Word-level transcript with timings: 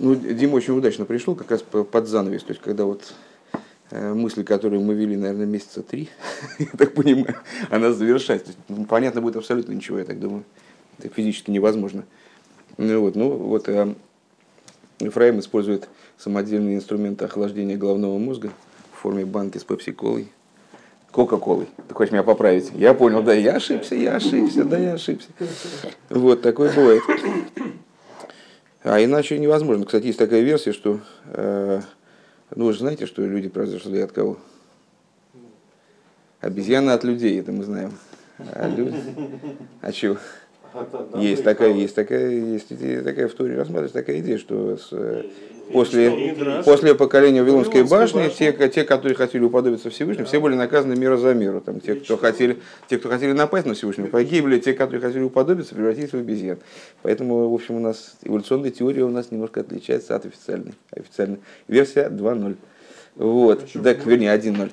Ну, 0.00 0.14
Дима 0.14 0.54
очень 0.54 0.76
удачно 0.76 1.04
пришел, 1.04 1.34
как 1.34 1.50
раз 1.50 1.62
под 1.62 2.06
занавес, 2.06 2.42
то 2.42 2.52
есть 2.52 2.62
когда 2.62 2.84
вот 2.84 3.14
э, 3.90 4.14
мысли, 4.14 4.42
которые 4.42 4.80
мы 4.80 4.94
вели, 4.94 5.16
наверное, 5.16 5.46
месяца 5.46 5.82
три, 5.82 6.08
я 6.58 6.66
так 6.76 6.94
понимаю, 6.94 7.36
она 7.70 7.92
завершается. 7.92 8.52
Есть, 8.68 8.88
понятно 8.88 9.20
будет 9.20 9.36
абсолютно 9.36 9.72
ничего, 9.72 9.98
я 9.98 10.04
так 10.04 10.20
думаю. 10.20 10.44
Это 10.98 11.08
физически 11.08 11.50
невозможно. 11.50 12.04
Ну 12.76 13.00
вот, 13.00 13.16
ну 13.16 13.30
вот 13.30 13.68
э, 13.68 13.94
Ефраим 15.00 15.40
использует 15.40 15.88
самодельные 16.16 16.76
инструменты 16.76 17.24
охлаждения 17.24 17.76
головного 17.76 18.18
мозга 18.18 18.52
в 18.92 19.00
форме 19.00 19.24
банки 19.24 19.58
с 19.58 19.64
пепси-колой. 19.64 20.28
Кока-колой. 21.10 21.66
Ты 21.88 21.94
хочешь 21.94 22.12
меня 22.12 22.22
поправить? 22.22 22.70
Я 22.74 22.94
понял, 22.94 23.22
да, 23.22 23.32
я 23.32 23.56
ошибся, 23.56 23.94
я 23.94 24.16
ошибся, 24.16 24.64
да, 24.64 24.78
я 24.78 24.92
ошибся. 24.92 25.28
Вот, 26.10 26.42
такое 26.42 26.72
бывает. 26.72 27.02
А 28.88 29.04
иначе 29.04 29.38
невозможно. 29.38 29.84
Кстати, 29.84 30.06
есть 30.06 30.18
такая 30.18 30.40
версия, 30.40 30.72
что... 30.72 31.00
Э, 31.26 31.82
ну, 32.56 32.64
вы 32.64 32.72
же 32.72 32.78
знаете, 32.78 33.04
что 33.04 33.20
люди 33.22 33.50
произошли 33.50 34.00
от 34.00 34.12
кого? 34.12 34.38
Обезьяны 36.40 36.92
от 36.92 37.04
людей, 37.04 37.38
это 37.38 37.52
мы 37.52 37.64
знаем. 37.64 37.92
А 38.38 38.66
люди... 38.66 38.96
А 39.82 39.92
чего? 39.92 40.16
Есть 41.16 41.44
такая, 41.44 41.74
есть 41.74 41.94
такая, 41.94 42.30
есть 42.30 42.68
такая 43.04 43.28
в 43.28 43.34
Туре 43.34 43.56
рассматривается 43.56 43.98
такая 43.98 44.20
идея, 44.20 44.38
что 44.38 44.78
с, 44.78 44.88
э, 44.92 45.24
после, 45.72 46.62
после 46.64 46.94
поколения 46.94 47.42
Вавилонской 47.42 47.84
башни, 47.84 48.28
те, 48.28 48.52
те, 48.68 48.84
которые 48.84 49.16
хотели 49.16 49.42
уподобиться 49.42 49.90
Всевышнему, 49.90 50.26
все 50.26 50.40
были 50.40 50.54
наказаны 50.54 50.96
мера 50.96 51.16
за 51.16 51.34
меру. 51.34 51.60
Там, 51.60 51.80
те, 51.80 51.94
кто 51.94 52.16
хотели, 52.16 52.58
те, 52.88 52.98
кто 52.98 53.08
хотели 53.08 53.32
напасть 53.32 53.66
на 53.66 53.74
Всевышнего, 53.74 54.06
погибли, 54.06 54.58
те, 54.58 54.72
которые 54.72 55.00
хотели 55.00 55.22
уподобиться, 55.22 55.74
превратились 55.74 56.10
в 56.10 56.14
обезьян. 56.14 56.58
Поэтому, 57.02 57.48
в 57.48 57.54
общем, 57.54 57.76
у 57.76 57.80
нас 57.80 58.14
эволюционная 58.22 58.70
теория 58.70 59.04
у 59.04 59.10
нас 59.10 59.30
немножко 59.30 59.60
отличается 59.60 60.16
от 60.16 60.26
официальной. 60.26 60.74
Официальной. 60.90 61.38
Версия 61.68 62.08
2.0. 62.08 62.56
Вот. 63.16 63.64
Так, 63.82 64.06
вернее, 64.06 64.34
1.0. 64.34 64.70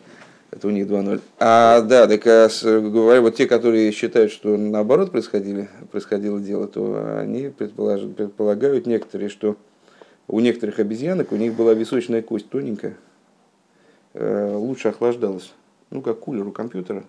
Это 0.52 0.68
у 0.68 0.72
них 0.72 0.88
2-0. 0.88 1.22
А, 1.40 1.82
да, 1.82 2.08
так 2.08 2.26
а, 2.26 2.50
говоря, 2.80 3.20
вот 3.22 3.36
те, 3.36 3.46
которые 3.46 3.92
считают, 3.92 4.32
что 4.32 4.56
наоборот 4.56 5.12
происходили, 5.12 5.68
происходило 5.92 6.40
дело, 6.40 6.68
то 6.68 7.20
они 7.20 7.50
предполагают 7.50 8.88
некоторые, 8.88 9.30
что 9.30 9.58
у 10.28 10.40
некоторых 10.40 10.80
обезьянок 10.80 11.32
у 11.32 11.36
них 11.36 11.54
была 11.54 11.74
височная 11.74 12.22
кость 12.22 12.50
тоненькая, 12.50 12.98
э, 14.14 14.54
лучше 14.56 14.90
охлаждалась. 14.90 15.54
Ну, 15.92 16.02
как 16.02 16.20
кулер 16.20 16.48
у 16.48 16.52
компьютера. 16.52 17.04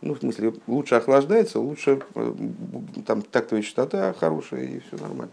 Ну, 0.00 0.14
в 0.14 0.18
смысле, 0.18 0.54
лучше 0.66 0.94
охлаждается, 0.94 1.60
лучше 1.60 2.00
э, 2.14 2.34
там 3.06 3.22
тактовая 3.22 3.62
частота 3.62 4.14
хорошая 4.18 4.64
и 4.64 4.80
все 4.80 4.96
нормально. 4.96 5.32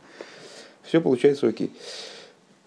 Все 0.84 1.02
получается 1.02 1.48
окей. 1.48 1.72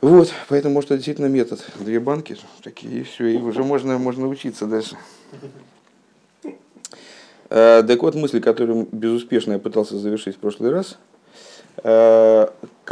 Вот, 0.00 0.32
поэтому, 0.48 0.74
может, 0.74 0.90
это 0.90 0.96
действительно 0.96 1.26
метод. 1.26 1.64
Две 1.78 2.00
банки 2.00 2.36
такие, 2.62 3.00
и 3.00 3.02
все, 3.04 3.26
и 3.26 3.36
уже 3.36 3.62
можно, 3.62 3.98
можно 3.98 4.26
учиться 4.26 4.66
дальше. 4.66 4.96
Э, 7.50 7.84
так 7.86 8.02
вот, 8.02 8.14
мысль, 8.14 8.40
которую 8.40 8.88
безуспешно 8.90 9.52
я 9.52 9.58
пытался 9.58 9.98
завершить 9.98 10.36
в 10.36 10.38
прошлый 10.38 10.70
раз, 10.70 10.98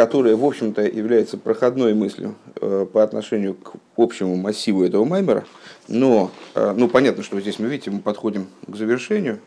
которая, 0.05 0.37
в 0.37 0.45
общем-то, 0.45 0.83
является 0.83 1.37
проходной 1.37 1.95
мыслью 1.95 2.34
э, 2.61 2.87
по 2.93 3.03
отношению 3.03 3.55
к 3.55 3.73
общему 3.97 4.37
массиву 4.37 4.84
этого 4.84 5.05
маймера, 5.05 5.45
но, 5.89 6.31
ну, 6.55 6.89
понятно, 6.89 7.23
что 7.23 7.41
здесь 7.41 7.59
мы, 7.59 7.67
видите, 7.67 7.91
мы 7.91 8.01
подходим 8.01 8.47
к 8.67 8.77
завершению 8.77 9.41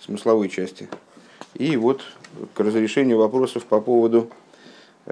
смысловой 0.00 0.48
части, 0.48 0.88
и 1.54 1.76
вот 1.76 2.00
к 2.54 2.60
разрешению 2.60 3.18
вопросов 3.18 3.66
по 3.66 3.80
поводу 3.80 4.30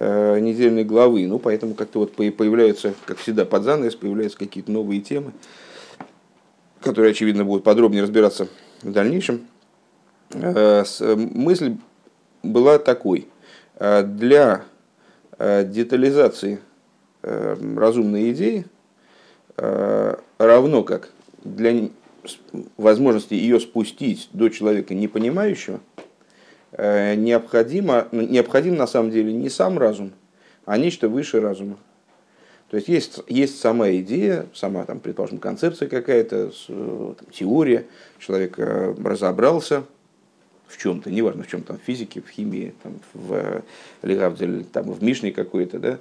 Э, 0.01 0.39
недельной 0.39 0.85
главы. 0.85 1.27
Ну, 1.27 1.41
поэтому 1.41 1.75
как-то 1.75 1.99
вот 1.99 2.15
появляются, 2.15 2.95
как 3.05 3.19
всегда, 3.19 3.45
под 3.45 3.65
занавес, 3.65 3.97
появляются 3.97 4.39
какие-то 4.39 4.71
новые 4.71 5.01
темы, 5.01 5.33
которые, 6.81 7.11
очевидно, 7.11 7.45
будут 7.45 7.65
подробнее 7.65 8.05
разбираться 8.05 8.47
в 8.83 8.93
дальнейшем. 8.93 9.49
Э, 10.31 10.85
мысль 11.17 11.77
была 12.45 12.79
такой. 12.79 13.27
Э, 13.75 14.05
для 14.05 14.65
детализации 15.39 16.61
разумной 17.23 18.33
идеи, 18.33 18.67
равно 19.57 20.83
как 20.85 21.11
для 21.45 21.91
возможности 22.77 23.35
ее 23.35 23.61
спустить 23.61 24.29
до 24.33 24.49
человека 24.49 24.95
непонимающего, 24.95 25.81
Э, 26.73 27.15
необходимо, 27.15 28.09
ну, 28.13 28.23
необходим 28.23 28.77
на 28.77 28.87
самом 28.87 29.11
деле 29.11 29.33
не 29.33 29.49
сам 29.49 29.79
разум, 29.79 30.13
а 30.67 30.77
нечто 30.77 31.09
выше 31.09 31.41
разума. 31.41 31.79
То 32.71 32.77
есть 32.77 32.89
есть, 32.89 33.21
есть 33.29 33.59
сама 33.59 33.91
идея, 33.93 34.47
сама, 34.53 34.85
там, 34.85 35.01
предположим, 35.01 35.39
концепция 35.39 35.89
какая-то, 35.89 36.53
теория, 37.33 37.87
человек 38.19 38.59
э, 38.59 38.95
разобрался 39.03 39.85
в 40.69 40.77
чем-то, 40.79 41.11
неважно 41.11 41.43
в 41.43 41.49
чем 41.49 41.63
там, 41.63 41.79
в 41.79 41.83
физике, 41.83 42.21
в 42.21 42.29
химии, 42.29 42.75
там, 42.83 42.95
в 43.15 43.63
Легавдель, 44.03 44.65
там, 44.65 44.93
в 44.93 45.03
Мишне 45.03 45.33
какой-то, 45.33 45.79
да, 45.79 45.99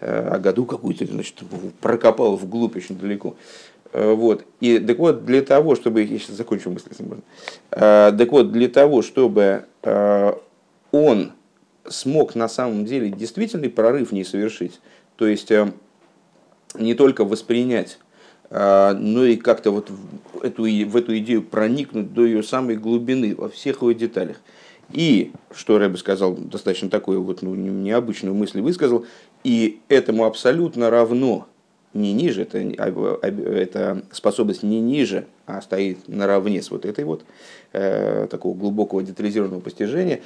э, 0.00 0.28
а 0.32 0.38
году 0.38 0.64
какую-то, 0.64 1.06
значит, 1.06 1.42
прокопал 1.80 2.36
вглубь 2.36 2.76
очень 2.76 2.98
далеко. 2.98 3.36
Э, 3.92 4.12
вот. 4.12 4.44
И 4.60 4.78
так 4.78 4.98
вот, 4.98 5.24
для 5.24 5.42
того, 5.42 5.74
чтобы... 5.74 6.02
Я 6.02 6.18
сейчас 6.18 6.36
закончу 6.36 6.70
мысль, 6.70 6.88
если 6.90 7.02
можно. 7.02 7.22
Э, 7.70 8.12
так 8.16 8.30
вот, 8.30 8.52
для 8.52 8.68
того, 8.68 9.02
чтобы 9.02 9.64
э, 9.82 10.32
он 10.92 11.32
смог 11.88 12.34
на 12.34 12.48
самом 12.48 12.84
деле 12.84 13.10
действительный 13.10 13.70
прорыв 13.70 14.12
не 14.12 14.24
совершить, 14.24 14.80
то 15.16 15.26
есть 15.26 15.52
не 16.74 16.94
только 16.94 17.24
воспринять, 17.24 17.98
но 18.50 19.24
и 19.24 19.36
как-то 19.36 19.70
вот 19.70 19.90
в 19.90 20.42
эту, 20.44 20.62
в 20.62 20.96
эту 20.96 21.18
идею 21.18 21.42
проникнуть 21.42 22.12
до 22.12 22.24
ее 22.24 22.42
самой 22.42 22.76
глубины, 22.76 23.34
во 23.34 23.48
всех 23.48 23.82
ее 23.82 23.94
деталях. 23.94 24.36
И, 24.92 25.32
что 25.54 25.78
Рэбе 25.78 25.96
сказал, 25.96 26.34
достаточно 26.34 26.88
такую 26.88 27.22
вот 27.22 27.42
ну, 27.42 27.54
необычную 27.54 28.34
мысль 28.34 28.60
высказал, 28.60 29.04
и 29.42 29.80
этому 29.88 30.24
абсолютно 30.24 30.90
равно 30.90 31.48
не 31.92 32.12
ниже, 32.12 32.42
это, 32.42 32.58
это 32.58 34.02
способность 34.12 34.62
не 34.62 34.80
ниже, 34.80 35.26
а 35.46 35.62
стоит 35.62 36.08
наравне 36.08 36.62
с 36.62 36.70
вот 36.70 36.84
этой 36.84 37.04
вот 37.04 37.24
э, 37.72 38.26
такого 38.30 38.54
глубокого 38.54 39.02
детализированного 39.02 39.60
постижения, 39.60 40.20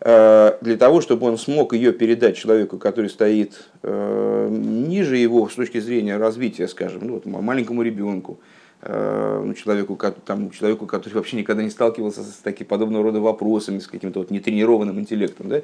для 0.00 0.76
того, 0.78 1.00
чтобы 1.00 1.26
он 1.26 1.38
смог 1.38 1.72
ее 1.72 1.92
передать 1.92 2.36
человеку, 2.36 2.78
который 2.78 3.10
стоит 3.10 3.68
э, 3.82 4.48
ниже 4.48 5.16
его 5.16 5.48
с 5.48 5.54
точки 5.54 5.80
зрения 5.80 6.16
развития, 6.18 6.68
скажем, 6.68 7.00
ну, 7.04 7.14
вот, 7.14 7.26
маленькому 7.26 7.82
ребенку, 7.82 8.38
э, 8.82 9.42
ну, 9.44 9.54
человеку, 9.54 9.98
там, 10.24 10.50
человеку, 10.50 10.86
который 10.86 11.14
вообще 11.14 11.36
никогда 11.36 11.62
не 11.62 11.70
сталкивался 11.70 12.22
с 12.22 12.36
таким 12.42 12.68
подобного 12.68 13.04
рода 13.04 13.20
вопросами, 13.20 13.80
с 13.80 13.88
каким-то 13.88 14.20
вот 14.20 14.30
нетренированным 14.30 15.00
интеллектом, 15.00 15.48
да, 15.48 15.62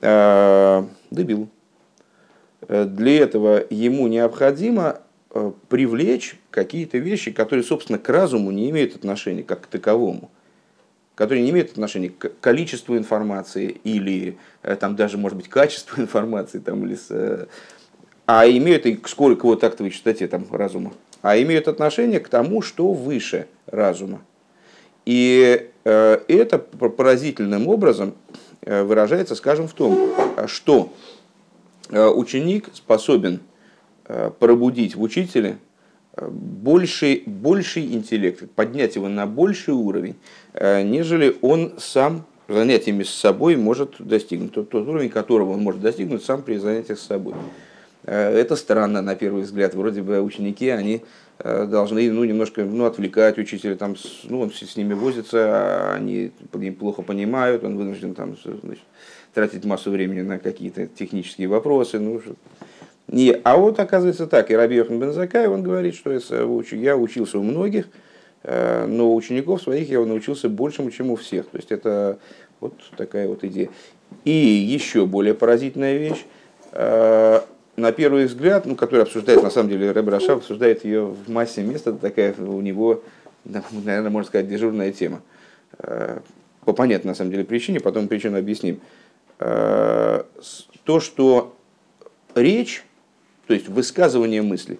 э, 0.00 0.84
дебил. 1.10 1.48
Э, 2.68 2.84
для 2.84 3.18
этого 3.18 3.64
ему 3.70 4.06
необходимо 4.06 5.00
э, 5.30 5.52
привлечь 5.68 6.38
какие-то 6.50 6.98
вещи, 6.98 7.30
которые, 7.30 7.64
собственно, 7.64 7.98
к 7.98 8.08
разуму 8.08 8.50
не 8.50 8.70
имеют 8.70 8.96
отношения 8.96 9.42
как 9.42 9.62
к 9.62 9.66
таковому, 9.66 10.30
которые 11.16 11.42
не 11.42 11.50
имеют 11.50 11.72
отношения 11.72 12.10
к 12.10 12.30
количеству 12.40 12.96
информации 12.96 13.80
или 13.82 14.38
э, 14.62 14.76
там 14.76 14.94
даже, 14.94 15.18
может 15.18 15.36
быть, 15.36 15.48
качеству 15.48 16.00
информации, 16.00 16.60
там, 16.60 16.86
или 16.86 16.94
с, 16.94 17.48
а 18.26 18.48
имеют 18.48 18.86
и 18.86 18.94
к 18.94 19.08
скорой 19.08 19.36
к 19.36 19.56
тактовой 19.56 19.90
частоте 19.90 20.28
там, 20.28 20.46
разума, 20.52 20.92
а 21.22 21.36
имеют 21.36 21.66
отношение 21.66 22.20
к 22.20 22.28
тому, 22.28 22.62
что 22.62 22.92
выше 22.92 23.48
разума. 23.66 24.20
И 25.04 25.70
это 25.84 26.58
поразительным 26.58 27.68
образом 27.68 28.14
выражается, 28.62 29.36
скажем, 29.36 29.68
в 29.68 29.72
том, 29.72 30.12
что 30.48 30.92
Э, 31.88 32.08
ученик 32.08 32.68
способен 32.72 33.40
э, 34.06 34.30
пробудить 34.38 34.96
в 34.96 35.02
учителе 35.02 35.50
э, 35.50 35.56
больший, 36.16 37.22
больший 37.26 37.84
интеллект, 37.92 38.50
поднять 38.54 38.96
его 38.96 39.08
на 39.08 39.26
больший 39.26 39.74
уровень, 39.74 40.14
нежели 40.54 41.36
он 41.42 41.74
сам 41.78 42.24
занятиями 42.48 43.02
с 43.02 43.10
собой 43.10 43.56
может 43.56 43.96
достигнуть. 43.98 44.52
Тот, 44.52 44.70
тот 44.70 44.86
уровень, 44.88 45.10
которого 45.10 45.52
он 45.52 45.60
может 45.60 45.80
достигнуть 45.80 46.24
сам 46.24 46.42
при 46.42 46.56
занятиях 46.58 46.98
с 46.98 47.06
собой. 47.06 47.34
Это 48.04 48.54
странно 48.54 49.02
на 49.02 49.16
первый 49.16 49.42
взгляд. 49.42 49.74
Вроде 49.74 50.00
бы 50.00 50.20
ученики, 50.20 50.68
они 50.68 51.02
должны 51.42 52.10
ну, 52.10 52.24
немножко 52.24 52.64
ну, 52.64 52.86
отвлекать 52.86 53.36
учителя, 53.36 53.76
там, 53.76 53.96
ну, 54.24 54.40
он 54.40 54.52
с 54.52 54.76
ними 54.76 54.94
возится, 54.94 55.92
они 55.92 56.30
плохо 56.78 57.02
понимают, 57.02 57.64
он 57.64 57.76
вынужден 57.76 58.14
там, 58.14 58.36
значит, 58.42 58.84
тратить 59.34 59.64
массу 59.64 59.90
времени 59.90 60.22
на 60.22 60.38
какие-то 60.38 60.86
технические 60.86 61.48
вопросы. 61.48 61.98
Ну, 61.98 62.22
не, 63.08 63.30
а 63.44 63.56
вот 63.56 63.78
оказывается 63.78 64.26
так, 64.26 64.50
и 64.50 64.56
Раби 64.56 64.76
Йохан 64.76 64.98
Бензакай, 64.98 65.46
он 65.46 65.62
говорит, 65.62 65.94
что 65.94 66.12
я 66.12 66.96
учился 66.96 67.38
у 67.38 67.42
многих, 67.42 67.88
э, 68.42 68.86
но 68.86 69.14
учеников 69.14 69.62
своих 69.62 69.88
я 69.88 70.00
научился 70.04 70.48
большему, 70.48 70.90
чем 70.90 71.10
у 71.10 71.16
всех. 71.16 71.46
То 71.46 71.56
есть 71.56 71.70
это 71.70 72.18
вот 72.58 72.74
такая 72.96 73.28
вот 73.28 73.44
идея. 73.44 73.68
И 74.24 74.30
еще 74.30 75.06
более 75.06 75.34
поразительная 75.34 75.98
вещь, 75.98 76.24
э, 76.72 77.40
на 77.76 77.92
первый 77.92 78.24
взгляд, 78.24 78.66
ну, 78.66 78.74
который 78.74 79.02
обсуждает, 79.02 79.42
на 79.42 79.50
самом 79.50 79.68
деле, 79.68 79.92
Рэб 79.92 80.08
Раша 80.08 80.32
обсуждает 80.32 80.84
ее 80.84 81.06
в 81.06 81.28
массе 81.30 81.62
мест, 81.62 81.86
это 81.86 81.98
такая 81.98 82.34
у 82.34 82.60
него, 82.60 83.02
наверное, 83.44 84.10
можно 84.10 84.26
сказать, 84.26 84.48
дежурная 84.48 84.90
тема. 84.90 85.22
Э, 85.78 86.20
по 86.64 86.72
понятной, 86.72 87.10
на 87.10 87.14
самом 87.14 87.30
деле, 87.30 87.44
причине, 87.44 87.78
потом 87.78 88.08
причину 88.08 88.38
объясним. 88.38 88.80
Э, 89.38 90.24
то, 90.84 91.00
что 91.00 91.54
речь, 92.34 92.84
то 93.46 93.54
есть 93.54 93.68
высказывание 93.68 94.42
мысли, 94.42 94.78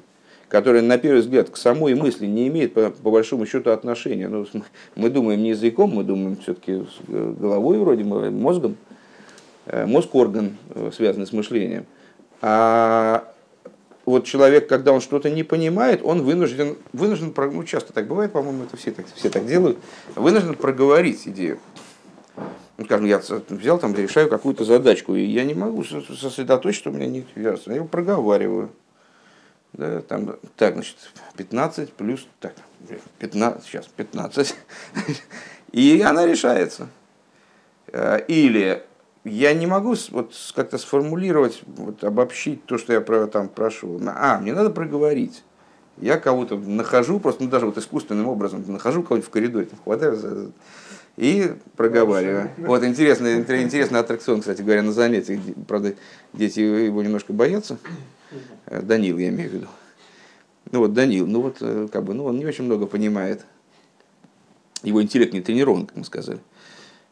которое 0.49 0.83
на 0.83 0.99
первый 0.99 1.21
взгляд 1.21 1.51
к 1.51 1.57
самой 1.57 1.95
мысли 1.95 2.27
не 2.27 2.49
имеет 2.49 2.75
по, 2.75 2.91
по 2.91 3.11
большому 3.11 3.47
счету 3.47 3.71
отношения. 3.71 4.29
Ну, 4.29 4.47
мы 4.97 5.11
думаем 5.11 5.43
не 5.43 5.51
языком, 5.51 5.91
мы 5.91 6.05
думаем 6.05 6.37
все-таки 6.37 6.85
э, 7.09 7.35
головой 7.39 7.79
вроде, 7.79 8.05
мозгом. 8.05 8.77
Мозг 9.67 10.15
орган, 10.15 10.57
связанный 10.95 11.27
с 11.27 11.33
мышлением. 11.33 11.87
А 12.41 13.33
вот 14.07 14.25
человек, 14.25 14.69
когда 14.69 14.93
он 14.93 15.01
что-то 15.01 15.29
не 15.29 15.43
понимает, 15.43 16.01
он 16.05 16.23
вынужден, 16.23 16.77
вынужден, 16.93 17.35
ну 17.37 17.65
часто 17.65 17.93
так 17.93 18.07
бывает, 18.07 18.33
по-моему, 18.33 18.63
это 18.63 18.77
все 18.77 18.93
так, 18.93 19.05
все 19.13 19.29
так 19.29 19.47
делают, 19.47 19.79
вынужден 20.15 20.55
проговорить 20.55 21.27
идею. 21.27 21.59
Ну, 22.79 22.85
скажем, 22.85 23.07
я 23.07 23.23
взял 23.49 23.79
там, 23.79 23.95
решаю 23.95 24.29
какую-то 24.29 24.65
задачку, 24.65 25.15
и 25.15 25.25
я 25.25 25.45
не 25.45 25.55
могу 25.55 25.83
сосредоточиться, 25.83 26.91
у 26.91 26.93
меня 26.93 27.07
нет 27.07 27.27
ясно. 27.35 27.71
Я 27.71 27.77
его 27.77 27.87
проговариваю. 27.87 28.71
Да, 29.73 30.01
там, 30.03 30.37
так, 30.57 30.75
значит, 30.75 30.97
15 31.37 31.93
плюс, 31.93 32.27
так, 32.41 32.55
15, 33.19 33.65
сейчас 33.65 33.87
15. 33.87 34.55
И 35.73 36.01
она 36.01 36.27
решается. 36.27 36.89
Э, 37.89 38.21
или 38.27 38.83
я 39.25 39.53
не 39.55 39.67
могу 39.67 39.95
вот 40.11 40.33
как-то 40.55 40.79
сформулировать, 40.79 41.63
вот, 41.67 42.05
обобщить 42.05 42.65
то, 42.65 42.79
что 42.79 42.93
я 42.93 43.01
про, 43.01 43.27
там 43.27 43.49
прошу. 43.49 44.01
А, 44.07 44.39
мне 44.39 44.55
надо 44.55 44.71
проговорить. 44.71 45.43
Я 45.99 46.19
кого-то 46.19 46.57
нахожу, 46.57 47.21
просто 47.21 47.43
ну, 47.43 47.51
даже 47.51 47.67
вот 47.67 47.79
искусственным 47.79 48.29
образом 48.29 48.65
нахожу 48.67 49.03
кого-нибудь 49.03 49.29
в 49.29 49.33
коридоре, 49.33 49.67
там, 49.67 49.79
хватаю 49.83 50.17
за, 50.17 50.51
и 51.17 51.55
проговариваю. 51.77 52.51
Вот 52.59 52.85
интересный, 52.85 53.39
интересный 53.39 54.01
аттракцион, 54.01 54.41
кстати 54.41 54.63
говоря, 54.63 54.83
на 54.83 54.93
занятиях. 54.93 55.41
Правда, 55.67 55.95
дети 56.33 56.61
его 56.61 57.03
немножко 57.03 57.33
боятся. 57.33 57.79
Э, 58.67 58.83
Данил, 58.83 59.19
я 59.19 59.29
имею 59.29 59.51
в 59.51 59.53
виду. 59.55 59.67
Ну 60.73 60.81
вот 60.81 60.93
Данил, 60.93 61.27
ну 61.27 61.43
вот 61.43 61.59
э, 61.61 61.89
как 61.91 62.05
бы, 62.05 62.15
ну 62.15 62.25
он 62.25 62.39
не 62.39 62.45
очень 62.45 62.65
много 62.65 62.87
понимает. 62.87 63.45
Его 64.83 65.03
интеллект 65.03 65.33
не 65.33 65.41
тренирован, 65.41 65.87
как 65.87 65.97
мы 65.97 66.05
сказали. 66.05 66.41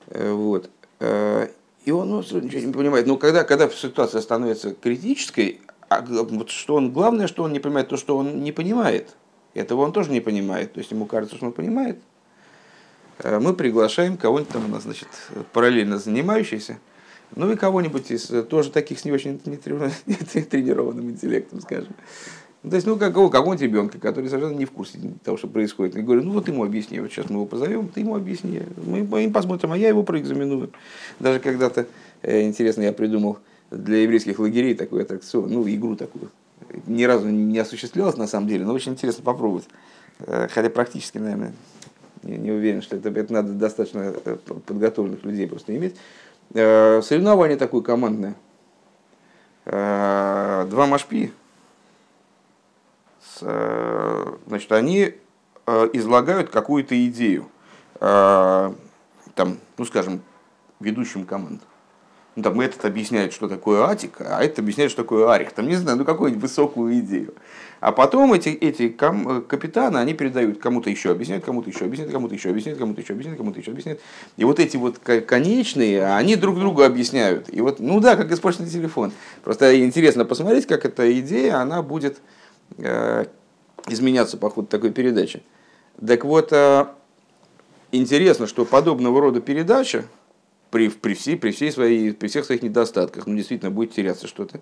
Э, 0.08 0.32
вот. 0.32 0.70
И 1.00 1.90
он 1.90 2.08
ну, 2.08 2.20
ничего 2.20 2.66
не 2.66 2.72
понимает. 2.72 3.06
Но 3.06 3.18
когда, 3.18 3.44
когда 3.44 3.68
ситуация 3.68 4.22
становится 4.22 4.74
критической, 4.74 5.60
а, 5.90 6.00
вот 6.00 6.48
что 6.48 6.76
он, 6.76 6.92
главное, 6.92 7.26
что 7.26 7.42
он 7.42 7.52
не 7.52 7.60
понимает 7.60 7.88
то, 7.88 7.98
что 7.98 8.16
он 8.16 8.42
не 8.42 8.52
понимает. 8.52 9.14
Этого 9.52 9.82
он 9.82 9.92
тоже 9.92 10.10
не 10.10 10.20
понимает. 10.20 10.72
То 10.72 10.78
есть 10.78 10.90
ему 10.92 11.04
кажется, 11.04 11.36
что 11.36 11.46
он 11.46 11.52
понимает. 11.52 11.98
Э, 13.18 13.38
мы 13.38 13.54
приглашаем 13.54 14.16
кого-нибудь 14.16 14.52
там 14.52 14.64
у 14.66 14.68
нас, 14.68 14.84
значит, 14.84 15.08
параллельно 15.52 15.98
занимающийся, 15.98 16.78
ну 17.36 17.50
и 17.50 17.56
кого-нибудь 17.56 18.10
из 18.10 18.26
тоже 18.48 18.70
таких 18.70 18.98
с 18.98 19.04
не 19.04 19.12
очень 19.12 19.38
тренированным 20.50 21.10
интеллектом, 21.10 21.60
скажем. 21.60 21.94
Ну, 22.64 22.70
то 22.70 22.76
есть, 22.76 22.86
ну, 22.86 22.96
какого, 22.96 23.28
какого-нибудь 23.28 23.62
ребенка, 23.62 23.98
который 23.98 24.30
совершенно 24.30 24.56
не 24.56 24.64
в 24.64 24.70
курсе 24.70 24.98
того, 25.22 25.36
что 25.36 25.48
происходит. 25.48 25.96
Я 25.96 26.02
говорю, 26.02 26.22
ну 26.22 26.32
вот 26.32 26.48
ему 26.48 26.64
объясни, 26.64 26.98
вот 26.98 27.12
сейчас 27.12 27.28
мы 27.28 27.36
его 27.36 27.44
позовем, 27.44 27.88
ты 27.88 28.00
ему 28.00 28.16
объясни. 28.16 28.62
Мы, 28.86 29.04
мы 29.04 29.30
посмотрим, 29.30 29.72
а 29.72 29.76
я 29.76 29.88
его 29.88 30.02
проэкзаменую. 30.02 30.70
Даже 31.20 31.40
когда-то, 31.40 31.86
э, 32.22 32.42
интересно, 32.42 32.80
я 32.80 32.94
придумал 32.94 33.38
для 33.70 33.98
еврейских 33.98 34.38
лагерей 34.38 34.74
такой 34.74 35.02
аттракцион, 35.02 35.52
ну, 35.52 35.68
игру 35.68 35.94
такую. 35.94 36.30
Ни 36.86 37.04
разу 37.04 37.28
не 37.28 37.58
осуществлялась 37.58 38.16
на 38.16 38.26
самом 38.26 38.48
деле, 38.48 38.64
но 38.64 38.72
очень 38.72 38.92
интересно 38.92 39.22
попробовать. 39.22 39.66
Э, 40.20 40.48
хотя 40.50 40.70
практически, 40.70 41.18
наверное, 41.18 41.52
не, 42.24 42.36
не 42.38 42.50
уверен, 42.50 42.82
что 42.82 42.96
это, 42.96 43.10
это 43.10 43.32
надо 43.32 43.52
достаточно 43.52 44.14
э, 44.24 44.36
подготовленных 44.66 45.24
людей 45.24 45.46
просто 45.46 45.76
иметь. 45.76 45.96
Э, 46.54 47.00
соревнование 47.02 47.56
такое 47.56 47.82
командное. 47.82 48.34
Э, 49.66 50.66
два 50.68 50.86
машпи, 50.86 51.32
значит, 53.40 54.70
они 54.70 55.14
излагают 55.66 56.50
какую-то 56.50 56.94
идею, 57.06 57.46
там, 57.98 58.78
ну, 59.76 59.84
скажем, 59.84 60.22
ведущим 60.78 61.24
команд. 61.26 61.60
Ну, 62.36 62.42
там 62.42 62.60
этот 62.60 62.84
объясняет, 62.84 63.32
что 63.32 63.48
такое 63.48 63.84
атика, 63.84 64.36
а 64.36 64.42
этот 64.42 64.60
объясняет, 64.60 64.90
что 64.90 65.02
такое 65.02 65.30
арих. 65.30 65.52
Там, 65.52 65.68
не 65.68 65.76
знаю, 65.76 65.98
ну, 65.98 66.04
какую-нибудь 66.04 66.42
высокую 66.42 66.98
идею. 66.98 67.34
А 67.80 67.92
потом 67.92 68.32
эти, 68.32 68.48
эти 68.48 68.88
кам, 68.88 69.42
капитаны, 69.42 69.98
они 69.98 70.14
передают 70.14 70.58
кому-то 70.58 70.90
еще 70.90 71.10
объясняют, 71.10 71.44
кому-то 71.44 71.70
еще 71.70 71.84
объясняют, 71.84 72.12
кому-то 72.12 72.34
еще 72.34 72.50
объясняют, 72.50 72.78
кому-то 72.78 73.00
еще 73.00 73.12
объясняют, 73.12 73.38
кому-то 73.38 73.60
еще 73.60 73.70
объясняют. 73.70 74.00
И 74.36 74.44
вот 74.44 74.58
эти 74.58 74.76
вот 74.76 74.98
конечные, 74.98 76.06
они 76.06 76.36
друг 76.36 76.58
другу 76.58 76.82
объясняют. 76.82 77.52
И 77.52 77.60
вот, 77.60 77.78
ну 77.78 78.00
да, 78.00 78.16
как 78.16 78.32
испорченный 78.32 78.70
телефон. 78.70 79.12
Просто 79.42 79.84
интересно 79.84 80.24
посмотреть, 80.24 80.66
как 80.66 80.84
эта 80.86 81.20
идея, 81.20 81.58
она 81.58 81.82
будет 81.82 82.18
Э, 82.78 83.26
изменяться 83.86 84.38
по 84.38 84.48
ходу 84.48 84.66
такой 84.66 84.90
передачи. 84.90 85.42
Так 86.04 86.24
вот, 86.24 86.52
э, 86.52 86.86
интересно, 87.92 88.46
что 88.46 88.64
подобного 88.64 89.20
рода 89.20 89.42
передача 89.42 90.06
при, 90.74 90.88
при, 90.88 91.14
всей, 91.14 91.36
при, 91.36 91.52
всей 91.52 91.70
своей, 91.70 92.12
при 92.12 92.26
всех 92.26 92.44
своих 92.44 92.60
недостатках, 92.64 93.28
ну 93.28 93.36
действительно 93.36 93.70
будет 93.70 93.92
теряться 93.92 94.26
что-то, 94.26 94.58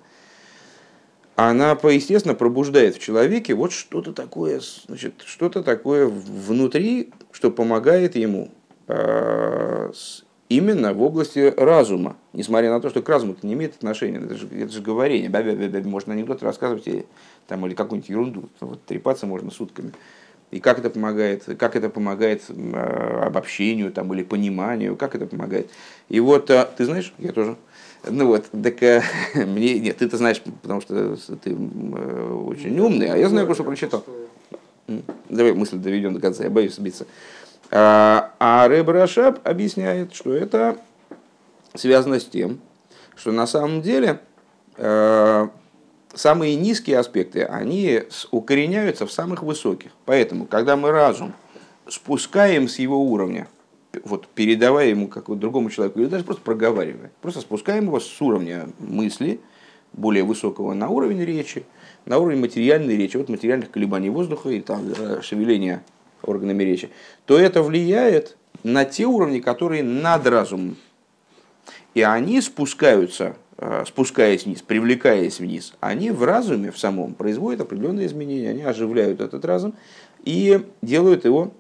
она, 1.37 1.71
естественно, 1.85 2.35
пробуждает 2.35 2.97
в 2.97 2.99
человеке 2.99 3.55
вот 3.55 3.73
что-то 3.73 4.13
такое, 4.13 4.61
значит, 4.87 5.15
что-то 5.25 5.63
такое 5.63 6.07
внутри, 6.07 7.15
что 7.31 7.51
помогает 7.51 8.15
ему 8.15 8.51
э, 8.89 9.93
именно 10.51 10.93
в 10.93 11.03
области 11.03 11.55
разума, 11.57 12.19
несмотря 12.35 12.69
на 12.69 12.83
то, 12.83 12.91
что 12.91 13.01
к 13.01 13.09
разуму 13.09 13.33
это 13.33 13.47
не 13.47 13.55
имеет 13.55 13.77
отношения, 13.77 14.19
это 14.19 14.35
же, 14.35 14.47
это 14.49 14.71
же 14.71 14.83
говорение, 14.83 15.31
бя 15.31 15.41
-бя 15.41 15.57
-бя 15.57 15.71
-бя, 15.71 15.89
можно 15.89 16.13
анекдот 16.13 16.43
рассказывать 16.43 16.87
или, 16.89 17.07
там, 17.47 17.65
или 17.65 17.73
какую-нибудь 17.73 18.11
ерунду, 18.11 18.51
вот, 18.61 18.85
трепаться 18.85 19.25
можно 19.25 19.51
сутками. 19.51 19.95
И 20.53 20.61
как 20.61 20.79
это 20.79 20.91
помогает, 20.91 21.45
как 21.59 21.77
это 21.77 21.89
помогает 21.89 22.43
э, 22.51 23.23
обобщению 23.25 23.91
там, 23.91 24.13
или 24.13 24.23
пониманию, 24.23 24.97
как 24.97 25.15
это 25.15 25.25
помогает. 25.27 25.71
И 26.11 26.21
вот, 26.21 26.51
э, 26.51 26.69
ты 26.77 26.85
знаешь, 26.85 27.15
я 27.17 27.33
тоже, 27.33 27.57
ну 28.07 28.27
вот, 28.27 28.45
так 28.51 28.83
э, 28.83 29.03
мне, 29.35 29.81
нет, 29.81 29.97
ты 29.97 30.05
это 30.05 30.19
знаешь, 30.19 30.43
потому 30.61 30.83
что 30.83 31.17
ты 31.43 31.53
э, 31.53 32.45
очень 32.47 32.79
умный, 32.79 33.09
а 33.11 33.17
я 33.17 33.31
знаю, 33.31 33.53
что 33.55 33.65
прочитал. 33.65 34.05
Давай 35.31 35.55
мысль 35.55 35.79
доведем 35.79 36.13
до 36.13 36.21
конца, 36.21 36.45
я 36.45 36.51
боюсь 36.51 36.75
сбиться. 36.75 37.07
А, 37.71 38.35
а 38.39 38.69
Рэб 38.69 38.87
Рашаб 38.91 39.41
объясняет, 39.45 40.15
что 40.15 40.35
это 40.35 40.77
связано 41.75 42.21
с 42.21 42.27
тем, 42.27 42.61
что 43.17 43.33
на 43.33 43.47
самом 43.47 43.81
деле 43.81 44.21
э, 44.77 45.49
самые 46.15 46.57
низкие 46.57 46.99
аспекты, 46.99 47.45
они 47.45 48.03
укореняются 48.31 49.07
в 49.07 49.13
самых 49.13 49.43
высоких. 49.43 49.93
Поэтому, 50.05 50.47
когда 50.47 50.77
мы 50.77 50.91
разум 50.91 51.33
спускаем 51.89 52.69
с 52.69 52.79
его 52.79 53.01
уровня, 53.01 53.49
вот 54.05 54.27
передавая 54.29 54.89
ему 54.89 55.09
как 55.09 55.37
другому 55.39 55.71
человеку, 55.71 56.01
или 56.01 56.07
даже 56.07 56.25
просто 56.25 56.43
проговаривая, 56.43 57.11
просто 57.21 57.41
спускаем 57.41 57.87
его 57.87 58.01
с 58.01 58.21
уровня 58.21 58.69
мысли, 58.79 59.41
более 59.93 60.25
высокого 60.25 60.73
на 60.73 60.89
уровень 60.89 61.23
речи, 61.23 61.65
на 62.07 62.19
уровень 62.19 62.41
материальной 62.41 62.97
речи, 62.97 63.17
вот 63.17 63.29
материальных 63.29 63.71
колебаний 63.71 64.09
воздуха 64.09 64.49
и 64.49 64.61
там 64.61 64.91
э, 64.97 65.21
шевеления 65.23 65.83
органами 66.23 66.63
речи, 66.63 66.89
то 67.27 67.39
это 67.39 67.63
влияет 67.63 68.37
на 68.63 68.85
те 68.85 69.05
уровни, 69.05 69.41
которые 69.41 69.83
над 69.83 70.27
разумом. 70.27 70.77
И 71.95 72.03
они 72.03 72.41
спускаются, 72.41 73.37
спускаясь 73.87 74.45
вниз, 74.45 74.63
привлекаясь 74.63 75.39
вниз, 75.39 75.75
они 75.81 76.11
в 76.11 76.25
разуме, 76.25 76.71
в 76.71 76.79
самом, 76.79 77.15
производят 77.15 77.61
определенные 77.61 78.07
изменения, 78.07 78.51
они 78.51 78.63
оживляют 78.63 79.21
этот 79.21 79.45
разум 79.45 79.75
и 80.25 80.65
делают 80.81 81.25
его 81.25 81.53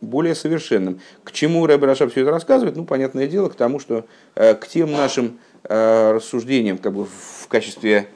более 0.00 0.34
совершенным. 0.34 1.00
К 1.24 1.32
чему 1.32 1.66
Рэбер 1.66 1.88
Рашаб 1.88 2.10
все 2.10 2.22
это 2.22 2.30
рассказывает? 2.30 2.76
Ну, 2.76 2.84
понятное 2.84 3.26
дело, 3.26 3.48
к 3.48 3.54
тому, 3.54 3.78
что 3.78 4.04
э, 4.34 4.54
к 4.54 4.66
тем 4.66 4.92
нашим 4.92 5.38
э, 5.64 6.12
рассуждениям 6.12 6.78
как 6.78 6.92
бы 6.92 7.06
в 7.06 7.48
качестве, 7.48 8.08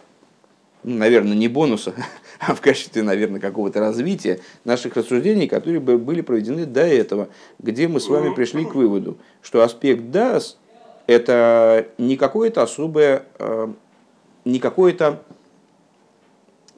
ну, 0.82 0.96
наверное, 0.96 1.36
не 1.36 1.48
бонуса, 1.48 1.94
а 2.40 2.54
в 2.54 2.60
качестве, 2.60 3.02
наверное, 3.02 3.40
какого-то 3.40 3.80
развития 3.80 4.40
наших 4.64 4.96
рассуждений, 4.96 5.46
которые 5.46 5.80
были 5.80 6.20
проведены 6.20 6.66
до 6.66 6.82
этого, 6.82 7.28
где 7.58 7.86
мы 7.88 8.00
с 8.00 8.08
вами 8.08 8.34
пришли 8.34 8.64
к 8.64 8.74
выводу, 8.74 9.18
что 9.42 9.62
аспект 9.62 10.10
дас– 10.10 10.58
это 11.06 11.88
не 11.98 12.16
какое-то 12.16 12.62
особое, 12.62 13.24
э, 13.38 13.68
не 14.44 14.58
какое-то 14.58 15.22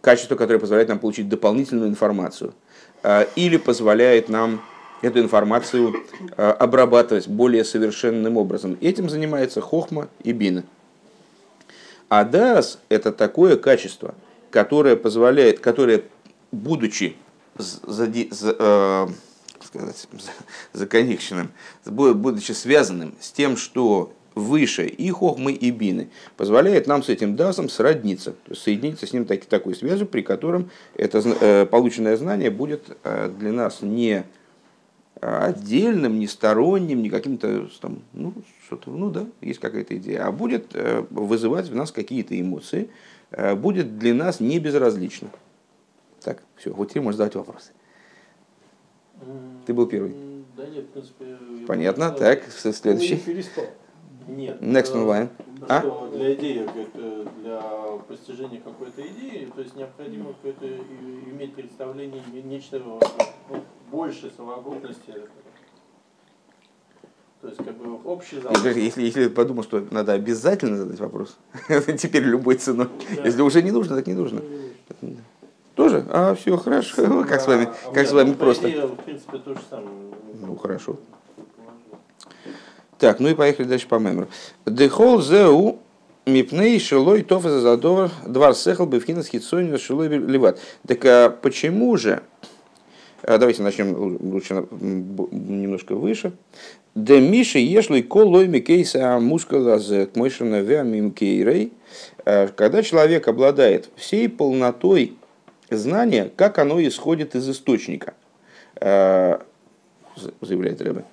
качество, 0.01 0.37
которое 0.37 0.59
позволяет 0.59 0.89
нам 0.89 0.99
получить 0.99 1.29
дополнительную 1.29 1.89
информацию 1.89 2.55
э, 3.03 3.27
или 3.37 3.57
позволяет 3.57 4.29
нам 4.29 4.63
эту 5.03 5.21
информацию 5.21 5.95
э, 6.37 6.51
обрабатывать 6.51 7.29
более 7.29 7.65
совершенным 7.65 8.37
образом. 8.37 8.77
Этим 8.81 9.09
занимается 9.09 9.61
Хохма 9.61 10.09
и 10.23 10.33
Бина. 10.33 10.65
А 12.09 12.25
дас– 12.25 12.81
это 12.89 13.13
такое 13.13 13.57
качество, 13.57 14.15
которое 14.51 14.97
позволяет, 14.97 15.61
которое, 15.61 16.05
будучи 16.53 17.17
зади, 17.57 18.29
за, 18.33 18.57
э, 18.59 19.09
сказать, 19.63 20.09
законнекшенным, 20.73 21.51
будучи 21.85 22.53
связанным 22.53 23.15
с 23.21 23.31
тем, 23.31 23.57
что 23.57 24.13
выше 24.39 24.87
и 24.87 25.11
хохмы, 25.11 25.53
и 25.53 25.71
бины, 25.71 26.09
позволяет 26.37 26.87
нам 26.87 27.03
с 27.03 27.09
этим 27.09 27.37
дасом 27.37 27.69
сродниться, 27.69 28.33
то 28.33 28.51
есть 28.51 28.63
соединиться 28.63 29.07
с 29.07 29.13
ним 29.13 29.25
так, 29.25 29.45
такой 29.45 29.75
связью, 29.75 30.07
при 30.07 30.23
котором 30.23 30.71
это 30.95 31.19
э, 31.19 31.67
полученное 31.67 32.17
знание 32.17 32.51
будет 32.51 32.97
э, 33.05 33.31
для 33.39 33.53
нас 33.53 33.83
не 33.83 34.25
отдельным, 35.21 36.19
не 36.19 36.27
сторонним, 36.27 37.03
не 37.03 37.11
каким-то 37.11 37.69
там, 37.81 38.03
ну, 38.13 38.35
что-то, 38.67 38.91
ну 38.91 39.11
да, 39.11 39.27
есть 39.41 39.59
какая-то 39.59 39.97
идея, 39.97 40.27
а 40.27 40.33
будет 40.33 40.75
э, 40.75 41.05
вызывать 41.11 41.69
в 41.69 41.75
нас 41.75 41.91
какие-то 41.91 42.39
эмоции, 42.41 42.91
э, 43.31 43.55
будет 43.55 43.99
для 43.99 44.15
нас 44.15 44.41
не 44.41 44.59
безразлично. 44.59 45.29
Так, 46.21 46.43
все, 46.57 46.73
вот 46.73 46.91
теперь 46.91 47.03
можешь 47.03 47.17
задавать 47.17 47.35
вопросы. 47.35 47.73
Ты 49.67 49.75
был 49.75 49.87
первый. 49.87 50.15
Да 50.57 50.67
нет, 50.67 50.85
в 50.85 50.89
принципе... 50.89 51.39
Понятно, 51.67 52.11
так, 52.11 52.45
следующий. 52.51 53.45
Нет. 54.29 54.61
Next 54.61 54.95
in 54.95 55.07
line. 55.07 55.29
А? 55.69 55.81
Что 55.81 56.11
для 56.15 56.35
идеи, 56.35 56.69
для 57.43 57.61
постижения 58.07 58.61
какой-то 58.61 59.03
идеи, 59.03 59.51
то 59.55 59.61
есть 59.63 59.75
необходимо 59.75 60.33
какое-то 60.35 60.67
иметь 60.67 61.55
представление 61.55 62.23
нечто 62.45 62.79
ну, 62.79 63.01
больше 63.91 64.31
совокупности. 64.37 65.15
То 67.41 67.49
есть, 67.49 67.59
как 67.59 67.77
бы 67.77 67.99
общий 68.05 68.41
залог. 68.41 68.59
Если, 68.65 68.81
если, 68.81 69.03
если 69.03 69.29
подумал, 69.29 69.63
что 69.63 69.87
надо 69.93 70.13
обязательно 70.13 70.77
задать 70.77 70.99
вопрос, 70.99 71.39
теперь 71.99 72.25
любой 72.25 72.57
ценой. 72.57 72.89
Да. 73.17 73.23
Если 73.25 73.41
уже 73.43 73.63
не 73.63 73.71
нужно, 73.71 73.97
так 73.97 74.09
не 74.09 74.15
нужно. 74.15 74.43
Ну, 75.01 75.17
Тоже? 75.77 76.05
А, 76.11 76.35
все, 76.35 76.57
хорошо. 76.57 77.25
Как 77.25 77.41
с 77.41 77.47
вами, 77.47 77.69
а, 77.87 77.93
как 77.93 78.09
с 78.09 78.13
вами 78.13 78.33
просто. 78.35 78.69
в 78.69 78.97
принципе, 78.97 79.39
то 79.39 79.55
же 79.55 79.61
самое. 79.71 79.89
Ну, 80.41 80.57
хорошо. 80.57 80.97
Так, 82.99 83.21
ну 83.21 83.29
и 83.29 83.35
поехали 83.35 83.67
дальше 83.67 83.87
по 83.87 83.97
мемору. 83.97 84.29
Дехол 84.67 85.23
зеу 85.23 85.79
мипней 86.27 86.79
шилой 86.81 87.23
тофа 87.23 87.61
задор 87.61 88.11
двар 88.27 88.55
сехал 88.55 88.87
бы 88.87 89.01
в 89.01 89.07
кинас 89.07 89.29
хитсонин 89.29 89.79
шилой 89.79 90.09
ливат. 90.09 90.59
Так 90.87 91.05
а 91.05 91.31
почему 91.31 91.97
же 91.97 92.23
а, 93.23 93.39
Давайте 93.39 93.63
начнем 93.63 94.19
лучше 94.21 94.67
немножко 95.31 95.95
выше. 95.95 96.33
Де 96.95 97.21
Миши 97.21 97.59
ешлый 97.59 98.03
колой 98.03 98.49
микейса 98.49 99.19
мускула 99.21 99.79
з 99.79 100.07
кмойшина 100.07 100.61
веамимкейрей. 100.61 101.73
А, 102.25 102.49
когда 102.49 102.83
человек 102.83 103.29
обладает 103.29 103.89
всей 103.97 104.29
полнотой 104.29 105.15
знания, 105.71 106.31
как 106.35 106.59
оно 106.59 106.81
исходит 106.83 107.37
из 107.37 107.49
источника, 107.49 108.15
а, 108.81 109.41
заявляет 110.41 110.81
Рэбе. 110.81 111.05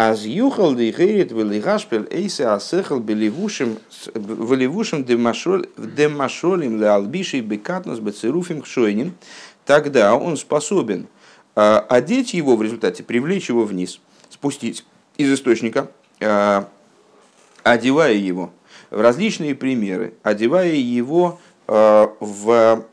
Аз 0.00 0.24
юхал 0.24 0.76
ли 0.76 0.92
гейрит 0.92 1.32
велигашпел 1.32 2.06
эйсе 2.08 2.46
асехал 2.46 3.00
беливушим 3.00 3.78
веливушим 4.14 5.02
демашолим 5.02 6.80
ле 6.80 6.88
албишей 6.88 7.40
бекатнос 7.40 7.98
бецеруфим 7.98 8.62
хшойним, 8.62 9.16
тогда 9.66 10.14
он 10.14 10.36
способен 10.36 11.08
а, 11.56 11.84
одеть 11.88 12.32
его 12.32 12.54
в 12.54 12.62
результате, 12.62 13.02
привлечь 13.02 13.48
его 13.48 13.64
вниз, 13.64 14.00
спустить 14.30 14.84
из 15.16 15.32
источника, 15.32 15.90
а, 16.20 16.68
одевая 17.64 18.14
его 18.14 18.52
в 18.90 19.00
различные 19.00 19.56
примеры, 19.56 20.14
одевая 20.22 20.74
его 20.74 21.40
а, 21.66 22.14
в 22.20 22.84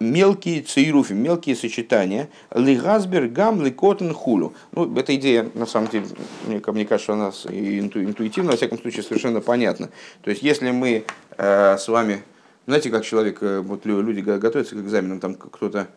мелкие 0.00 0.62
цейруфи, 0.62 1.12
мелкие 1.12 1.56
сочетания. 1.56 2.28
Лигазбер 2.54 3.28
гам 3.28 3.62
ликотен 3.62 4.12
хулу. 4.12 4.54
Ну, 4.72 4.96
эта 4.96 5.14
идея, 5.16 5.50
на 5.54 5.66
самом 5.66 5.88
деле, 5.88 6.06
мне, 6.46 6.60
мне 6.66 6.84
кажется, 6.84 7.12
у 7.12 7.16
нас 7.16 7.46
интуитивно, 7.46 8.52
во 8.52 8.56
всяком 8.56 8.78
случае, 8.78 9.02
совершенно 9.02 9.40
понятна. 9.40 9.90
То 10.22 10.30
есть, 10.30 10.42
если 10.42 10.70
мы 10.70 11.04
э, 11.36 11.76
с 11.78 11.88
вами, 11.88 12.22
знаете, 12.66 12.90
как 12.90 13.04
человек, 13.04 13.38
э, 13.42 13.60
вот 13.60 13.86
люди 13.86 14.20
готовятся 14.20 14.74
к 14.74 14.78
экзаменам, 14.78 15.20
там 15.20 15.34
кто-то 15.34 15.88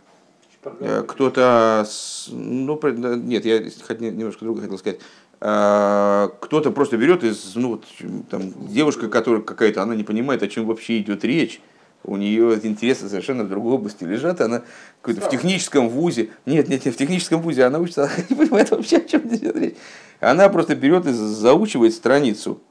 э, 0.63 1.03
кто-то, 1.07 1.85
ну, 2.31 2.79
нет, 3.15 3.45
я 3.45 3.59
немножко 3.59 4.45
другое 4.45 4.63
хотел 4.63 4.77
сказать, 4.77 4.99
э, 5.41 6.29
кто-то 6.39 6.71
просто 6.71 6.97
берет 6.97 7.23
из, 7.23 7.55
ну, 7.55 7.69
вот, 7.69 7.85
там, 8.29 8.53
девушка, 8.67 9.09
которая 9.09 9.41
какая-то, 9.41 9.81
она 9.81 9.95
не 9.95 10.03
понимает, 10.03 10.43
о 10.43 10.47
чем 10.47 10.65
вообще 10.65 10.99
идет 10.99 11.23
речь, 11.23 11.61
у 12.03 12.15
нее 12.15 12.59
интересы 12.63 13.09
совершенно 13.09 13.43
в 13.43 13.49
другой 13.49 13.73
области 13.73 14.03
лежат, 14.03 14.41
она 14.41 14.63
в 15.03 15.29
техническом 15.29 15.89
вузе, 15.89 16.29
нет, 16.45 16.69
нет, 16.69 16.85
нет, 16.85 16.95
в 16.95 16.97
техническом 16.97 17.41
вузе 17.41 17.65
она 17.65 17.79
учится, 17.79 18.03
она 18.05 18.13
не 18.29 18.35
понимает 18.35 18.71
вообще, 18.71 18.97
о 18.97 19.01
чем 19.01 19.27
идет 19.27 19.55
речь. 19.55 19.75
Она 20.19 20.49
просто 20.49 20.75
берет 20.75 21.05
и 21.05 21.11
заучивает 21.11 21.93
страницу. 21.93 22.61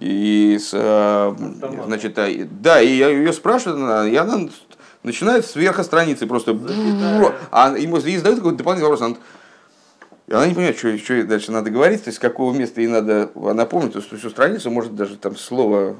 И, 0.00 0.58
с, 0.60 0.70
а, 0.74 1.36
значит, 1.86 2.18
а, 2.18 2.28
да, 2.60 2.80
и 2.80 2.96
я 2.96 3.08
ее 3.08 3.32
спрашиваю, 3.32 4.10
и 4.10 4.16
она 4.16 4.48
начинает 5.02 5.44
сверху 5.44 5.82
страницы 5.82 6.26
просто, 6.26 6.58
а 7.50 7.76
ему 7.76 7.98
задают 7.98 8.38
какой-то 8.38 8.58
дополнительный 8.58 8.90
вопрос, 8.90 9.02
она, 9.02 9.16
и 10.28 10.32
она 10.32 10.46
не 10.46 10.54
понимает, 10.54 10.78
что, 10.78 10.96
что 10.98 11.24
дальше 11.24 11.50
надо 11.50 11.70
говорить, 11.70 12.04
то 12.04 12.08
есть 12.08 12.18
с 12.18 12.20
какого 12.20 12.52
места 12.52 12.80
ей 12.80 12.88
надо 12.88 13.30
напомнить, 13.34 14.00
что 14.02 14.16
всю 14.16 14.30
страницу, 14.30 14.70
может 14.70 14.94
даже 14.94 15.16
там 15.16 15.36
слово 15.36 15.96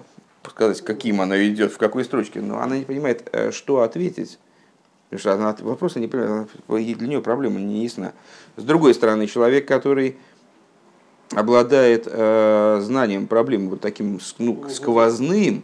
сказать, 0.47 0.80
каким 0.83 1.21
оно 1.21 1.37
идет, 1.37 1.73
в 1.73 1.78
какой 1.78 2.04
строчке, 2.04 2.40
но 2.40 2.61
она 2.61 2.78
не 2.78 2.85
понимает, 2.85 3.28
э, 3.33 3.50
что 3.50 3.83
ответить. 3.83 4.38
Потому 5.11 5.21
что 5.21 5.33
она 5.33 5.57
вопросы 5.61 6.00
не 6.00 6.07
понимает, 6.07 6.49
для 6.68 7.09
нее 7.09 7.23
проблема 7.23 7.59
не 7.59 7.83
ясна. 7.85 8.12
С 8.57 8.62
другой 8.62 8.95
стороны, 8.95 9.26
человек, 9.26 9.66
который 9.66 10.18
обладает 11.35 12.07
э, 12.07 12.80
знанием 12.83 13.26
проблемы 13.26 13.71
вот 13.71 13.80
таким 13.80 14.21
ну, 14.38 14.68
сквозным, 14.68 15.62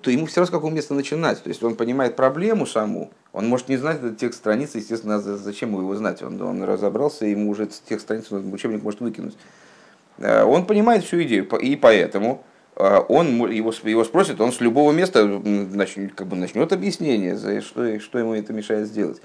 то 0.00 0.10
ему 0.10 0.26
все 0.26 0.40
равно 0.40 0.48
с 0.48 0.50
какого 0.50 0.70
места 0.70 0.94
начинать. 0.94 1.42
То 1.42 1.48
есть 1.48 1.62
он 1.62 1.76
понимает 1.76 2.16
проблему 2.16 2.66
саму, 2.66 3.10
он 3.32 3.48
может 3.48 3.68
не 3.68 3.76
знать 3.76 3.98
этот 3.98 4.18
текст 4.18 4.40
страницы, 4.40 4.78
естественно, 4.78 5.20
зачем 5.20 5.72
его 5.72 5.94
знать. 5.94 6.22
Он, 6.22 6.40
он 6.42 6.62
разобрался, 6.64 7.24
ему 7.26 7.50
уже 7.50 7.68
текст 7.88 8.06
страницы 8.06 8.34
учебник 8.34 8.82
может 8.82 9.00
выкинуть. 9.00 9.36
Э, 10.18 10.44
он 10.44 10.66
понимает 10.66 11.04
всю 11.04 11.22
идею, 11.22 11.46
и 11.58 11.76
поэтому 11.76 12.44
он 12.82 13.48
его, 13.48 13.72
его 13.84 14.04
спросит, 14.04 14.40
он 14.40 14.52
с 14.52 14.60
любого 14.60 14.90
места 14.90 15.24
начнет, 15.24 16.14
как 16.14 16.26
бы 16.26 16.36
начнет 16.36 16.72
объяснение, 16.72 17.36
за 17.36 17.60
что, 17.60 18.00
что 18.00 18.18
ему 18.18 18.34
это 18.34 18.52
мешает 18.52 18.88
сделать. 18.88 19.20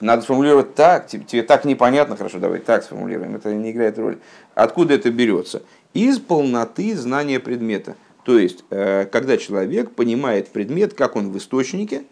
Надо 0.00 0.22
сформулировать 0.22 0.76
так, 0.76 1.08
тебе, 1.08 1.24
тебе 1.24 1.42
так 1.42 1.64
непонятно, 1.64 2.16
хорошо, 2.16 2.38
давай 2.38 2.60
так 2.60 2.84
сформулируем, 2.84 3.34
это 3.34 3.52
не 3.52 3.72
играет 3.72 3.98
роли. 3.98 4.18
Откуда 4.54 4.94
это 4.94 5.10
берется? 5.10 5.62
Из 5.92 6.20
полноты 6.20 6.96
знания 6.96 7.40
предмета. 7.40 7.96
То 8.24 8.38
есть, 8.38 8.64
э, 8.70 9.06
когда 9.06 9.36
человек 9.38 9.90
понимает 9.90 10.48
предмет, 10.48 10.94
как 10.94 11.16
он 11.16 11.32
в 11.32 11.38
источнике, 11.38 12.04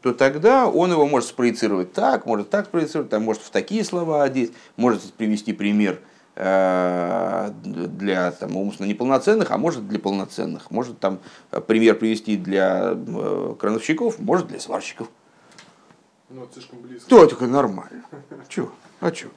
то 0.00 0.14
тогда 0.14 0.68
он 0.68 0.90
его 0.90 1.06
может 1.06 1.28
спроецировать 1.28 1.92
так, 1.92 2.24
может 2.24 2.48
так 2.48 2.66
спроецировать, 2.66 3.10
там, 3.10 3.22
может 3.24 3.42
в 3.42 3.50
такие 3.50 3.84
слова 3.84 4.22
одеть, 4.22 4.52
может 4.76 5.02
привести 5.12 5.52
пример– 5.52 5.98
для 6.36 8.30
там, 8.38 8.56
умственно 8.56 8.86
неполноценных, 8.86 9.50
а 9.50 9.56
может 9.56 9.88
для 9.88 9.98
полноценных. 9.98 10.70
Может 10.70 11.00
там 11.00 11.20
э, 11.50 11.62
пример 11.62 11.96
привести 11.96 12.36
для 12.36 12.92
э, 12.94 13.54
крановщиков, 13.58 14.18
может 14.18 14.48
для 14.48 14.60
сварщиков. 14.60 15.08
Ну, 16.28 16.44
это 16.44 16.54
слишком 16.54 16.80
близко. 16.80 17.08
То, 17.08 17.26
только 17.26 17.46
нормально. 17.46 18.04
Че? 18.48 18.68
А 19.00 19.10
че? 19.10 19.28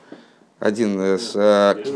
Один, 0.60 1.00
с, 1.00 1.34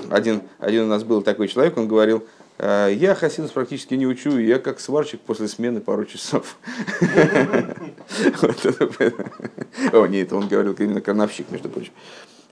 один, 0.09 0.43
один 0.59 0.83
у 0.83 0.87
нас 0.87 1.03
был 1.03 1.21
такой 1.21 1.49
человек, 1.49 1.77
он 1.77 1.89
говорил, 1.89 2.25
я 2.59 3.13
хасидус 3.13 3.51
практически 3.51 3.95
не 3.95 4.07
учу, 4.07 4.37
я 4.37 4.57
как 4.57 4.79
сварщик 4.79 5.19
после 5.19 5.49
смены 5.49 5.81
пару 5.81 6.05
часов. 6.05 6.55
О, 9.91 10.05
нет, 10.05 10.31
он 10.31 10.47
говорил 10.47 10.73
именно 10.79 11.01
крановщик, 11.01 11.51
между 11.51 11.67
прочим, 11.67 11.91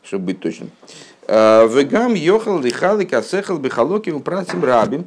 чтобы 0.03 0.25
быть 0.25 0.41
точным. 0.41 0.69
Э, 1.27 1.67
Вегам 1.67 2.13
йохал 2.13 2.59
лихалы 2.59 3.05
касехал 3.05 3.57
бихалоки 3.57 4.09
упратим 4.09 4.63
рабим. 4.63 5.05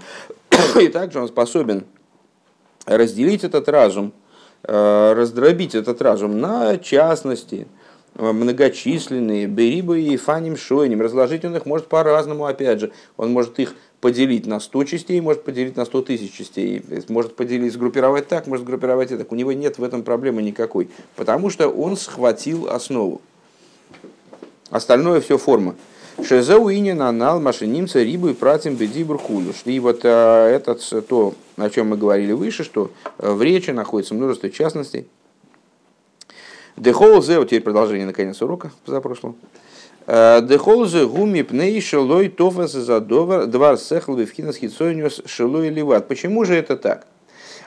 И 0.81 0.89
также 0.89 1.21
он 1.21 1.29
способен 1.29 1.85
разделить 2.87 3.45
этот 3.45 3.69
разум, 3.69 4.13
э, 4.63 5.13
раздробить 5.15 5.75
этот 5.75 6.01
разум 6.03 6.41
на 6.41 6.79
частности, 6.79 7.67
э, 8.15 8.33
многочисленные, 8.33 9.47
берибы 9.47 10.03
и 10.03 10.17
фаним 10.17 10.57
шойним. 10.57 11.01
Разложить 11.01 11.45
он 11.45 11.57
их 11.57 11.67
может 11.67 11.89
по-разному, 11.89 12.47
опять 12.47 12.81
же. 12.81 12.93
Он 13.17 13.33
может 13.33 13.59
их 13.59 13.75
поделить 14.01 14.47
на 14.47 14.61
100 14.61 14.85
частей, 14.85 15.21
может 15.21 15.45
поделить 15.45 15.77
на 15.77 15.85
100 15.85 16.03
тысяч 16.03 16.33
частей. 16.33 16.85
Может 17.09 17.37
поделить, 17.37 17.73
сгруппировать 17.73 18.29
так, 18.29 18.47
может 18.47 18.67
сгруппировать 18.67 19.09
так. 19.09 19.33
У 19.33 19.35
него 19.35 19.53
нет 19.53 19.79
в 19.79 19.83
этом 19.83 20.03
проблемы 20.03 20.43
никакой. 20.43 20.91
Потому 21.17 21.51
что 21.51 21.69
он 21.69 21.97
схватил 21.97 22.69
основу. 22.69 23.23
Остальное 24.71 25.21
все 25.21 25.39
форма. 25.39 25.75
Шезау 26.23 26.71
инин 26.71 27.03
анал 27.03 27.41
машинимца 27.41 28.03
рибу 28.03 28.29
и 28.29 28.35
пратим 28.35 28.77
бедибр 28.77 29.19
хулюш. 29.19 29.63
И 29.65 29.81
вот 29.81 30.01
а, 30.05 30.49
это 30.49 30.75
то, 31.03 31.35
о 31.57 31.71
чем 31.71 31.89
мы 31.89 31.97
говорили 31.97 32.33
выше, 32.33 32.63
что 32.65 32.91
в 33.19 33.43
речи 33.43 33.71
находится 33.71 34.15
множество 34.15 34.49
частностей. 34.51 35.09
Дехолзе, 36.77 37.39
вот 37.39 37.47
теперь 37.47 37.63
продолжение 37.63 38.07
наконец 38.07 38.41
урока 38.43 38.71
позапрошлого. 38.85 39.35
Дехолзе 40.07 41.07
гуми 41.07 41.43
пней 41.43 41.81
шелой 41.81 42.29
тофас 42.29 42.73
за 42.73 43.01
двар 43.01 43.79
сехл 43.79 44.15
вивхинас 44.15 44.57
хитсониус 44.57 45.23
шелой 45.27 45.69
ливат. 45.69 46.09
Почему 46.09 46.45
же 46.45 46.55
это 46.55 46.77
так? 46.77 47.07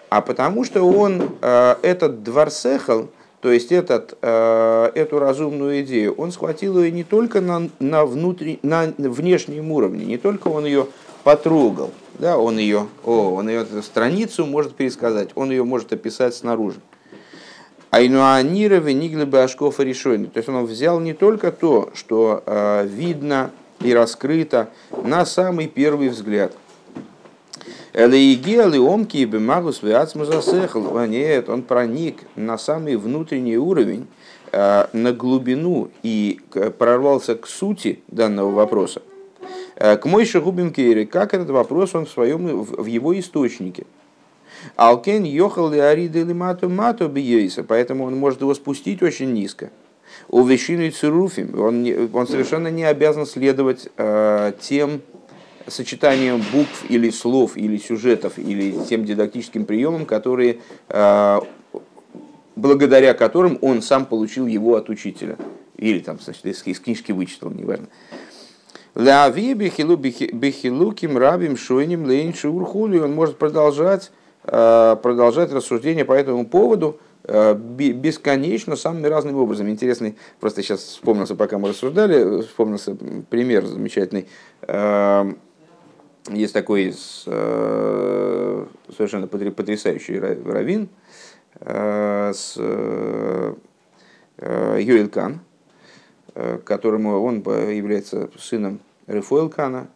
А 0.09 0.21
потому 0.21 0.63
что 0.63 0.83
он, 0.83 1.31
этот 1.41 2.23
двар 2.23 2.51
сехл, 2.51 3.03
то 3.41 3.51
есть 3.51 3.71
этот, 3.71 4.17
э, 4.21 4.91
эту 4.95 5.19
разумную 5.19 5.81
идею, 5.81 6.13
он 6.15 6.31
схватил 6.31 6.81
ее 6.81 6.91
не 6.91 7.03
только 7.03 7.39
на, 7.39 7.69
на, 7.79 8.05
внутри, 8.05 8.59
на 8.63 8.93
внешнем 8.97 9.71
уровне, 9.71 10.05
не 10.05 10.17
только 10.17 10.47
он 10.47 10.65
ее 10.65 10.87
потрогал, 11.23 11.91
да, 12.17 12.37
он 12.37 12.57
ее, 12.57 12.87
о, 13.03 13.35
он 13.35 13.47
ее 13.49 13.65
страницу 13.83 14.45
может 14.45 14.75
пересказать, 14.75 15.29
он 15.35 15.51
ее 15.51 15.63
может 15.63 15.93
описать 15.93 16.33
снаружи. 16.33 16.79
Айнуанира 17.91 18.75
вениглебе 18.75 19.39
ашкофа 19.39 19.83
решойный. 19.83 20.27
То 20.27 20.37
есть 20.37 20.49
он 20.49 20.65
взял 20.65 20.99
не 20.99 21.13
только 21.13 21.51
то, 21.53 21.89
что 21.93 22.43
э, 22.45 22.85
видно 22.85 23.51
и 23.79 23.93
раскрыто 23.93 24.69
на 25.03 25.25
самый 25.25 25.67
первый 25.67 26.09
взгляд– 26.09 26.53
Элеигел 27.97 28.87
омки 28.87 29.17
и 29.17 29.25
бемагус 29.25 29.81
виацмузасехл. 29.81 30.99
Нет, 31.07 31.49
он 31.49 31.63
проник 31.63 32.17
на 32.35 32.59
самый 32.59 32.95
внутренний 32.95 33.57
уровень, 33.57 34.05
э, 34.51 34.85
на 34.93 35.13
глубину 35.13 35.89
и 36.03 36.39
прорвался 36.77 37.33
к 37.33 37.47
сути 37.47 38.01
данного 38.07 38.51
вопроса. 38.51 39.01
Э, 39.75 39.97
к 39.97 40.05
Мойше 40.05 40.41
Губин 40.41 40.71
Кейри, 40.71 41.05
как 41.05 41.33
этот 41.33 41.49
вопрос 41.49 41.95
он 41.95 42.05
в, 42.05 42.11
своем, 42.11 42.61
в 42.61 42.85
его 42.85 43.19
источнике. 43.19 43.87
Алкен 44.75 45.23
йохал 45.23 45.71
ли 45.71 45.79
ариды 45.79 46.19
или 46.19 46.33
мату 46.33 46.69
мату 46.69 47.07
биейса, 47.07 47.63
поэтому 47.63 48.03
он 48.03 48.15
может 48.15 48.41
его 48.41 48.53
спустить 48.53 49.01
очень 49.01 49.33
низко. 49.33 49.71
У 50.29 50.43
вещину 50.43 50.83
и 50.83 50.91
цируфим, 50.91 51.59
он, 51.59 51.83
он 52.13 52.27
совершенно 52.27 52.67
не 52.67 52.83
обязан 52.83 53.25
следовать 53.25 53.89
э, 53.97 54.53
тем 54.61 55.01
сочетанием 55.67 56.43
букв 56.51 56.85
или 56.89 57.09
слов, 57.09 57.57
или 57.57 57.77
сюжетов, 57.77 58.37
или 58.37 58.71
тем 58.87 59.05
дидактическим 59.05 59.65
приемам, 59.65 60.05
которые, 60.05 60.59
а, 60.89 61.43
благодаря 62.55 63.13
которым 63.13 63.57
он 63.61 63.81
сам 63.81 64.05
получил 64.05 64.47
его 64.47 64.75
от 64.75 64.89
учителя. 64.89 65.37
Или 65.77 65.99
там, 65.99 66.19
значит, 66.19 66.45
из 66.45 66.79
книжки 66.79 67.11
вычитал, 67.11 67.51
неважно. 67.51 67.87
Лави 68.95 69.53
бихилуким 69.53 71.17
рабим 71.17 71.55
шойним 71.55 72.05
лейн 72.05 72.33
шурхули. 72.33 72.97
Он 72.97 73.13
может 73.13 73.37
продолжать, 73.37 74.11
а, 74.43 74.95
продолжать 74.95 75.51
рассуждения 75.51 76.03
по 76.03 76.13
этому 76.13 76.47
поводу 76.47 76.99
а, 77.23 77.53
бесконечно, 77.53 78.75
самыми 78.75 79.05
разными 79.05 79.35
образами. 79.35 79.69
Интересный, 79.69 80.15
просто 80.39 80.63
сейчас 80.63 80.79
вспомнился, 80.79 81.35
пока 81.35 81.59
мы 81.59 81.69
рассуждали, 81.69 82.41
вспомнился 82.41 82.97
пример 83.29 83.65
замечательный 83.67 84.27
есть 86.29 86.53
такой 86.53 86.93
э, 87.25 88.65
совершенно 88.95 89.27
потрясающий 89.27 90.19
раввин 90.19 90.89
э, 91.59 92.31
с 92.33 92.55
э, 92.57 93.53
Юрий 94.79 95.07
Кан, 95.07 95.39
которому 96.63 97.19
он 97.23 97.37
является 97.37 98.29
сыном 98.37 98.79
Рефуэл 99.07 99.49
Кана, 99.49 99.87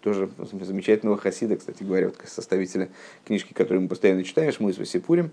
тоже 0.00 0.30
замечательного 0.62 1.18
хасида, 1.18 1.56
кстати 1.56 1.82
говоря, 1.82 2.06
вот 2.06 2.16
составителя 2.24 2.88
книжки, 3.26 3.52
которую 3.52 3.82
мы 3.82 3.88
постоянно 3.88 4.24
читаем, 4.24 4.50
Шмуис 4.50 4.78
Васипурим, 4.78 5.30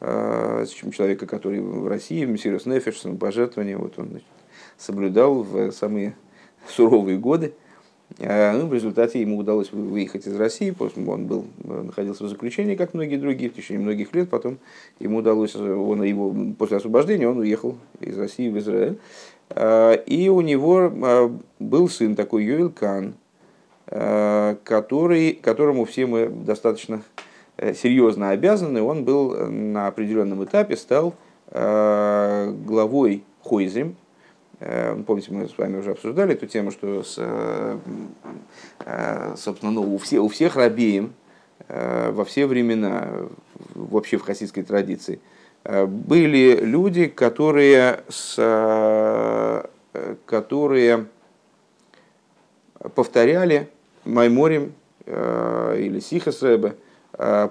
человека, 0.00 1.28
который 1.28 1.60
в 1.60 1.86
России, 1.86 2.24
в 2.24 2.30
Мессирус 2.30 2.66
Нефеш, 2.66 3.00
пожертвования, 3.20 3.78
вот 3.78 4.00
он 4.00 4.08
значит, 4.08 4.26
соблюдал 4.76 5.44
в 5.44 5.70
самые 5.70 6.16
суровые 6.66 7.18
годы– 7.18 7.54
ну, 8.18 8.66
в 8.66 8.74
результате 8.74 9.20
ему 9.20 9.38
удалось 9.38 9.72
выехать 9.72 10.26
из 10.26 10.36
России, 10.36 10.70
после 10.70 11.04
он 11.04 11.26
был, 11.26 11.46
э, 11.64 11.82
находился 11.82 12.24
в 12.24 12.28
заключении, 12.28 12.76
как 12.76 12.94
многие 12.94 13.16
другие, 13.16 13.50
в 13.50 13.54
течение 13.54 13.82
многих 13.82 14.14
лет. 14.14 14.30
Потом 14.30 14.58
ему 15.00 15.18
удалось, 15.18 15.54
э, 15.56 15.74
он, 15.74 16.02
его, 16.04 16.34
после 16.56 16.76
освобождения 16.76 17.28
он 17.28 17.38
уехал 17.38 17.76
из 18.00 18.16
России 18.16 18.48
в 18.48 18.58
Израиль. 18.58 18.98
И 20.06 20.30
у 20.32 20.40
него 20.40 21.30
был 21.58 21.88
сын 21.90 22.16
такой 22.16 22.44
Юэл 22.44 22.70
Кан, 22.70 23.14
который, 23.86 25.34
которому 25.34 25.84
все 25.84 26.06
мы 26.06 26.28
достаточно 26.28 27.02
серьезно 27.58 28.30
обязаны. 28.30 28.80
Он 28.80 29.04
был 29.04 29.36
на 29.50 29.86
определенном 29.86 30.42
этапе, 30.44 30.76
стал 30.76 31.12
главой 31.52 33.22
Хойзем, 33.42 33.96
Э, 33.96 34.03
помните, 34.58 35.32
мы 35.32 35.48
с 35.48 35.56
вами 35.58 35.78
уже 35.78 35.92
обсуждали 35.92 36.34
эту 36.34 36.46
тему, 36.46 36.70
что, 36.70 37.02
с, 37.02 37.16
э, 37.18 37.78
э, 38.84 39.34
собственно, 39.36 39.72
ну, 39.72 39.94
у, 39.94 39.98
все, 39.98 40.20
у 40.20 40.28
всех 40.28 40.56
рабеем 40.56 41.14
во 41.68 42.24
все 42.24 42.46
времена, 42.46 43.08
вообще 43.74 44.18
в 44.18 44.22
хасидской 44.22 44.64
традиции, 44.64 45.20
были 45.64 46.58
люди, 46.60 47.06
которые, 47.06 48.02
с, 48.08 49.64
которые 50.26 51.06
повторяли 52.94 53.70
Майморим 54.04 54.74
или 55.06 56.00
Сихас 56.00 56.42
Рэбе, 56.42 56.70
Э, 56.70 56.83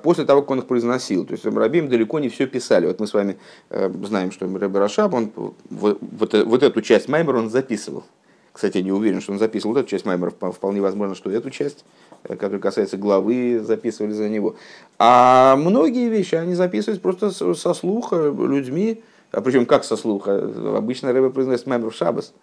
после 0.04 0.26
того, 0.26 0.42
как 0.42 0.52
он 0.52 0.60
их 0.60 0.68
произносил. 0.68 1.26
То 1.26 1.34
есть 1.34 1.46
Рабим 1.46 1.88
далеко 1.88 2.20
не 2.20 2.30
все 2.30 2.48
писали. 2.48 2.88
Вот 2.88 3.00
мы 3.00 3.08
с 3.08 3.14
вами 3.14 3.38
э, 3.70 3.90
знаем, 4.04 4.32
что 4.32 4.46
Рэбе 4.46 4.80
Рашаб, 4.80 5.14
он 5.14 5.32
вот, 5.70 5.98
вот, 6.02 6.34
вот 6.34 6.64
эту 6.64 6.82
часть 6.82 7.08
Маймера 7.08 7.38
он 7.38 7.50
записывал. 7.50 8.04
Кстати, 8.52 8.78
я 8.78 8.84
не 8.84 8.92
уверен, 8.92 9.22
что 9.22 9.32
он 9.32 9.40
записывал 9.40 9.74
вот 9.74 9.82
эту 9.82 9.90
часть 9.90 10.06
Маймера. 10.06 10.32
Вполне 10.32 10.82
возможно, 10.82 11.16
что 11.16 11.32
эту 11.32 11.50
часть, 11.50 11.86
э, 12.24 12.36
которая 12.36 12.60
касается 12.60 12.98
главы, 12.98 13.62
записывали 13.64 14.12
за 14.12 14.28
него. 14.28 14.56
А 15.00 15.56
многие 15.56 16.10
вещи 16.10 16.36
они 16.36 16.56
записывались 16.56 17.00
просто 17.00 17.32
со 17.32 17.74
слуха 17.74 18.32
людьми. 18.32 19.02
А 19.32 19.42
причем 19.42 19.66
как 19.66 19.86
со 19.86 19.96
слуха? 19.96 20.78
Обычно 20.78 21.14
Рэбе 21.14 21.30
произносит 21.30 21.68
Маймер 21.68 21.90
в 21.90 21.96
Шабас. 21.96 22.34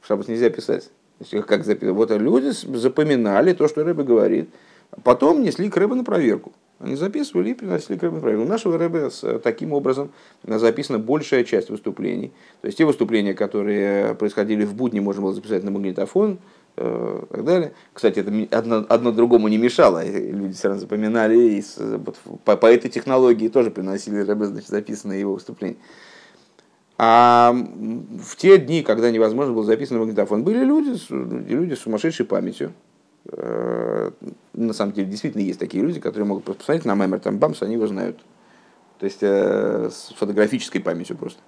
В 0.00 0.06
Шабас 0.06 0.28
нельзя 0.28 0.50
писать. 0.50 0.90
Как 1.46 1.64
записывать? 1.64 1.96
Вот 1.96 2.10
люди 2.10 2.50
запоминали 2.76 3.52
то, 3.52 3.68
что 3.68 3.84
Рэбе 3.84 4.02
говорит 4.02 4.50
Потом 5.02 5.42
несли 5.42 5.68
к 5.68 5.76
Рэбе 5.76 5.94
на 5.94 6.04
проверку. 6.04 6.52
Они 6.80 6.94
записывали 6.94 7.50
и 7.50 7.54
приносили 7.54 7.98
к 7.98 8.02
Рэбе 8.02 8.16
на 8.16 8.20
проверку. 8.20 8.44
У 8.44 8.48
нашего 8.48 8.78
Рэбе 8.78 9.10
таким 9.42 9.72
образом 9.72 10.12
записана 10.44 10.98
большая 10.98 11.44
часть 11.44 11.70
выступлений. 11.70 12.32
То 12.60 12.66
есть 12.66 12.78
те 12.78 12.84
выступления, 12.84 13.34
которые 13.34 14.14
происходили 14.14 14.64
в 14.64 14.74
будни, 14.74 15.00
можно 15.00 15.22
было 15.22 15.32
записать 15.32 15.64
на 15.64 15.70
магнитофон, 15.70 16.38
э, 16.76 17.22
и 17.30 17.34
так 17.34 17.44
далее. 17.44 17.72
Кстати, 17.92 18.20
это 18.20 18.56
одно, 18.56 18.86
одно 18.88 19.12
другому 19.12 19.48
не 19.48 19.58
мешало. 19.58 20.04
Люди 20.06 20.54
все 20.54 20.68
равно 20.68 20.80
запоминали. 20.80 21.36
И 21.36 21.64
вот, 21.78 22.16
по, 22.44 22.56
по 22.56 22.66
этой 22.66 22.90
технологии 22.90 23.48
тоже 23.48 23.70
приносили 23.70 24.22
значит, 24.22 24.68
записанные 24.68 25.20
его 25.20 25.34
выступления. 25.34 25.78
А 26.96 27.52
в 27.52 28.36
те 28.36 28.58
дни, 28.58 28.82
когда 28.82 29.10
невозможно 29.10 29.52
было 29.52 29.64
записать 29.64 29.92
на 29.92 29.98
магнитофон, 29.98 30.42
были 30.42 30.64
люди, 30.64 30.96
люди 31.48 31.74
с 31.74 31.80
сумасшедшей 31.80 32.26
памятью, 32.26 32.72
Э, 32.72 32.87
на 33.30 34.72
самом 34.72 34.92
деле 34.92 35.08
действительно 35.08 35.42
есть 35.42 35.58
такие 35.58 35.82
люди, 35.82 36.00
которые 36.00 36.26
могут 36.26 36.44
просто 36.44 36.60
посмотреть 36.60 36.86
на 36.86 36.94
мемер, 36.94 37.20
там 37.20 37.38
бамс, 37.38 37.62
они 37.62 37.74
его 37.74 37.86
знают. 37.86 38.18
То 38.98 39.04
есть 39.04 39.18
э, 39.20 39.90
с 39.90 40.14
фотографической 40.16 40.80
памятью 40.80 41.16
просто. 41.16 41.40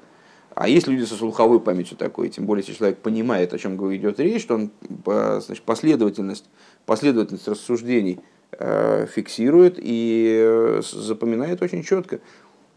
А 0.54 0.68
есть 0.68 0.86
люди 0.88 1.04
со 1.04 1.14
слуховой 1.14 1.60
памятью 1.60 1.96
такой, 1.96 2.28
тем 2.28 2.44
более, 2.44 2.62
если 2.62 2.76
человек 2.76 2.98
понимает, 2.98 3.54
о 3.54 3.58
чем 3.58 3.76
идет 3.94 4.20
речь, 4.20 4.42
что 4.42 4.54
он 4.56 4.70
значит, 5.06 5.62
последовательность, 5.62 6.44
последовательность 6.86 7.48
рассуждений 7.48 8.20
э, 8.52 9.06
фиксирует 9.06 9.76
и 9.78 10.80
запоминает 10.82 11.62
очень 11.62 11.82
четко. 11.82 12.20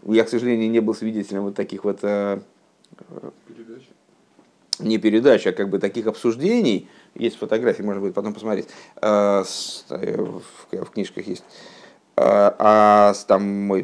Я, 0.06 0.24
к 0.24 0.30
сожалению, 0.30 0.70
не 0.70 0.80
был 0.82 0.94
свидетелем 0.94 1.44
вот 1.44 1.56
таких 1.56 1.84
вот 1.84 2.02
передач. 2.02 3.84
не 4.80 4.98
передач, 4.98 5.48
а 5.48 5.52
как 5.52 5.70
бы 5.70 5.80
таких 5.80 6.08
обсуждений, 6.08 6.90
есть 7.16 7.38
фотографии, 7.38 7.84
можно 7.84 8.02
будет 8.02 8.14
потом 8.14 8.34
посмотреть. 8.34 8.68
Э, 9.02 9.44
в 9.44 10.90
книжках 10.92 11.28
есть 11.28 11.44
А, 12.16 12.56
а 12.60 13.14
там 13.28 13.42
мой 13.44 13.84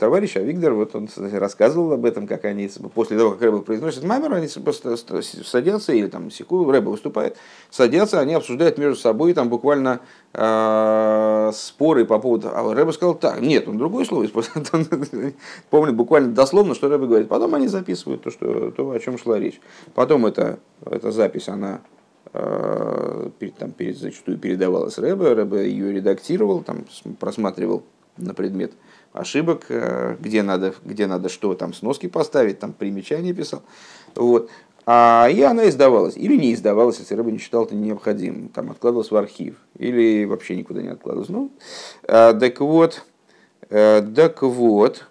товарищ 0.00 0.36
Авигдор, 0.36 0.72
вот 0.72 0.96
он 0.96 1.08
рассказывал 1.14 1.92
об 1.92 2.04
этом, 2.04 2.26
как 2.26 2.44
они 2.44 2.68
после 2.92 3.16
того, 3.16 3.32
как 3.32 3.42
Рэба 3.42 3.60
произносит 3.60 4.02
мамер, 4.02 4.32
они 4.34 4.48
просто 4.64 4.96
садятся, 4.96 5.92
или 5.92 6.08
там 6.08 6.32
секу, 6.32 6.68
Рэба 6.68 6.90
выступает, 6.90 7.36
садятся, 7.70 8.18
они 8.18 8.34
обсуждают 8.34 8.78
между 8.78 9.00
собой 9.00 9.32
там 9.32 9.48
буквально 9.48 10.00
э, 10.32 11.52
споры 11.54 12.04
по 12.04 12.18
поводу... 12.18 12.48
А 12.52 12.74
Рэба 12.74 12.90
сказал 12.90 13.14
так, 13.14 13.40
нет, 13.40 13.68
он 13.68 13.78
другое 13.78 14.04
слово 14.04 14.26
использует. 14.26 14.72
Помню 15.70 15.92
буквально 15.92 16.32
дословно, 16.32 16.74
что 16.74 16.88
Рэба 16.88 17.06
говорит. 17.06 17.28
Потом 17.28 17.54
они 17.54 17.68
записывают 17.68 18.24
то, 18.24 18.32
что, 18.32 18.72
то 18.72 18.90
о 18.90 18.98
чем 18.98 19.18
шла 19.18 19.38
речь. 19.38 19.60
Потом 19.94 20.26
эта, 20.26 20.58
эта 20.84 21.12
запись, 21.12 21.48
она 21.48 21.80
Э, 21.84 21.93
там, 22.34 23.70
перед, 23.72 23.96
зачастую 23.96 24.38
передавалась 24.38 24.98
Рэбе, 24.98 25.34
Рэбе 25.34 25.70
ее 25.70 25.92
редактировал, 25.92 26.62
там, 26.62 26.84
просматривал 27.20 27.84
на 28.16 28.34
предмет 28.34 28.72
ошибок, 29.12 29.66
э, 29.68 30.16
где 30.20 30.42
надо, 30.42 30.74
где 30.84 31.06
надо 31.06 31.28
что, 31.28 31.54
там 31.54 31.72
сноски 31.72 32.08
поставить, 32.08 32.58
там 32.58 32.72
примечания 32.72 33.32
писал. 33.32 33.62
Вот. 34.16 34.50
А 34.86 35.28
и 35.30 35.40
она 35.42 35.68
издавалась. 35.68 36.16
Или 36.16 36.36
не 36.36 36.52
издавалась, 36.52 36.98
если 36.98 37.14
Рэбе 37.14 37.32
не 37.32 37.38
считал 37.38 37.64
это 37.64 37.74
необходимым. 37.74 38.48
Там 38.48 38.70
откладывалась 38.70 39.10
в 39.10 39.16
архив. 39.16 39.56
Или 39.78 40.24
вообще 40.24 40.56
никуда 40.56 40.82
не 40.82 40.88
откладывалась. 40.88 41.30
Ну, 41.30 41.52
э, 42.02 42.34
так 42.38 42.60
вот, 42.60 43.04
так 43.70 44.42
вот, 44.42 45.06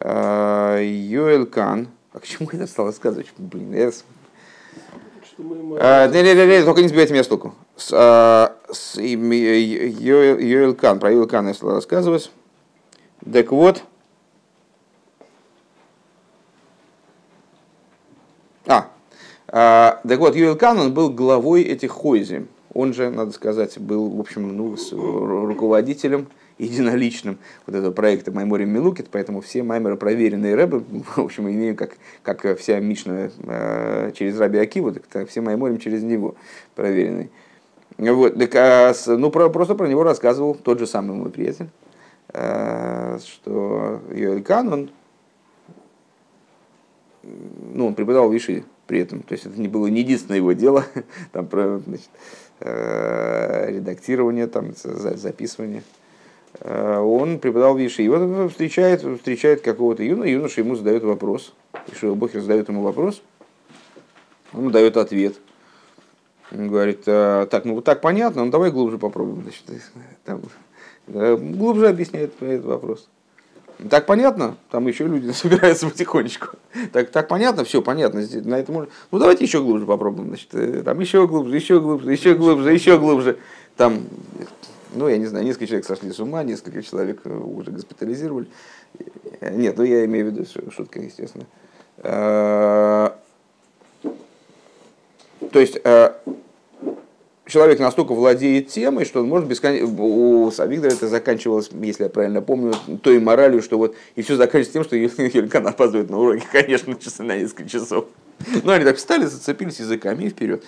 Йоэль 0.00 1.46
Кан, 1.46 1.88
а 2.12 2.20
к 2.20 2.26
чему 2.26 2.48
я 2.52 2.66
стал 2.66 2.86
рассказывать? 2.86 3.26
Блин, 3.36 3.74
я 3.74 3.90
а, 5.36 6.08
не, 6.08 6.22
не, 6.22 6.34
не, 6.34 6.62
только 6.64 6.82
не 6.82 6.88
сбивайте 6.88 7.12
меня 7.12 7.24
с 7.24 7.28
толку. 7.28 7.54
Йоэл 10.38 10.74
Кан, 10.74 11.00
про 11.00 11.10
Йоэл 11.10 11.26
Кан 11.26 11.48
я 11.48 11.54
стал 11.54 11.70
рассказывать. 11.74 12.30
Так 13.32 13.50
вот, 13.52 13.82
а, 18.66 18.88
а, 19.48 20.00
так 20.06 20.18
вот, 20.18 20.36
Юэл 20.36 20.56
Кан, 20.56 20.78
он 20.78 20.94
был 20.94 21.10
главой 21.10 21.62
этих 21.62 21.90
хойзи. 21.90 22.46
Он 22.72 22.92
же, 22.92 23.10
надо 23.10 23.32
сказать, 23.32 23.78
был, 23.78 24.08
в 24.10 24.20
общем, 24.20 24.56
ну, 24.56 24.76
руководителем 25.46 26.28
единоличным 26.58 27.38
вот 27.66 27.74
этого 27.74 27.92
проекта 27.92 28.30
Майморим 28.30 28.70
Милукит, 28.70 29.08
поэтому 29.10 29.40
все 29.40 29.62
маймеры 29.62 29.96
проверенные 29.96 30.54
рэбы, 30.54 30.84
в 31.16 31.18
общем, 31.18 31.48
имеем 31.48 31.76
как, 31.76 31.96
как 32.22 32.58
вся 32.58 32.78
Мишна 32.80 33.30
э, 33.38 34.12
через 34.14 34.38
Раби 34.38 34.58
Акиву, 34.58 34.92
так 34.92 35.28
все 35.28 35.40
Майморим 35.40 35.78
через 35.78 36.02
него 36.02 36.34
проверенные. 36.74 37.30
Вот, 37.96 38.36
так, 38.38 38.54
а, 38.56 38.92
ну, 39.06 39.30
про, 39.30 39.48
просто 39.50 39.74
про 39.74 39.86
него 39.86 40.02
рассказывал 40.02 40.54
тот 40.54 40.80
же 40.80 40.86
самый 40.86 41.16
мой 41.16 41.30
приятель, 41.30 41.68
э, 42.32 43.18
что 43.24 44.00
Йоэль 44.12 44.42
Кан, 44.42 44.72
он, 44.72 44.90
ну, 47.22 47.86
он 47.86 47.94
преподавал 47.94 48.30
Виши 48.30 48.64
при 48.86 49.00
этом, 49.00 49.22
то 49.22 49.32
есть 49.32 49.46
это 49.46 49.60
не 49.60 49.68
было 49.68 49.86
не 49.86 50.00
единственное 50.00 50.38
его 50.38 50.52
дело, 50.52 50.84
там 51.32 51.46
про 51.46 51.78
значит, 51.78 52.10
э, 52.60 53.70
редактирование, 53.70 54.46
там, 54.46 54.72
записывание. 54.74 55.82
Э, 56.60 56.98
он 56.98 57.38
преподавал 57.38 57.76
Виши. 57.76 58.02
И 58.02 58.08
вот 58.08 58.50
встречает, 58.50 59.02
встречает 59.02 59.60
какого-то 59.60 60.02
юноша, 60.02 60.30
юноша 60.30 60.60
ему 60.60 60.76
задает 60.76 61.02
вопрос. 61.02 61.54
И 61.90 61.94
что 61.94 62.14
Бохер 62.14 62.40
задает 62.40 62.68
ему 62.68 62.82
вопрос, 62.82 63.22
он 64.52 64.70
дает 64.70 64.96
ответ. 64.96 65.36
Он 66.52 66.68
говорит, 66.68 67.02
«А, 67.06 67.46
так, 67.46 67.64
ну 67.64 67.74
вот 67.74 67.84
так 67.84 68.00
понятно, 68.00 68.44
ну 68.44 68.50
давай 68.50 68.70
глубже 68.70 68.98
попробуем. 68.98 69.42
Значит, 69.42 69.64
там, 70.24 70.42
глубже 71.06 71.88
объясняет 71.88 72.40
этот 72.40 72.64
вопрос. 72.64 73.08
Так 73.90 74.06
понятно? 74.06 74.56
Там 74.70 74.86
еще 74.86 75.06
люди 75.06 75.30
собираются 75.32 75.88
потихонечку. 75.88 76.56
Так, 76.92 77.10
так 77.10 77.28
понятно? 77.28 77.64
Все 77.64 77.82
понятно. 77.82 78.24
На 78.44 78.58
это 78.58 78.72
можно... 78.72 78.88
Ну 79.10 79.18
давайте 79.18 79.44
еще 79.44 79.60
глубже 79.62 79.84
попробуем. 79.84 80.28
Значит, 80.28 80.54
э, 80.54 80.82
там 80.82 81.00
еще 81.00 81.26
глубже, 81.26 81.56
еще 81.56 81.80
глубже, 81.80 82.12
еще 82.12 82.34
глубже, 82.34 82.72
еще 82.72 82.98
глубже. 82.98 83.38
Там 83.76 84.04
ну, 84.94 85.08
я 85.08 85.18
не 85.18 85.26
знаю, 85.26 85.44
несколько 85.44 85.66
человек 85.66 85.86
сошли 85.86 86.12
с 86.12 86.20
ума, 86.20 86.42
несколько 86.42 86.82
человек 86.82 87.20
э, 87.24 87.36
уже 87.36 87.70
госпитализировали. 87.70 88.46
Нет, 89.40 89.76
ну 89.76 89.84
я 89.84 90.04
имею 90.04 90.30
в 90.30 90.32
виду 90.32 90.46
шутка, 90.70 91.00
естественно. 91.00 91.46
А, 91.98 93.18
то 95.52 95.60
есть 95.60 95.78
э, 95.82 96.12
человек 97.46 97.78
настолько 97.78 98.14
владеет 98.14 98.68
темой, 98.68 99.04
что 99.04 99.20
он 99.20 99.28
может 99.28 99.48
бесконечно... 99.48 99.88
У 100.02 100.50
Савигдора 100.50 100.92
это 100.92 101.08
заканчивалось, 101.08 101.70
если 101.72 102.04
я 102.04 102.08
правильно 102.08 102.42
помню, 102.42 102.74
той 103.02 103.18
моралью, 103.20 103.62
что 103.62 103.78
вот 103.78 103.94
и 104.14 104.22
все 104.22 104.36
заканчивается 104.36 104.72
тем, 104.72 104.84
что 104.84 104.96
Юлькан 105.38 105.66
опаздывает 105.66 106.10
на 106.10 106.18
уроки, 106.18 106.44
конечно, 106.52 106.94
часы 106.94 107.22
на 107.22 107.36
несколько 107.36 107.68
часов. 107.68 108.06
Ну, 108.64 108.72
они 108.72 108.84
так 108.84 108.96
встали, 108.96 109.26
зацепились 109.26 109.78
языками 109.78 110.24
и 110.24 110.28
вперед. 110.28 110.64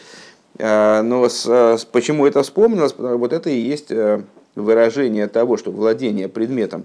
А, 0.59 1.03
но 1.03 1.29
с, 1.29 1.47
с, 1.47 1.85
почему 1.85 2.27
это 2.27 2.43
вспомнилось? 2.43 2.93
Потому 2.93 3.19
вот 3.19 3.33
это 3.33 3.51
и 3.51 3.59
есть 3.59 3.91
э, 3.91 4.23
выражение 4.55 5.29
того, 5.29 5.57
что 5.57 5.71
владение 5.71 6.29
предметом 6.29 6.85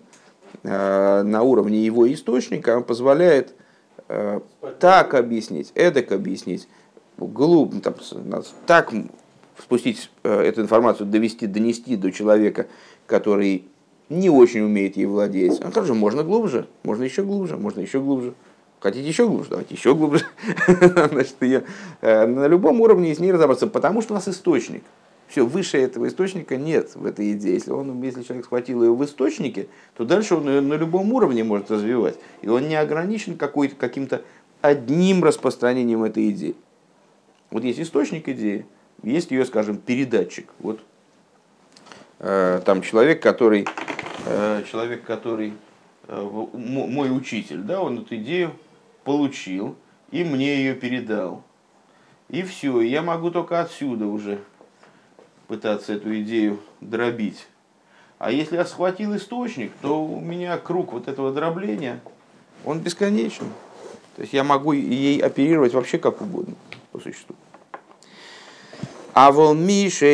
э, 0.63 1.21
на 1.23 1.41
уровне 1.43 1.79
его 1.79 2.11
источника 2.11 2.81
позволяет 2.81 3.53
э, 4.09 4.39
так 4.79 5.13
объяснить, 5.13 5.71
эдак 5.75 6.11
объяснить, 6.11 6.67
глубь, 7.17 7.81
там, 7.81 7.95
так 8.65 8.91
спустить 9.57 10.09
эту 10.23 10.61
информацию, 10.61 11.07
довести, 11.07 11.45
донести 11.45 11.95
до 11.95 12.11
человека, 12.11 12.67
который 13.05 13.65
не 14.09 14.29
очень 14.29 14.61
умеет 14.61 14.97
ей 14.97 15.05
владеть. 15.05 15.59
А 15.61 15.71
хорошо, 15.71 15.93
можно 15.93 16.23
глубже, 16.23 16.67
можно 16.83 17.03
еще 17.03 17.23
глубже, 17.23 17.57
можно 17.57 17.81
еще 17.81 18.01
глубже. 18.01 18.33
Хотите 18.81 19.07
еще 19.07 19.27
глубже? 19.27 19.51
Давайте 19.51 19.75
еще 19.75 19.93
глубже. 19.93 20.25
Значит, 20.67 21.35
ее, 21.41 21.63
э, 22.01 22.25
на 22.25 22.47
любом 22.47 22.81
уровне 22.81 23.13
с 23.13 23.19
ней 23.19 23.31
разобраться, 23.31 23.67
потому 23.67 24.01
что 24.01 24.13
у 24.13 24.15
нас 24.15 24.27
источник. 24.27 24.83
Все, 25.27 25.45
выше 25.45 25.77
этого 25.77 26.07
источника 26.07 26.57
нет 26.57 26.95
в 26.95 27.05
этой 27.05 27.33
идее. 27.33 27.53
Если, 27.53 27.69
он, 27.69 28.01
если 28.01 28.23
человек 28.23 28.45
схватил 28.45 28.83
ее 28.83 28.93
в 28.93 29.05
источнике, 29.05 29.67
то 29.95 30.03
дальше 30.03 30.35
он 30.35 30.49
ее 30.49 30.61
на 30.61 30.73
любом 30.73 31.13
уровне 31.13 31.43
может 31.43 31.69
развивать. 31.69 32.15
И 32.41 32.49
он 32.49 32.67
не 32.67 32.75
ограничен 32.75 33.37
каким-то 33.37 34.23
одним 34.61 35.23
распространением 35.23 36.03
этой 36.03 36.31
идеи. 36.31 36.55
Вот 37.51 37.63
есть 37.63 37.79
источник 37.79 38.27
идеи, 38.29 38.65
есть 39.03 39.29
ее, 39.29 39.45
скажем, 39.45 39.77
передатчик. 39.77 40.49
Вот 40.57 40.79
э, 42.17 42.61
там 42.65 42.81
человек, 42.81 43.21
который, 43.21 43.67
э, 44.25 44.63
человек, 44.69 45.03
который 45.03 45.53
мой 46.07 47.15
учитель, 47.15 47.59
да, 47.59 47.79
он 47.81 47.99
эту 47.99 48.15
идею 48.17 48.51
получил 49.03 49.75
и 50.11 50.23
мне 50.23 50.57
ее 50.57 50.75
передал. 50.75 51.43
И 52.29 52.43
все, 52.43 52.81
я 52.81 53.01
могу 53.01 53.31
только 53.31 53.61
отсюда 53.61 54.05
уже 54.05 54.39
пытаться 55.47 55.93
эту 55.93 56.17
идею 56.21 56.59
дробить. 56.79 57.47
А 58.19 58.31
если 58.31 58.55
я 58.55 58.65
схватил 58.65 59.15
источник, 59.15 59.71
то 59.81 60.05
у 60.05 60.19
меня 60.19 60.57
круг 60.57 60.93
вот 60.93 61.07
этого 61.07 61.33
дробления, 61.33 61.99
он 62.63 62.79
бесконечен. 62.79 63.47
То 64.15 64.21
есть 64.21 64.33
я 64.33 64.43
могу 64.43 64.73
ей 64.73 65.19
оперировать 65.19 65.73
вообще 65.73 65.97
как 65.97 66.21
угодно 66.21 66.55
по 66.91 66.99
существу. 66.99 67.35
А 69.13 69.31
Миша 69.31 70.05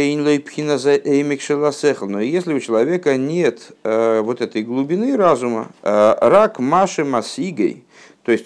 Но 2.07 2.19
если 2.19 2.53
у 2.53 2.59
человека 2.59 3.15
нет 3.15 3.71
э, 3.83 4.21
вот 4.21 4.41
этой 4.41 4.63
глубины 4.63 5.15
разума, 5.15 5.67
э, 5.83 6.15
рак 6.19 6.57
Маши 6.57 7.05
Масигой, 7.05 7.83
то 8.23 8.31
есть 8.31 8.45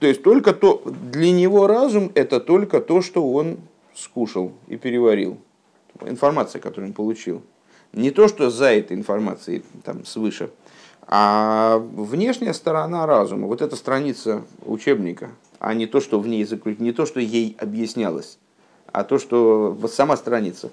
то 0.00 0.06
есть 0.06 0.22
только 0.22 0.54
то, 0.54 0.82
для 0.84 1.30
него 1.30 1.66
разум 1.66 2.10
это 2.14 2.40
только 2.40 2.80
то, 2.80 3.02
что 3.02 3.30
он 3.30 3.58
скушал 3.94 4.52
и 4.66 4.76
переварил. 4.76 5.36
Информация, 6.00 6.58
которую 6.58 6.88
он 6.88 6.94
получил. 6.94 7.42
Не 7.92 8.10
то, 8.10 8.26
что 8.26 8.48
за 8.48 8.72
этой 8.72 8.96
информацией 8.96 9.62
там 9.84 10.06
свыше, 10.06 10.50
а 11.02 11.76
внешняя 11.78 12.54
сторона 12.54 13.04
разума, 13.04 13.46
вот 13.46 13.60
эта 13.60 13.76
страница 13.76 14.42
учебника, 14.64 15.30
а 15.58 15.74
не 15.74 15.86
то, 15.86 16.00
что 16.00 16.18
в 16.18 16.26
ней 16.26 16.44
заключено, 16.44 16.84
не 16.84 16.92
то, 16.92 17.04
что 17.04 17.20
ей 17.20 17.54
объяснялось, 17.58 18.38
а 18.90 19.04
то, 19.04 19.18
что 19.18 19.76
вот 19.78 19.92
сама 19.92 20.16
страница. 20.16 20.70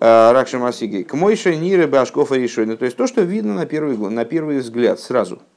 А, 0.00 0.32
Ракша 0.32 0.58
Масиги. 0.58 1.02
К 1.04 1.14
мойше 1.14 1.54
ниры 1.54 1.86
башкофа 1.86 2.34
решения. 2.34 2.76
То 2.76 2.86
есть 2.86 2.96
то, 2.96 3.06
что 3.06 3.20
видно 3.20 3.54
на 3.54 3.66
первый, 3.66 3.96
на 3.96 4.24
первый 4.24 4.58
взгляд 4.58 4.98
сразу– 4.98 5.40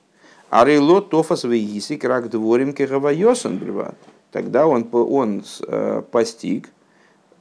Арило 0.49 1.01
тофас 1.01 1.43
вейси 1.43 1.97
крак 1.97 2.29
дворим 2.29 2.73
кегавайосан 2.73 3.57
бреват. 3.57 3.95
Тогда 4.31 4.67
он, 4.67 4.87
он 4.91 5.43
э, 5.67 6.01
постиг, 6.11 6.69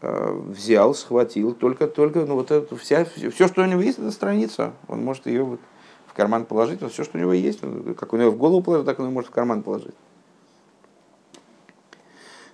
э, 0.01 0.33
взял, 0.49 0.95
схватил 0.95 1.53
только, 1.55 1.87
только 1.87 2.25
ну, 2.25 2.35
вот 2.35 2.51
это, 2.51 2.77
вся, 2.77 3.05
все, 3.05 3.49
что 3.49 3.62
у 3.62 3.66
него 3.66 3.81
есть, 3.81 3.99
это 3.99 4.11
страница. 4.11 4.73
Он 4.88 5.05
может 5.05 5.27
ее 5.27 5.45
вот 5.45 5.61
в 6.07 6.14
карман 6.14 6.45
положить, 6.47 6.81
вот 6.81 6.92
все, 6.92 7.05
что 7.05 7.19
у 7.19 7.21
него 7.21 7.33
есть, 7.33 7.61
как 7.99 8.12
у 8.12 8.16
него 8.16 8.31
в 8.31 8.37
голову 8.37 8.62
положить, 8.62 8.87
так 8.87 8.99
он 8.99 9.12
может 9.12 9.31
в 9.31 9.33
карман 9.35 9.62
положить. 9.62 9.95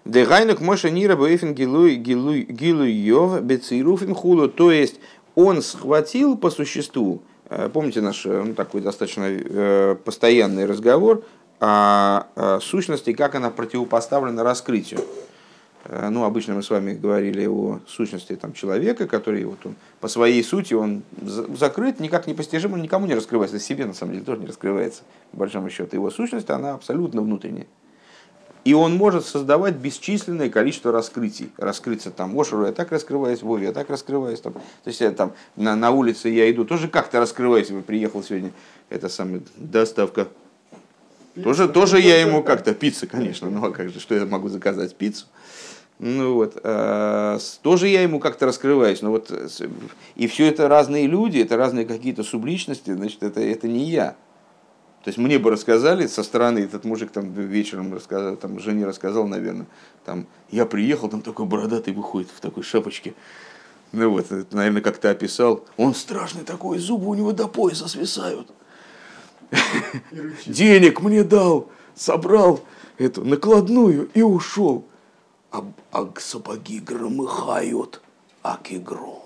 Дегайнук 0.05 0.61
Моша 0.61 0.91
Нира 0.91 1.17
Бейфен 1.17 1.55
Гилуй 1.55 2.91
Йов 2.91 3.41
Бецируфим 3.43 4.15
Хулу. 4.15 4.49
То 4.49 4.73
есть 4.73 4.99
он 5.35 5.63
схватил 5.63 6.37
по 6.37 6.51
существу, 6.51 7.23
помните 7.73 8.01
наш 8.01 8.25
ну, 8.25 8.55
такой 8.55 8.81
достаточно 8.81 9.25
э, 9.29 9.97
постоянный 10.05 10.67
разговор 10.67 11.25
о, 11.61 12.59
сущности, 12.61 13.13
как 13.13 13.35
она 13.35 13.51
противопоставлена 13.51 14.43
раскрытию. 14.43 15.01
Э, 15.85 16.09
ну, 16.11 16.25
обычно 16.25 16.55
мы 16.55 16.63
с 16.63 16.71
вами 16.71 16.95
говорили 16.95 17.47
о 17.47 17.81
сущности 17.87 18.37
там, 18.37 18.53
человека, 18.53 19.07
который 19.07 19.45
вот 19.45 19.59
он, 19.65 19.75
по 20.01 20.09
своей 20.09 20.43
сути 20.43 20.75
он 20.75 21.03
закрыт, 21.21 22.01
никак 22.01 22.27
не 22.27 22.35
постижим, 22.35 22.73
он 22.75 22.83
никому 22.83 23.07
не 23.07 23.15
раскрывается, 23.15 23.59
себе 23.59 23.87
на 23.87 23.95
самом 23.95 24.13
деле 24.15 24.25
тоже 24.25 24.41
не 24.41 24.47
раскрывается, 24.47 25.03
по 25.33 25.39
большому 25.39 25.71
счету. 25.71 25.97
Его 25.97 26.11
сущность, 26.11 26.51
она 26.51 26.75
абсолютно 26.75 27.23
внутренняя. 27.23 27.67
И 28.65 28.75
он 28.75 28.95
может 28.95 29.27
создавать 29.27 29.75
бесчисленное 29.75 30.49
количество 30.49 30.93
раскрытий. 30.93 31.51
Раскрыться 31.57 32.11
там, 32.11 32.39
Ошеру 32.39 32.67
я 32.67 32.73
так 32.73 32.93
раскрываюсь, 32.93 33.43
Вове 33.43 33.67
я 33.67 33.73
так 33.73 33.91
раскрываюсь. 33.91 34.41
Там. 34.41 34.53
То 34.53 34.61
есть 34.87 35.01
я 35.01 35.11
там 35.11 35.33
на, 35.57 35.75
на 35.75 35.91
улице 35.91 36.29
я 36.29 36.51
иду, 36.51 36.65
тоже 36.65 36.89
как-то 36.89 37.19
раскрываюсь. 37.19 37.69
Приехал 37.87 38.23
сегодня, 38.23 38.53
это 38.89 39.09
самая 39.09 39.43
доставка. 39.57 40.29
Пицца. 41.35 41.45
Тоже, 41.45 41.69
тоже 41.69 42.01
я 42.01 42.21
ему 42.21 42.43
как-то, 42.43 42.75
пицца, 42.75 43.07
конечно, 43.07 43.49
ну 43.49 43.65
а 43.65 43.71
как 43.71 43.89
же, 43.89 44.01
что 44.01 44.15
я 44.15 44.27
могу 44.27 44.49
заказать, 44.49 44.95
пиццу. 44.95 45.27
Ну 45.99 46.35
вот, 46.35 46.61
э, 46.63 47.39
тоже 47.63 47.89
я 47.89 48.03
ему 48.03 48.21
как-то 48.21 48.45
раскрываюсь, 48.45 49.03
но 49.03 49.11
вот, 49.11 49.33
и 50.17 50.27
все 50.27 50.47
это 50.47 50.69
разные 50.69 51.07
люди, 51.07 51.39
это 51.39 51.57
разные 51.57 51.87
какие-то 51.87 52.23
субличности, 52.23 52.93
значит, 52.93 53.23
это, 53.23 53.41
это 53.41 53.67
не 53.67 53.89
я. 53.89 54.17
То 55.03 55.09
есть 55.09 55.19
мне 55.19 55.39
бы 55.39 55.51
рассказали 55.51 56.07
со 56.07 56.23
стороны, 56.23 56.61
этот 56.61 56.85
мужик 56.85 57.11
там 57.11 57.33
вечером 57.33 57.93
рассказал, 57.93 58.37
там 58.37 58.61
жене 58.61 58.87
рассказал, 58.87 59.27
наверное, 59.27 59.67
там, 60.05 60.27
я 60.51 60.65
приехал, 60.65 61.09
там 61.09 61.23
такой 61.23 61.45
бородатый 61.45 61.93
выходит 61.93 62.31
в 62.31 62.41
такой 62.41 62.63
шапочке. 62.63 63.15
Ну 63.91 64.11
вот, 64.11 64.31
это, 64.31 64.57
наверное, 64.57 64.81
как-то 64.81 65.11
описал. 65.11 65.65
Он 65.77 65.95
страшный 65.95 66.45
такой, 66.45 66.79
зубы 66.79 67.09
у 67.09 67.15
него 67.15 67.33
до 67.33 67.49
пояса 67.49 67.89
свисают. 67.89 68.49
Денег 70.47 71.01
мне 71.01 71.25
дал, 71.25 71.69
собрал 71.95 72.61
эту 72.97 73.25
накладную 73.25 74.09
и 74.15 74.23
ушел. 74.23 74.87
А, 75.51 75.65
а 75.91 76.09
сапоги 76.17 76.81
громыхают, 76.81 78.01
аки 78.43 78.75
гром. 78.75 79.23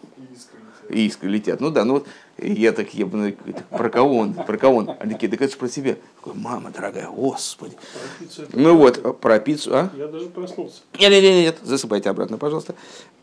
Искры 0.88 1.30
летят. 1.30 1.60
Ну 1.60 1.70
да, 1.70 1.84
ну 1.84 1.94
вот 1.94 2.06
я 2.38 2.72
так, 2.72 2.94
я 2.94 3.06
ну, 3.06 3.32
про 3.70 3.88
кого 3.88 4.18
он, 4.18 4.34
про 4.34 4.56
кого 4.56 4.76
он? 4.78 4.90
Они 5.00 5.14
такие, 5.14 5.28
да 5.28 5.36
это 5.36 5.48
же 5.48 5.56
про 5.56 5.68
тебя. 5.68 5.96
Такой, 6.16 6.34
мама 6.34 6.70
дорогая, 6.70 7.08
господи. 7.08 7.76
Ну 8.52 8.76
вот, 8.76 9.20
про 9.20 9.38
пиццу, 9.40 9.70
а? 9.74 9.90
Я 9.96 10.06
даже 10.06 10.26
проснулся. 10.26 10.82
Нет, 10.98 11.10
нет, 11.10 11.22
нет, 11.22 11.44
нет, 11.44 11.56
засыпайте 11.62 12.10
обратно, 12.10 12.38
пожалуйста. 12.38 12.74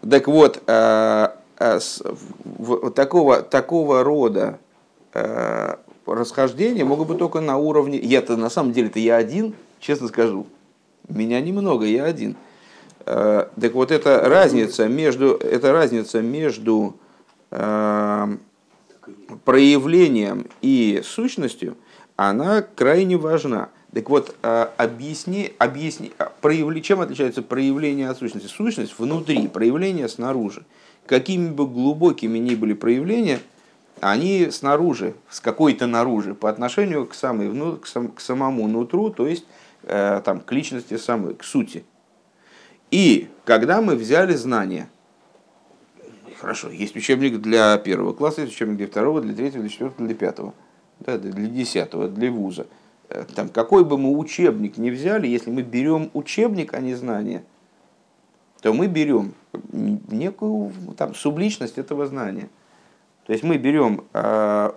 Так 0.10 0.28
вот, 0.28 0.62
а, 0.68 1.38
а, 1.58 1.80
вот 2.44 2.96
такого, 2.96 3.42
такого 3.44 4.04
рода 4.04 4.60
а, 5.14 5.80
расхождения 6.06 6.84
могут 6.84 7.08
быть 7.08 7.18
только 7.20 7.40
на 7.40 7.58
уровне... 7.58 7.98
Я-то 7.98 8.36
на 8.36 8.50
самом 8.50 8.74
деле-то 8.74 9.00
я 9.00 9.16
один, 9.16 9.56
честно 9.80 10.08
скажу. 10.10 10.48
Меня 11.08 11.40
немного, 11.40 11.86
я 11.86 12.06
один. 12.06 12.36
Так 13.06 13.74
вот, 13.74 13.92
эта 13.92 14.22
разница 14.22 14.88
между, 14.88 15.34
эта 15.34 15.74
разница 15.74 16.22
между 16.22 16.96
проявлением 19.44 20.48
и 20.62 21.02
сущностью, 21.04 21.76
она 22.16 22.62
крайне 22.62 23.18
важна. 23.18 23.70
Так 23.94 24.10
вот, 24.10 24.36
а, 24.42 24.74
объясни, 24.78 25.54
объясни, 25.60 26.12
а, 26.18 26.32
проявли, 26.42 26.82
чем 26.82 27.02
отличается 27.02 27.44
проявление 27.44 28.10
от 28.10 28.18
сущности? 28.18 28.48
Сущность 28.48 28.98
внутри, 28.98 29.48
проявление 29.48 30.10
снаружи. 30.10 30.66
Какими 31.06 31.50
бы 31.50 31.68
глубокими 31.68 32.40
ни 32.40 32.56
были 32.56 32.74
проявления, 32.74 33.40
они 34.00 34.50
снаружи, 34.50 35.14
с 35.30 35.40
какой-то 35.40 35.86
наружи, 35.86 36.34
по 36.34 36.50
отношению 36.50 37.06
к, 37.06 37.14
самой, 37.14 37.78
к, 37.78 37.86
сам, 37.86 38.08
к 38.08 38.20
самому 38.20 38.68
нутру, 38.68 39.12
то 39.12 39.28
есть 39.28 39.46
э, 39.84 40.22
там, 40.26 40.40
к 40.40 40.52
личности 40.52 40.98
самой, 40.98 41.36
к 41.36 41.44
сути. 41.44 41.84
И 42.94 43.28
когда 43.44 43.82
мы 43.82 43.96
взяли 43.96 44.36
знание, 44.36 44.88
Хорошо, 46.38 46.70
есть 46.70 46.96
учебник 46.96 47.42
для 47.42 47.78
первого 47.78 48.14
класса, 48.14 48.42
есть 48.42 48.54
учебник 48.54 48.78
для 48.78 48.88
второго, 48.88 49.20
для 49.22 49.34
третьего, 49.34 49.62
для 49.62 49.70
четвертого, 49.70 50.06
для 50.06 50.16
пятого, 50.16 50.54
да, 51.00 51.18
для 51.18 51.48
десятого, 51.48 52.08
для 52.08 52.30
вуза. 52.30 52.68
Э, 53.10 53.24
там, 53.34 53.50
какой 53.50 53.84
бы 53.84 53.98
мы 53.98 54.16
учебник 54.16 54.78
ни 54.78 54.92
взяли, 54.92 55.26
если 55.26 55.50
мы 55.50 55.64
берем 55.64 56.12
учебник, 56.14 56.74
а 56.76 56.82
не 56.82 56.94
знание, 56.94 57.44
то 58.62 58.74
мы 58.74 58.88
берем 58.88 59.34
некую 59.72 60.72
там, 60.96 61.16
субличность 61.16 61.80
этого 61.80 62.06
знания. 62.06 62.50
То 63.26 63.32
есть 63.32 63.44
мы 63.44 63.58
берем 63.58 64.04
э, 64.14 64.72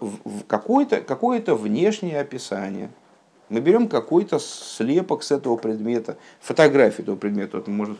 какое-то 0.46 1.02
какое 1.02 1.42
внешнее 1.44 2.20
описание, 2.20 2.88
мы 3.48 3.61
берем 3.61 3.88
какой-то 3.88 4.38
слепок 4.38 5.22
с 5.22 5.30
этого 5.30 5.56
предмета, 5.56 6.16
фотографию 6.40 7.02
этого 7.02 7.16
предмета. 7.16 7.59
Вот 7.59 7.68
мы 7.68 7.74
можем 7.74 7.98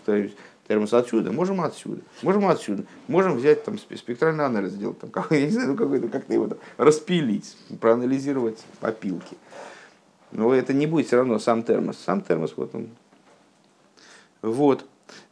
термос 0.67 0.93
отсюда, 0.93 1.33
можем 1.33 1.61
отсюда, 1.61 2.03
можем 2.23 2.49
отсюда, 2.49 2.85
можем 3.07 3.37
взять 3.37 3.65
там 3.65 3.79
спектральный 3.79 4.45
анализ 4.45 4.73
сделать, 4.73 4.99
там, 4.99 5.11
как, 5.11 5.31
я 5.31 5.47
не 5.47 5.51
знаю, 5.51 5.69
ну, 5.69 5.77
какой-то 5.77 6.09
как-то 6.09 6.33
его 6.33 6.49
там, 6.49 6.59
распилить, 6.77 7.57
проанализировать 7.81 8.59
опилки. 8.81 9.37
Но 10.33 10.53
это 10.53 10.75
не 10.75 10.87
будет 10.87 11.07
все 11.07 11.17
равно 11.17 11.39
сам 11.39 11.63
термос. 11.63 11.99
Сам 12.05 12.21
термос, 12.21 12.55
вот 12.57 12.75
он. 12.75 12.89
Вот. 14.43 14.85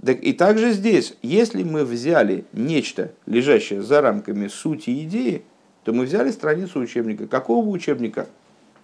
Так, 0.04 0.22
и 0.22 0.32
также 0.32 0.72
здесь, 0.72 1.14
если 1.20 1.64
мы 1.64 1.84
взяли 1.84 2.44
нечто, 2.52 3.12
лежащее 3.26 3.82
за 3.82 4.00
рамками 4.00 4.46
сути 4.46 5.02
идеи, 5.04 5.42
то 5.82 5.92
мы 5.92 6.04
взяли 6.04 6.30
страницу 6.30 6.78
учебника. 6.78 7.26
Какого 7.26 7.68
учебника? 7.68 8.28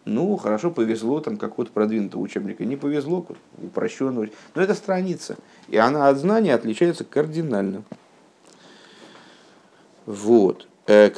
Ну, 0.04 0.36
хорошо, 0.36 0.70
повезло, 0.70 1.20
там 1.20 1.36
какого-то 1.36 1.72
продвинутого 1.72 2.22
учебника. 2.22 2.64
Не 2.64 2.76
повезло, 2.76 3.26
упрощенного. 3.62 4.28
Но 4.54 4.62
это 4.62 4.74
страница. 4.74 5.36
И 5.68 5.76
она 5.76 6.08
от 6.08 6.16
знания 6.16 6.54
отличается 6.54 7.04
кардинально. 7.04 7.82
Вот. 10.06 10.66
Э, 10.86 11.10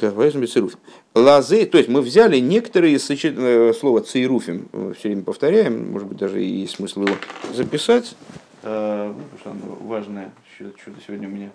Лазы, 1.15 1.65
то 1.65 1.77
есть 1.77 1.89
мы 1.89 2.01
взяли 2.01 2.39
некоторые 2.39 2.99
сочет... 2.99 3.35
Э, 3.37 3.73
слова 3.73 4.01
цейруфим, 4.01 4.67
все 4.97 5.09
время 5.09 5.23
повторяем, 5.23 5.91
может 5.91 6.07
быть, 6.09 6.17
даже 6.17 6.43
и 6.43 6.47
есть 6.47 6.75
смысл 6.75 7.03
его 7.03 7.15
записать. 7.53 8.15
Э, 8.63 9.13
ну, 9.15 9.23
потому 9.23 9.39
что 9.39 9.51
оно 9.51 9.87
важное, 9.87 10.33
что-то 10.57 10.99
сегодня 11.05 11.27
у 11.27 11.31
меня 11.31 11.51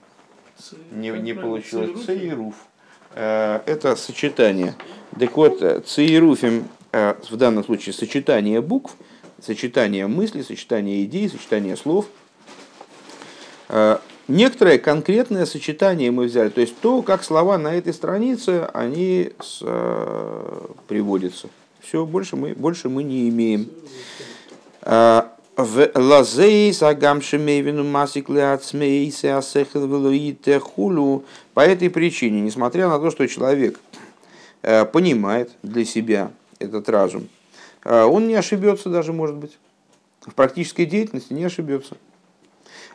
не, 0.92 1.10
не 1.10 1.34
получилось. 1.34 2.04
Цейруф. 2.04 2.54
Это 3.14 3.96
сочетание. 3.96 4.74
Так 5.18 5.36
вот, 5.36 5.86
цейруфим 5.86 6.64
Э, 6.64 6.77
в 6.92 7.36
данном 7.36 7.64
случае 7.64 7.92
сочетание 7.92 8.60
букв, 8.60 8.96
сочетание 9.44 10.06
мыслей, 10.06 10.42
сочетание 10.42 11.04
идей, 11.04 11.28
сочетание 11.28 11.76
слов. 11.76 12.06
Э, 13.68 13.98
некоторое 14.26 14.78
конкретное 14.78 15.46
сочетание 15.46 16.10
мы 16.10 16.24
взяли, 16.24 16.48
то 16.48 16.60
есть 16.60 16.78
то, 16.80 17.02
как 17.02 17.24
слова 17.24 17.58
на 17.58 17.74
этой 17.74 17.92
странице, 17.92 18.68
они 18.72 19.32
с, 19.40 19.60
э, 19.62 20.66
приводятся. 20.86 21.48
Все, 21.80 22.04
больше 22.04 22.36
мы, 22.36 22.54
больше 22.54 22.88
мы 22.88 23.02
не 23.02 23.28
имеем. 23.28 23.70
В 24.82 25.90
лазей 25.94 26.72
сагам 26.72 27.20
шемейвину 27.20 27.82
масик 27.82 28.28
хулу. 30.60 31.24
По 31.54 31.60
этой 31.60 31.90
причине, 31.90 32.40
несмотря 32.42 32.88
на 32.88 32.98
то, 32.98 33.10
что 33.10 33.26
человек 33.26 33.80
понимает 34.62 35.50
для 35.62 35.84
себя, 35.84 36.30
этот 36.58 36.88
разум, 36.88 37.28
а 37.84 38.06
он 38.06 38.28
не 38.28 38.34
ошибется 38.34 38.90
даже, 38.90 39.12
может 39.12 39.36
быть. 39.36 39.58
В 40.20 40.34
практической 40.34 40.84
деятельности 40.84 41.32
не 41.32 41.44
ошибется. 41.44 41.96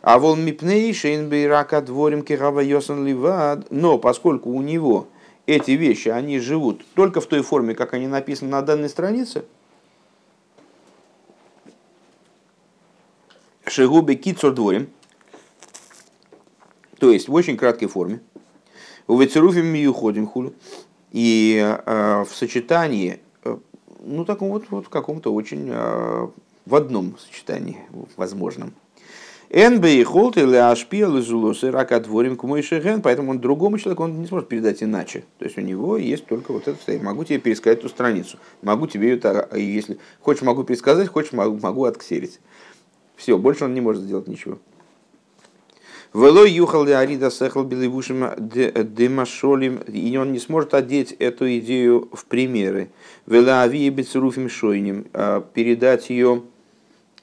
А 0.02 0.19
вол 0.19 0.36
мипней 0.36 0.93
шейнбейрака 0.93 1.82
дворим 1.82 2.23
кирава 2.23 2.60
йосан 2.60 3.06
ливад. 3.06 3.71
Но 3.71 3.97
поскольку 3.97 4.49
у 4.49 4.62
него 4.62 5.08
эти 5.45 5.71
вещи, 5.71 6.10
они 6.10 6.39
живут 6.39 6.86
только 6.93 7.21
в 7.21 7.26
той 7.26 7.41
форме, 7.41 7.73
как 7.73 7.93
они 7.93 8.08
написаны 8.08 8.52
на 8.52 8.62
данной 8.62 8.89
странице, 8.89 9.45
Шигубе 13.65 14.15
кицор 14.15 14.54
дворим, 14.54 14.89
то 16.99 17.12
есть 17.12 17.28
в 17.28 17.34
очень 17.34 17.58
краткой 17.58 17.88
форме, 17.88 18.19
у 19.08 19.17
Вецеруфим 19.17 19.65
миюходим 19.65 20.28
хулю, 20.28 20.54
и 21.12 21.58
э, 21.60 22.26
в 22.30 22.36
сочетании 22.36 23.19
ну, 24.04 24.26
таком 24.26 24.50
вот, 24.50 24.66
вот 24.70 24.86
в 24.86 24.89
каком-то 24.89 25.34
очень, 25.34 25.70
э, 25.70 26.28
в 26.66 26.76
одном 26.76 27.18
сочетании 27.18 27.78
возможном. 28.18 28.74
НБ 29.50 29.86
и 29.86 30.04
холт 30.04 30.38
или 30.38 31.20
из 31.20 31.32
улусы 31.32 31.70
рака 31.70 32.00
дворим 32.00 32.38
к 32.38 32.62
шеген, 32.63 33.04
поэтому 33.04 33.32
он 33.32 33.39
другому 33.39 33.78
человеку 33.78 34.04
он 34.04 34.20
не 34.20 34.26
сможет 34.26 34.48
передать 34.48 34.82
иначе. 34.82 35.26
То 35.38 35.46
есть 35.46 35.60
у 35.60 35.62
него 35.62 35.98
есть 35.98 36.26
только 36.26 36.52
вот 36.52 36.63
это 36.63 36.76
состояние. 36.76 37.06
Могу 37.06 37.24
тебе 37.24 37.38
пересказать 37.38 37.80
эту 37.80 37.89
страницу. 37.89 38.39
Могу 38.63 38.88
тебе 38.88 39.13
это, 39.13 39.48
если 39.56 40.00
хочешь, 40.22 40.42
могу 40.42 40.63
пересказать, 40.63 41.08
хочешь, 41.08 41.34
могу, 41.34 41.60
могу 41.60 41.86
отксерить. 41.86 42.39
Все, 43.16 43.38
больше 43.38 43.66
он 43.66 43.76
не 43.76 43.82
может 43.82 44.02
сделать 44.02 44.28
ничего. 44.28 44.58
Вело 46.13 46.45
юхал 46.45 46.84
арида 46.84 47.32
сехал 47.32 47.63
беливушим 47.63 48.30
демашолим, 48.38 49.78
и 49.88 50.15
он 50.15 50.32
не 50.32 50.38
сможет 50.38 50.76
одеть 50.76 51.12
эту 51.13 51.58
идею 51.58 52.08
в 52.13 52.26
примеры. 52.26 52.89
Вела 53.26 53.63
авия 53.63 53.89
бецеруфим 53.89 54.47
шойним, 54.47 55.08
а 55.13 55.41
передать 55.41 56.12
ее 56.12 56.43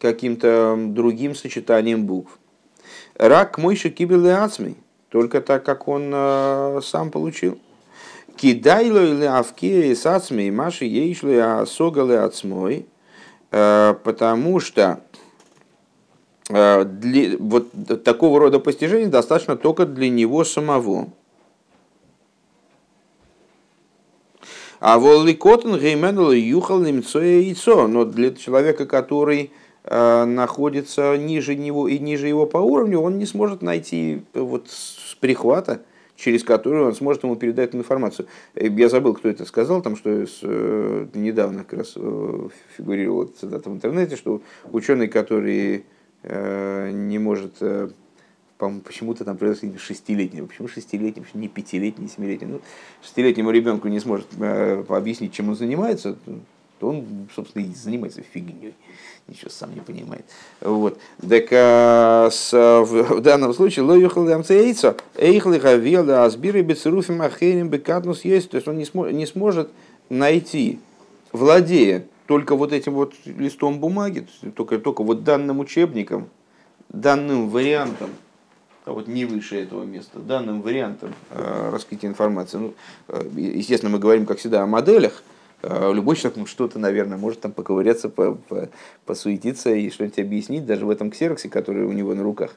каким-то 0.01 0.77
другим 0.89 1.37
сочетанием 1.37 2.05
букв. 2.05 2.37
Рак 3.15 3.59
мойши 3.59 3.91
кибел 3.91 4.27
ацмей, 4.27 4.77
только 5.09 5.41
так, 5.41 5.65
как 5.65 5.87
он 5.87 6.11
э, 6.13 6.81
сам 6.83 7.13
получил. 7.13 7.59
Кидайло 8.37 9.05
или 9.05 9.25
авке 9.25 9.95
с 9.95 10.05
ацмей, 10.05 10.51
маши 10.51 10.87
ейшло 10.87 11.61
асогалы 11.61 12.17
ацмой, 12.17 12.87
э, 13.53 13.95
потому 14.03 14.59
что 14.59 15.01
для, 16.51 17.37
вот 17.39 17.69
такого 18.05 18.41
рода 18.41 18.59
постижения 18.59 19.09
достаточно 19.09 19.57
только 19.57 19.87
для 19.87 20.09
него 20.09 20.45
самого. 20.45 21.09
А 24.81 24.99
волли 24.99 25.35
котен 25.35 25.79
гейменул 25.79 26.33
юхал 26.33 26.81
немцоя 26.81 27.41
яйцо, 27.41 27.87
но 27.87 28.05
для 28.05 28.35
человека, 28.35 28.87
который 28.87 29.53
Э, 29.83 30.25
находится 30.25 31.17
ниже 31.17 31.57
него 31.57 31.89
и 31.89 31.99
ниже 31.99 32.29
его 32.29 32.47
по 32.47 32.59
уровню, 32.59 33.01
он 33.01 33.19
не 33.19 33.25
сможет 33.25 33.63
найти 33.63 34.23
вот 34.35 34.69
с 34.69 35.17
прихвата, 35.21 35.81
через 36.17 36.45
который 36.45 36.83
он 36.83 36.95
сможет 36.95 37.25
ему 37.25 37.35
передать 37.37 37.75
информацию. 37.75 38.29
Э, 38.55 38.69
я 38.69 38.91
забыл, 38.91 39.15
кто 39.15 39.31
это 39.31 39.47
сказал, 39.47 39.81
там, 39.81 39.97
что 39.97 40.11
э, 40.11 41.07
недавно 41.15 41.65
как 41.65 41.79
раз 41.79 41.97
фигурировала 42.77 43.27
цитата 43.27 43.71
в 43.71 43.73
интернете, 43.73 44.17
что 44.17 44.43
ученый, 44.71 45.09
который 45.09 45.85
не 46.23 47.19
может 47.19 47.55
почему-то 48.59 49.25
там 49.25 49.39
произошло 49.39 49.71
шестилетнего. 49.79 50.47
Почему 50.47 50.69
шестилетний, 50.69 51.23
почему 51.23 51.41
не 51.41 51.49
пятилетний, 51.49 52.05
не 52.05 52.11
семилетний? 52.11 52.49
Ну, 52.49 52.61
шестилетнему 53.03 53.51
ребенку 53.51 53.89
не 53.89 54.01
сможет 54.01 54.27
объяснить, 54.89 55.33
чем 55.33 55.49
он 55.49 55.57
занимается, 55.57 56.17
то 56.79 56.89
он, 56.89 57.29
собственно, 57.35 57.65
и 57.65 57.73
занимается 57.75 58.23
фигней 58.23 58.75
ничего 59.31 59.51
сам 59.51 59.75
не 59.75 59.81
понимает. 59.81 60.25
Вот. 60.61 60.99
Так 61.27 61.47
а, 61.53 62.29
с, 62.31 62.53
в, 62.53 63.17
в 63.17 63.21
данном 63.21 63.55
случае 63.55 63.85
ло 63.85 63.95
юхал 63.95 64.29
ямцейца, 64.29 64.97
эйхли 65.17 65.59
хавела 65.59 66.25
азбиры 66.25 66.63
бецеруфим 66.63 67.23
ахерим 67.23 67.69
бекатнус 67.69 68.25
есть, 68.25 68.51
то 68.51 68.57
есть 68.57 68.69
он 68.69 68.77
не, 68.77 68.85
смо, 68.85 69.09
не 69.11 69.27
сможет 69.27 69.71
найти, 70.09 70.81
владея 71.33 72.05
только 72.31 72.55
вот 72.55 72.73
этим 72.73 72.93
вот 72.93 73.15
листом 73.25 73.81
бумаги, 73.81 74.25
только, 74.55 74.79
только 74.79 75.03
вот 75.03 75.25
данным 75.25 75.59
учебником, 75.59 76.29
данным 76.89 77.49
вариантом, 77.49 78.11
а 78.85 78.93
вот 78.93 79.09
не 79.09 79.25
выше 79.25 79.61
этого 79.61 79.83
места, 79.83 80.21
данным 80.21 80.63
вариантом 80.63 81.13
э, 81.31 81.71
раскрытия 81.73 82.09
информации. 82.09 82.59
Ну, 82.59 82.75
э, 83.09 83.29
естественно, 83.35 83.91
мы 83.91 83.99
говорим, 83.99 84.27
как 84.27 84.39
всегда, 84.39 84.63
о 84.63 84.67
моделях, 84.67 85.25
а 85.65 85.91
любой 85.93 86.15
человек 86.15 86.37
ну, 86.37 86.47
что-то, 86.47 86.79
наверное, 86.79 87.19
может 87.19 87.41
там 87.41 87.51
поковыряться, 87.51 88.09
по, 88.09 88.35
по, 88.35 88.69
посуетиться 89.07 89.75
и 89.75 89.91
что-нибудь 89.91 90.21
объяснить, 90.21 90.67
даже 90.67 90.87
в 90.87 90.91
этом 90.91 91.11
ксероксе, 91.11 91.49
который 91.49 91.85
у 91.85 91.91
него 91.91 92.15
на 92.15 92.23
руках. 92.23 92.55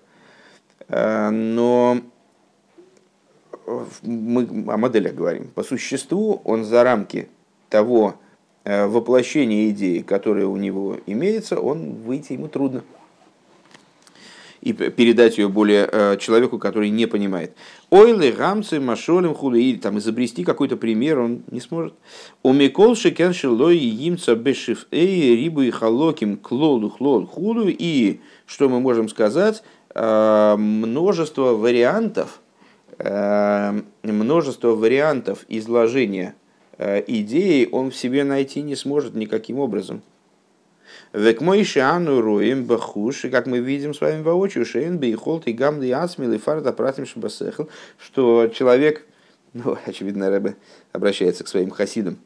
А, 0.87 1.31
но 1.31 1.97
мы 4.03 4.43
о 4.71 4.77
моделях 4.77 5.15
говорим. 5.15 5.47
По 5.47 5.63
существу 5.63 6.41
он 6.43 6.63
за 6.63 6.83
рамки 6.83 7.27
того 7.69 8.17
э, 8.63 8.87
воплощения 8.87 9.69
идеи, 9.69 9.99
которое 9.99 10.45
у 10.45 10.57
него 10.57 10.97
имеется, 11.05 11.59
он 11.59 11.95
выйти 12.03 12.33
ему 12.33 12.47
трудно 12.47 12.83
и 14.63 14.71
передать 14.71 15.37
ее 15.37 15.49
более 15.49 15.89
э, 15.91 16.17
человеку, 16.17 16.57
который 16.57 16.89
не 16.89 17.05
понимает. 17.05 17.53
Ойлы, 17.89 18.31
гамцы, 18.31 18.79
машолем, 18.79 19.35
худу, 19.35 19.57
и 19.57 19.75
там 19.75 19.97
изобрести 19.97 20.45
какой-то 20.45 20.77
пример 20.77 21.19
он 21.19 21.43
не 21.51 21.59
сможет. 21.59 21.95
У 22.43 22.53
Микол 22.53 22.95
шекен 22.95 23.33
шилой 23.33 23.77
имца 23.77 24.35
бешиф 24.35 24.87
эй 24.91 25.35
рибу 25.35 25.63
и 25.63 25.69
халоким 25.69 26.37
клолу 26.37 26.89
хлол 26.89 27.27
худу. 27.27 27.65
И 27.67 28.21
что 28.45 28.69
мы 28.69 28.79
можем 28.79 29.09
сказать? 29.09 29.63
Э, 29.93 30.55
множество 30.57 31.53
вариантов, 31.53 32.39
множество 34.03 34.69
вариантов 34.69 35.45
изложения 35.49 36.35
идеи 36.77 37.67
он 37.71 37.91
в 37.91 37.95
себе 37.95 38.23
найти 38.23 38.61
не 38.61 38.75
сможет 38.75 39.15
никаким 39.15 39.59
образом. 39.59 40.01
Век 41.13 41.41
мой 41.41 41.63
шану 41.63 42.21
роем 42.21 42.65
бахуш, 42.65 43.25
и 43.25 43.29
как 43.29 43.45
мы 43.45 43.59
видим 43.59 43.93
с 43.93 44.01
вами 44.01 44.23
воочию, 44.23 44.65
шейн 44.65 44.97
бейхолт 44.97 45.47
и 45.47 45.53
гамды 45.53 45.91
асмил 45.91 46.33
и 46.33 46.37
фарда 46.37 46.73
пратим 46.73 47.05
шабасехл, 47.05 47.65
что 47.99 48.47
человек, 48.47 49.05
ну, 49.53 49.77
очевидно, 49.85 50.29
Рэбе 50.29 50.55
обращается 50.91 51.43
к 51.43 51.47
своим 51.47 51.69
хасидам, 51.69 52.17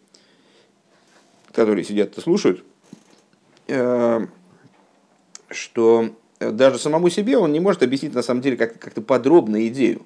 которые 1.52 1.84
сидят 1.84 2.18
и 2.18 2.22
слушают, 2.22 2.64
э, 3.68 4.28
что 5.50 6.10
даже 6.40 6.80
самому 6.80 7.10
себе 7.10 7.38
он 7.38 7.52
не 7.52 7.60
может 7.60 7.84
объяснить 7.84 8.14
на 8.14 8.22
самом 8.22 8.42
деле 8.42 8.56
как- 8.56 8.80
как-то 8.80 9.02
подробно 9.02 9.68
идею 9.68 10.06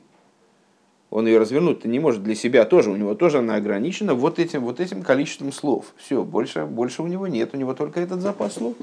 он 1.11 1.27
ее 1.27 1.39
развернуть 1.39 1.83
не 1.83 1.99
может 1.99 2.23
для 2.23 2.35
себя 2.35 2.65
тоже, 2.65 2.89
у 2.89 2.95
него 2.95 3.13
тоже 3.15 3.39
она 3.39 3.55
ограничена 3.55 4.15
вот 4.15 4.39
этим, 4.39 4.61
вот 4.61 4.79
этим 4.79 5.03
количеством 5.03 5.51
слов. 5.51 5.93
Все, 5.97 6.23
больше, 6.23 6.65
больше 6.65 7.03
у 7.03 7.07
него 7.07 7.27
нет, 7.27 7.49
у 7.53 7.57
него 7.57 7.73
только 7.73 7.99
этот 7.99 8.21
запас 8.21 8.53
слов. 8.53 8.75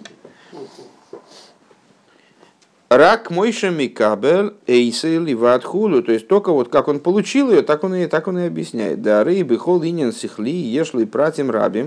Рак 2.90 3.30
мойша 3.30 3.70
микабель 3.70 4.54
эйсел 4.66 5.26
и 5.26 5.34
ватхулу, 5.34 6.02
то 6.02 6.12
есть 6.12 6.28
только 6.28 6.52
вот 6.52 6.68
как 6.68 6.88
он 6.88 7.00
получил 7.00 7.50
ее, 7.50 7.62
так 7.62 7.82
он 7.82 7.94
и, 7.94 8.06
так 8.06 8.28
он 8.28 8.38
и 8.38 8.46
объясняет. 8.46 9.02
Да, 9.02 9.24
рыбы 9.24 9.58
хол 9.58 9.82
инин 9.82 10.12
сихли, 10.12 10.50
ешли 10.50 11.06
пратим 11.06 11.50
раби. 11.50 11.86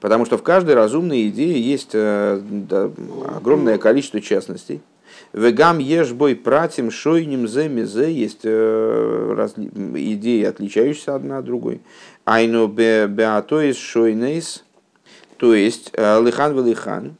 Потому 0.00 0.26
что 0.26 0.36
в 0.36 0.42
каждой 0.42 0.74
разумной 0.74 1.28
идее 1.28 1.60
есть 1.60 1.90
э, 1.94 2.42
огромное 3.34 3.78
количество 3.78 4.20
частностей. 4.20 4.80
Вегам 5.32 5.78
ешь 5.78 6.12
бой 6.12 6.34
пратим 6.34 6.90
шойним 6.90 7.46
зе 7.46 7.68
мезе 7.68 8.12
есть 8.12 8.40
э, 8.44 9.34
разли, 9.36 9.70
идеи, 10.14 10.44
отличающиеся 10.44 11.14
одна 11.14 11.38
от 11.38 11.44
другой. 11.44 11.80
Айно 12.24 12.66
беатоис 12.66 13.76
шойнейс, 13.76 14.64
то 15.36 15.54
есть 15.54 15.90
э, 15.92 16.22
лихан 16.22 16.56
велихан. 16.56 17.16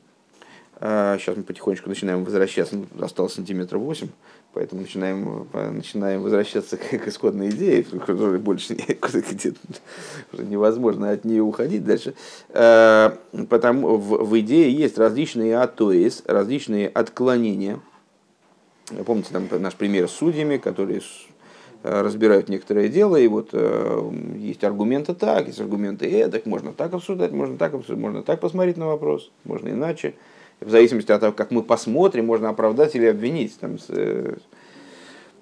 Сейчас 0.79 1.29
э, 1.29 1.35
мы 1.37 1.43
потихонечку 1.43 1.89
начинаем 1.89 2.25
возвращаться, 2.25 2.77
ну, 2.77 3.05
осталось 3.05 3.35
сантиметров 3.35 3.83
8, 3.83 4.09
поэтому 4.57 4.81
начинаем, 4.81 5.47
начинаем 5.53 6.23
возвращаться 6.23 6.77
к, 6.77 6.89
к 6.89 7.07
исходной 7.07 7.51
идее, 7.51 7.83
которая 8.07 8.41
больше 8.41 8.75
невозможно 10.33 11.11
от 11.11 11.25
нее 11.25 11.43
уходить 11.43 11.85
дальше. 11.85 12.15
Потому 12.49 13.97
в, 13.97 14.25
в 14.25 14.41
идее 14.41 14.73
есть 14.73 14.99
различные 14.99 15.57
атоис, 15.57 16.25
различные 16.27 16.89
отклонения– 16.89 17.79
Помните 19.05 19.31
там 19.33 19.49
наш 19.61 19.75
пример 19.75 20.09
с 20.09 20.13
судьями, 20.13 20.59
которые 20.59 21.01
э, 21.83 22.03
разбирают 22.03 22.49
некоторое 22.49 22.89
дело, 22.89 23.17
и 23.17 23.27
вот 23.27 23.51
э, 23.53 24.11
есть 24.37 24.63
аргументы 24.63 25.13
так, 25.15 25.49
есть 25.49 25.61
аргументы 25.61 26.09
э, 26.09 26.29
так 26.29 26.47
можно 26.47 26.73
так 26.73 26.95
обсуждать, 26.95 27.33
можно 27.33 27.57
так 27.57 27.75
обсуждать, 27.75 27.99
можно 27.99 28.23
так 28.23 28.39
посмотреть 28.39 28.77
на 28.77 28.87
вопрос, 28.87 29.33
можно 29.45 29.71
иначе. 29.71 30.15
В 30.61 30.71
зависимости 30.71 31.13
от 31.13 31.21
того, 31.21 31.33
как 31.33 31.51
мы 31.51 31.63
посмотрим, 31.63 32.27
можно 32.27 32.49
оправдать 32.49 32.95
или 32.95 33.07
обвинить. 33.07 33.59
Там, 33.59 33.77
э, 33.89 34.37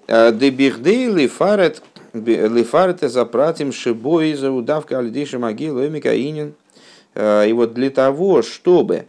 Дебихдей 0.07 1.07
лифарет 1.07 1.81
лифарет 2.13 3.01
запратим 3.01 3.73
шибой 3.73 4.33
за 4.35 4.51
удавка 4.51 4.99
альдейши 4.99 5.39
могилу 5.39 5.83
инин. 5.83 6.53
И 7.15 7.51
вот 7.53 7.73
для 7.73 7.89
того, 7.89 8.41
чтобы 8.41 9.05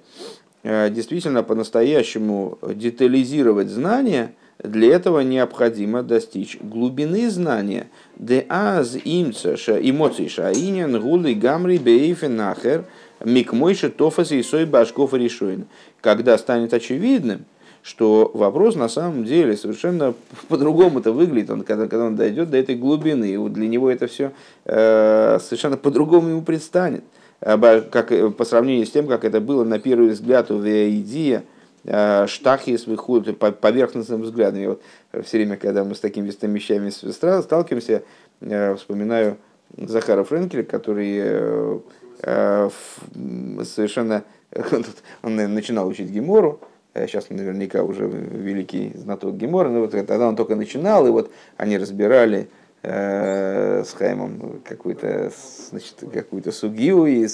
Э, 0.68 0.90
действительно 0.90 1.44
по-настоящему 1.44 2.58
детализировать 2.60 3.68
знания, 3.68 4.34
для 4.58 4.96
этого 4.96 5.20
необходимо 5.20 6.02
достичь 6.02 6.58
глубины 6.60 7.30
знания. 7.30 7.86
Де 8.16 8.44
аз 8.48 8.96
имца 9.04 9.56
ша 9.56 9.78
эмоций 9.78 10.28
шаинен 10.28 11.00
гулы 11.00 11.34
гамри 11.34 11.78
бейфен 11.78 12.34
нахер 12.34 12.84
микмойши 13.24 13.90
тофас 13.90 14.32
и 14.32 14.42
сой 14.42 14.64
башков 14.64 15.14
решойн. 15.14 15.66
Когда 16.00 16.38
станет 16.38 16.74
очевидным, 16.74 17.44
что 17.82 18.30
вопрос 18.34 18.74
на 18.74 18.88
самом 18.88 19.24
деле 19.24 19.56
совершенно 19.56 20.14
по-другому-то 20.48 21.12
выглядит, 21.12 21.50
он, 21.50 21.62
когда, 21.62 21.86
когда 21.86 22.06
он 22.06 22.16
дойдет 22.16 22.50
до 22.50 22.56
этой 22.56 22.74
глубины, 22.74 23.32
и 23.32 23.48
для 23.48 23.68
него 23.68 23.90
это 23.90 24.06
все 24.06 24.32
э, 24.64 25.38
совершенно 25.40 25.76
по-другому 25.76 26.28
ему 26.28 26.42
предстанет 26.42 27.04
как, 27.40 28.12
э, 28.12 28.30
по 28.30 28.44
сравнению 28.44 28.86
с 28.86 28.90
тем, 28.90 29.06
как 29.06 29.24
это 29.24 29.40
было 29.40 29.64
на 29.64 29.78
первый 29.78 30.10
взгляд 30.10 30.50
у 30.50 30.58
Веидия, 30.58 31.44
э, 31.84 32.26
штахис 32.26 32.86
выходит 32.86 33.38
по 33.38 33.52
поверхностным 33.52 34.22
взглядом. 34.22 34.60
И 34.60 34.66
вот 34.66 34.82
все 35.24 35.38
время, 35.38 35.56
когда 35.56 35.84
мы 35.84 35.94
с 35.94 36.00
такими 36.00 36.26
вещами 36.26 36.90
сталкиваемся, 36.90 38.02
э, 38.40 38.74
вспоминаю 38.76 39.36
Захара 39.76 40.24
Френкеля, 40.24 40.62
который 40.62 41.82
совершенно 42.20 44.24
он 45.22 45.36
начинал 45.36 45.88
учить 45.88 46.10
Гемору, 46.10 46.60
сейчас 46.94 47.30
наверняка 47.30 47.82
уже 47.82 48.06
великий 48.06 48.92
знаток 48.94 49.36
Гемора, 49.36 49.68
но 49.68 49.80
вот 49.80 49.90
тогда 49.90 50.28
он 50.28 50.36
только 50.36 50.56
начинал, 50.56 51.06
и 51.06 51.10
вот 51.10 51.30
они 51.56 51.76
разбирали 51.76 52.48
э, 52.82 53.82
с 53.84 53.92
Хаймом 53.92 54.60
какую-то 54.64 55.30
значит, 55.70 55.96
какую-то 56.12 56.52
сугию, 56.52 57.06
и, 57.06 57.28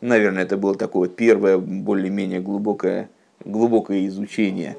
наверное, 0.00 0.42
это 0.42 0.56
было 0.56 0.74
такое 0.74 1.08
первое 1.08 1.58
более-менее 1.58 2.40
глубокое, 2.40 3.08
глубокое 3.44 4.06
изучение 4.08 4.76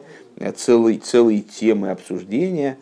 целой, 0.55 0.97
целой 0.97 1.41
темы 1.41 1.91
обсуждения. 1.91 2.77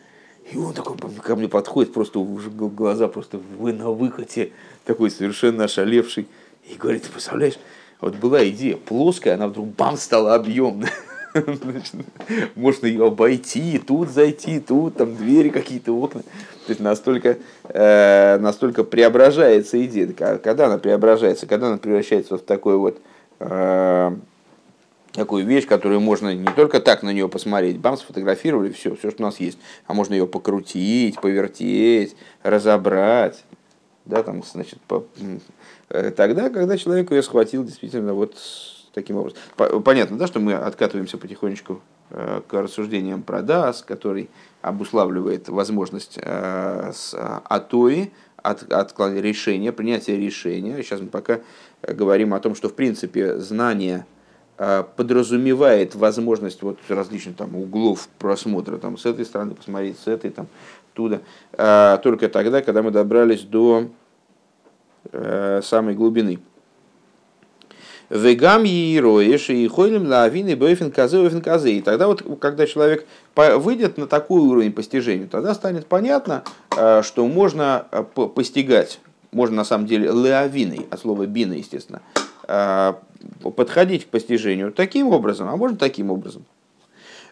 И 0.51 0.57
он 0.57 0.74
такой 0.74 0.95
ко 1.24 1.36
мне 1.36 1.47
подходит, 1.47 1.91
просто 1.91 2.20
уже 2.20 2.51
глаза 2.51 3.07
просто 3.07 3.39
вы 3.57 3.74
на 3.74 3.89
выходе, 3.89 4.51
такой 4.86 5.09
совершенно 5.09 5.63
ошалевший, 5.63 6.28
и 6.70 6.76
говорит, 6.76 7.03
ты 7.03 7.11
представляешь, 7.11 7.59
вот 8.01 8.16
была 8.16 8.47
идея 8.49 8.78
плоская, 8.78 9.36
она 9.36 9.47
вдруг 9.47 9.68
бам 9.68 9.97
стала 9.97 10.36
объемная. 10.36 10.91
Можно 12.55 12.88
ее 12.88 13.07
обойти, 13.07 13.78
тут 13.78 14.09
зайти, 14.09 14.59
тут 14.59 14.95
там 14.95 15.16
двери 15.16 15.49
какие-то, 15.49 15.91
окна. 15.91 16.22
То 16.22 16.70
есть 16.70 16.80
настолько, 16.80 17.38
э, 17.70 18.38
настолько 18.39 18.84
преображается 18.84 19.84
идея. 19.86 20.07
Когда 20.13 20.68
она 20.68 20.78
преображается, 20.78 21.45
когда 21.45 21.68
она 21.68 21.78
превращается 21.78 22.38
в 22.38 22.41
такой 22.41 22.78
вот 22.78 22.99
э, 23.39 24.16
такую 25.11 25.45
вещь, 25.45 25.68
которую 25.68 25.99
можно 25.99 26.34
не 26.34 26.47
только 26.55 26.80
так 26.80 27.03
на 27.03 27.11
нее 27.11 27.28
посмотреть, 27.30 27.80
бам, 27.80 27.97
сфотографировали, 27.97 28.72
все, 28.72 28.95
все, 28.95 29.11
что 29.11 29.24
у 29.24 29.26
нас 29.26 29.39
есть, 29.39 29.57
а 29.88 29.93
можно 29.93 30.13
ее 30.13 30.28
покрутить, 30.28 31.20
повертеть, 31.20 32.16
разобрать, 32.43 33.43
да, 34.06 34.24
там, 34.24 34.43
значит, 34.43 34.80
по, 34.82 35.06
э, 35.89 36.12
тогда, 36.12 36.49
когда 36.49 36.78
человек 36.78 37.12
ее 37.12 37.24
схватил 37.24 37.64
действительно 37.64 38.14
вот 38.14 38.36
таким 38.93 39.18
образом. 39.18 39.38
Понятно, 39.84 40.18
да, 40.18 40.28
что 40.28 40.39
мы 40.39 40.53
откатываемся 40.53 41.18
потихонечку 41.18 41.82
э, 42.12 42.41
к 42.47 42.53
рассуждениям 42.53 43.24
про 43.24 43.41
ДАС, 43.41 43.82
который 43.82 44.30
обуславливает 44.62 45.49
возможность 45.49 46.20
э, 46.22 46.91
с 46.93 47.16
АТОИ, 47.18 48.12
от, 48.38 48.72
от 48.72 48.93
решения, 48.99 49.72
принятия 49.72 50.16
решения. 50.18 50.82
Сейчас 50.84 51.01
мы 51.01 51.08
пока 51.08 51.39
говорим 51.82 52.36
о 52.36 52.39
том, 52.39 52.53
что 52.53 52.70
в 52.70 52.76
принципе 52.76 53.39
знание 53.39 54.06
подразумевает 54.56 55.95
возможность 55.95 56.62
вот 56.62 56.78
различных 56.88 57.36
там 57.36 57.56
углов 57.56 58.08
просмотра, 58.20 58.78
там 58.78 58.97
с 58.99 59.06
этой 59.06 59.26
стороны 59.26 59.56
посмотреть, 59.56 59.97
с 59.99 60.08
этой 60.08 60.30
там 60.30 60.47
туда, 60.95 61.21
только 62.03 62.29
тогда, 62.29 62.61
когда 62.61 62.81
мы 62.81 62.89
добрались 62.89 63.41
до 63.41 63.89
Э, 65.11 65.61
самой 65.63 65.93
глубины. 65.93 66.39
Вегам 68.09 68.65
и 68.65 68.69
и 69.63 69.67
хойлем 69.67 70.07
лавины 70.07 70.55
бойфен 70.55 70.91
казы 70.91 71.19
бойфен 71.21 71.41
казы. 71.41 71.73
И 71.73 71.81
тогда 71.81 72.07
вот, 72.07 72.23
когда 72.39 72.67
человек 72.67 73.05
выйдет 73.35 73.97
на 73.97 74.07
такой 74.07 74.41
уровень 74.41 74.71
постижения, 74.71 75.27
тогда 75.27 75.53
станет 75.53 75.87
понятно, 75.87 76.43
э, 76.75 77.01
что 77.03 77.27
можно 77.27 77.87
э, 77.91 78.03
постигать, 78.03 78.99
можно 79.31 79.57
на 79.57 79.63
самом 79.63 79.85
деле 79.87 80.11
леавиной, 80.11 80.85
от 80.89 80.99
слова 80.99 81.25
бина, 81.25 81.53
естественно, 81.53 82.01
подходить 83.55 84.05
к 84.05 84.09
постижению 84.09 84.71
таким 84.71 85.07
образом, 85.07 85.49
а 85.49 85.57
можно 85.57 85.77
таким 85.77 86.11
образом. 86.11 86.45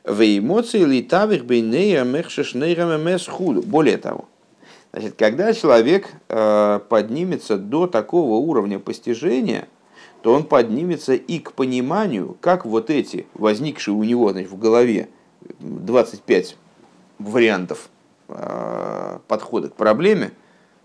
В 0.04 0.22
эмоции 0.22 0.84
литавих 0.84 1.46
бейнея 1.46 2.04
мехшеш 2.04 2.54
Более 2.54 3.98
того, 3.98 4.26
Значит, 4.92 5.16
когда 5.18 5.54
человек 5.54 6.08
э, 6.30 6.80
поднимется 6.88 7.58
до 7.58 7.88
такого 7.88 8.36
уровня 8.36 8.78
постижения, 8.78 9.68
то 10.22 10.34
он 10.34 10.44
поднимется 10.44 11.14
и 11.14 11.40
к 11.40 11.54
пониманию, 11.54 12.38
как 12.42 12.64
вот 12.66 12.92
эти 12.92 13.26
возникшие 13.34 13.96
у 13.96 14.04
него 14.04 14.32
значит, 14.32 14.52
в 14.52 14.60
голове 14.60 15.10
25 15.60 16.58
вариантов 17.18 17.90
э, 18.28 19.20
подхода 19.28 19.70
к 19.70 19.76
проблеме, 19.76 20.32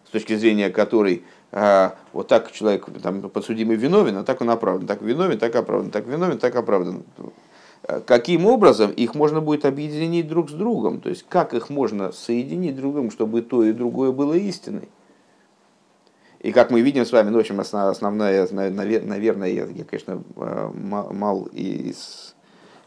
с 0.06 0.10
точки 0.10 0.36
зрения 0.36 0.70
которой 0.70 1.24
э, 1.52 1.90
вот 2.14 2.28
так 2.28 2.50
человек 2.52 2.86
там, 3.02 3.28
подсудимый 3.28 3.76
виновен, 3.76 4.16
а 4.16 4.24
так 4.24 4.40
он 4.40 4.48
оправдан, 4.48 4.86
так 4.86 5.02
виновен, 5.02 5.38
так 5.38 5.54
оправдан, 5.54 5.90
так 5.90 6.06
виновен, 6.06 6.38
так 6.38 6.56
оправдан 6.56 7.02
каким 8.06 8.46
образом 8.46 8.90
их 8.90 9.14
можно 9.14 9.40
будет 9.40 9.64
объединить 9.64 10.28
друг 10.28 10.50
с 10.50 10.52
другом, 10.52 11.00
то 11.00 11.08
есть 11.08 11.24
как 11.28 11.54
их 11.54 11.70
можно 11.70 12.12
соединить 12.12 12.76
друг 12.76 12.92
с 12.92 12.94
другом, 12.94 13.10
чтобы 13.10 13.40
то 13.42 13.64
и 13.64 13.72
другое 13.72 14.12
было 14.12 14.34
истиной. 14.34 14.88
И 16.40 16.52
как 16.52 16.70
мы 16.70 16.82
видим 16.82 17.04
с 17.04 17.12
вами, 17.12 17.30
ну, 17.30 17.38
в 17.38 17.40
общем, 17.40 17.58
основная, 17.60 18.46
наверное, 18.52 19.48
я, 19.48 19.64
я 19.64 19.84
конечно, 19.84 20.22
э, 20.36 20.70
мал 20.74 21.48
из 21.52 22.36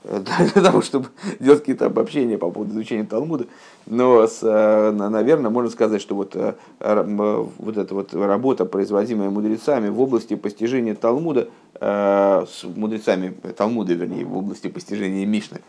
для 0.03 0.61
того, 0.63 0.81
чтобы 0.81 1.09
делать 1.39 1.59
какие-то 1.59 1.85
обобщения 1.85 2.37
по 2.37 2.49
поводу 2.49 2.73
изучения 2.73 3.03
Талмуда. 3.03 3.45
Но, 3.85 4.25
с, 4.25 4.39
э, 4.41 4.91
наверное, 4.91 5.51
можно 5.51 5.69
сказать, 5.69 6.01
что 6.01 6.15
вот, 6.15 6.35
э, 6.35 6.55
вот 6.79 7.77
эта 7.77 7.93
вот 7.93 8.13
работа, 8.13 8.65
производимая 8.65 9.29
мудрецами 9.29 9.89
в 9.89 10.01
области 10.01 10.35
постижения 10.35 10.95
Талмуда, 10.95 11.49
э, 11.79 12.45
с 12.49 12.63
мудрецами 12.63 13.35
Талмуда, 13.55 13.93
вернее, 13.93 14.25
в 14.25 14.35
области 14.35 14.69
постижения 14.69 15.25
Мишны, 15.25 15.61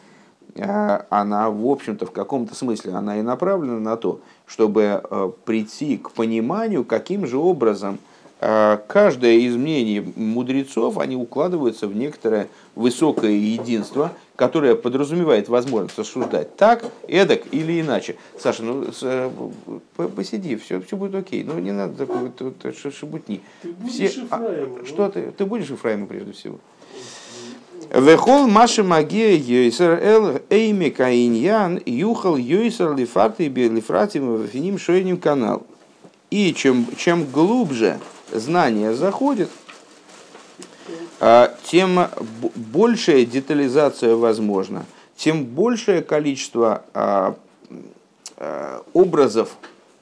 она, 0.54 1.50
в 1.50 1.66
общем-то, 1.66 2.04
в 2.04 2.10
каком-то 2.10 2.54
смысле, 2.54 2.92
она 2.92 3.18
и 3.18 3.22
направлена 3.22 3.78
на 3.78 3.96
то, 3.96 4.20
чтобы 4.44 5.02
прийти 5.46 5.96
к 5.96 6.10
пониманию, 6.10 6.84
каким 6.84 7.26
же 7.26 7.38
образом– 7.38 7.98
каждое 8.42 9.34
из 9.34 9.54
мнений 9.54 10.04
мудрецов, 10.16 10.98
они 10.98 11.14
укладываются 11.14 11.86
в 11.86 11.94
некоторое 11.94 12.48
высокое 12.74 13.30
единство, 13.30 14.12
которое 14.34 14.74
подразумевает 14.74 15.48
возможность 15.48 15.96
рассуждать 15.96 16.56
так, 16.56 16.84
эдак 17.06 17.42
или 17.52 17.80
иначе. 17.80 18.16
Саша, 18.38 18.64
ну 18.64 18.90
с, 18.92 19.30
посиди, 20.16 20.56
все, 20.56 20.80
все 20.80 20.96
будет 20.96 21.14
окей. 21.14 21.44
Ну 21.44 21.58
не 21.60 21.70
надо 21.70 21.94
такой 21.94 22.32
вот, 22.36 22.94
шебутни. 22.94 23.40
Ты 23.62 23.88
все, 23.88 24.26
а, 24.30 24.66
что 24.84 25.08
ты? 25.08 25.30
Ты 25.30 25.46
будешь 25.46 25.70
Ифраимом 25.70 26.08
прежде 26.08 26.32
всего. 26.32 26.58
Вехол 27.94 28.48
маши 28.48 28.82
магия 28.82 29.36
йойсер 29.36 30.00
эл 30.02 30.40
эйми 30.50 30.90
каиньян 30.90 31.80
юхал 31.84 32.36
йойсер 32.36 32.96
лифарты 32.96 33.46
лифратим 33.46 34.38
вафиним 34.38 34.78
шойним 34.78 35.18
канал. 35.18 35.64
И 36.30 36.54
чем, 36.54 36.86
чем 36.96 37.26
глубже 37.26 38.00
знание 38.32 38.94
заходит, 38.94 39.50
а, 41.20 41.54
тем 41.64 42.08
большая 42.54 43.24
детализация 43.24 44.16
возможна, 44.16 44.84
тем 45.16 45.44
большее 45.44 46.02
количество 46.02 46.84
а, 46.94 47.36
а, 48.36 48.82
образов 48.92 49.56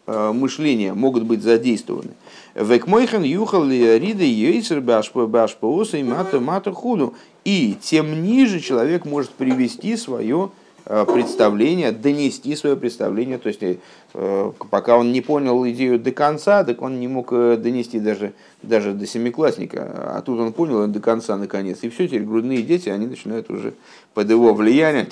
мышления 0.07 0.93
могут 0.93 1.23
быть 1.23 1.41
задействованы. 1.41 2.11
Векмойхан 2.57 3.23
юхал 3.23 3.69
рида 3.69 4.25
йейсер 4.25 4.81
башпооса 4.81 5.99
и 5.99 6.03
мата 6.03 6.41
мата 6.41 6.73
худу. 6.73 7.15
И 7.45 7.77
тем 7.81 8.23
ниже 8.23 8.59
человек 8.59 9.05
может 9.05 9.31
привести 9.31 9.97
свое 9.97 10.51
представление, 10.91 11.93
донести 11.93 12.57
свое 12.57 12.77
представление. 12.77 13.39
То 13.39 13.49
есть, 13.49 13.61
э, 13.63 14.53
пока 14.71 14.97
он 14.97 15.13
не 15.13 15.21
понял 15.21 15.65
идею 15.69 16.01
до 16.01 16.11
конца, 16.11 16.65
так 16.65 16.83
он 16.83 16.99
не 16.99 17.07
мог 17.07 17.33
э, 17.33 17.57
донести 17.57 18.01
даже, 18.01 18.33
даже 18.63 18.93
до 18.93 19.07
семиклассника. 19.07 20.17
А 20.17 20.23
тут 20.23 20.41
он 20.41 20.53
понял 20.53 20.89
до 20.89 21.01
конца 21.01 21.37
наконец. 21.37 21.79
И 21.83 21.89
все, 21.91 22.09
теперь 22.09 22.25
грудные 22.25 22.63
дети, 22.63 22.89
они 22.89 23.07
начинают 23.07 23.51
уже 23.51 23.75
под 24.15 24.31
его 24.31 24.53
влиянием. 24.53 25.07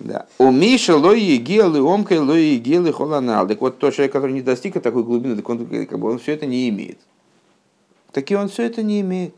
Да. 0.00 0.26
У 0.38 0.50
Миша 0.52 0.96
лои 0.96 1.36
гелы 1.36 1.82
омкой 1.82 2.20
лои 2.20 2.56
гелы 2.56 2.92
холанал. 2.92 3.46
Так 3.46 3.60
вот, 3.60 3.78
тот 3.78 3.92
человек, 3.94 4.12
который 4.12 4.32
не 4.32 4.42
достиг 4.42 4.80
такой 4.80 5.02
глубины, 5.02 5.36
так 5.36 5.48
он, 5.50 5.66
как 5.66 5.98
бы, 5.98 6.10
он 6.10 6.18
все 6.18 6.32
это 6.32 6.46
не 6.46 6.68
имеет. 6.70 6.98
Таки 8.12 8.34
он 8.36 8.48
все 8.48 8.62
это 8.62 8.82
не 8.82 9.02
имеет. 9.02 9.34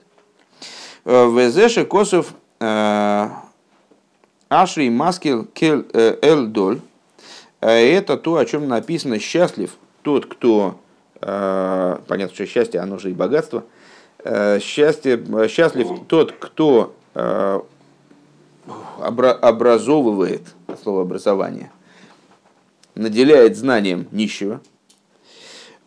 Везеше 1.05 1.85
Косов 1.85 2.35
Ашри 4.51 4.90
маскил 4.90 5.44
кел 5.44 5.84
э, 5.92 6.18
элдоль. 6.22 6.80
Э, 7.61 7.70
это 7.70 8.16
то, 8.16 8.36
о 8.36 8.44
чем 8.44 8.66
написано 8.68 9.20
«счастлив 9.20 9.76
тот, 10.03 10.26
кто...» 10.26 10.80
э, 11.20 11.98
Понятно, 12.09 12.34
что 12.34 12.46
счастье, 12.46 12.80
оно 12.80 12.98
же 12.98 13.11
и 13.11 13.14
богатство. 13.14 13.64
Счастье, 14.61 15.18
счастлив 15.48 16.07
тот, 16.07 16.32
кто 16.32 16.94
образовывает, 18.98 20.42
слово 20.82 21.03
образование, 21.03 21.70
наделяет 22.94 23.57
знанием 23.57 24.09
нищего. 24.11 24.61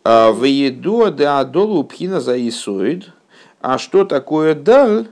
В 0.02 0.42
еду 0.42 1.12
да 1.12 1.38
адолу 1.38 1.84
пхина 1.84 2.20
заисоид. 2.20 3.12
А 3.60 3.78
что 3.78 4.04
такое 4.04 4.56
даль? 4.56 5.06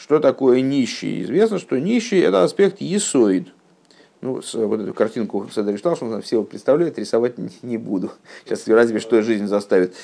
Что 0.00 0.18
такое 0.18 0.62
нищий? 0.62 1.22
Известно, 1.22 1.58
что 1.58 1.78
нищий– 1.78 2.18
это 2.20 2.42
аспект 2.42 2.80
есоид. 2.80 3.48
Ну, 4.22 4.40
с, 4.40 4.54
вот 4.54 4.80
эту 4.80 4.94
картинку 4.94 5.46
Седер 5.54 5.76
Шталшин 5.76 6.22
все 6.22 6.42
представляют, 6.42 6.98
рисовать 6.98 7.34
не 7.62 7.76
буду. 7.76 8.10
Сейчас 8.46 8.66
разве 8.66 8.98
что 8.98 9.20
жизнь 9.20 9.46
заставит. 9.46 9.94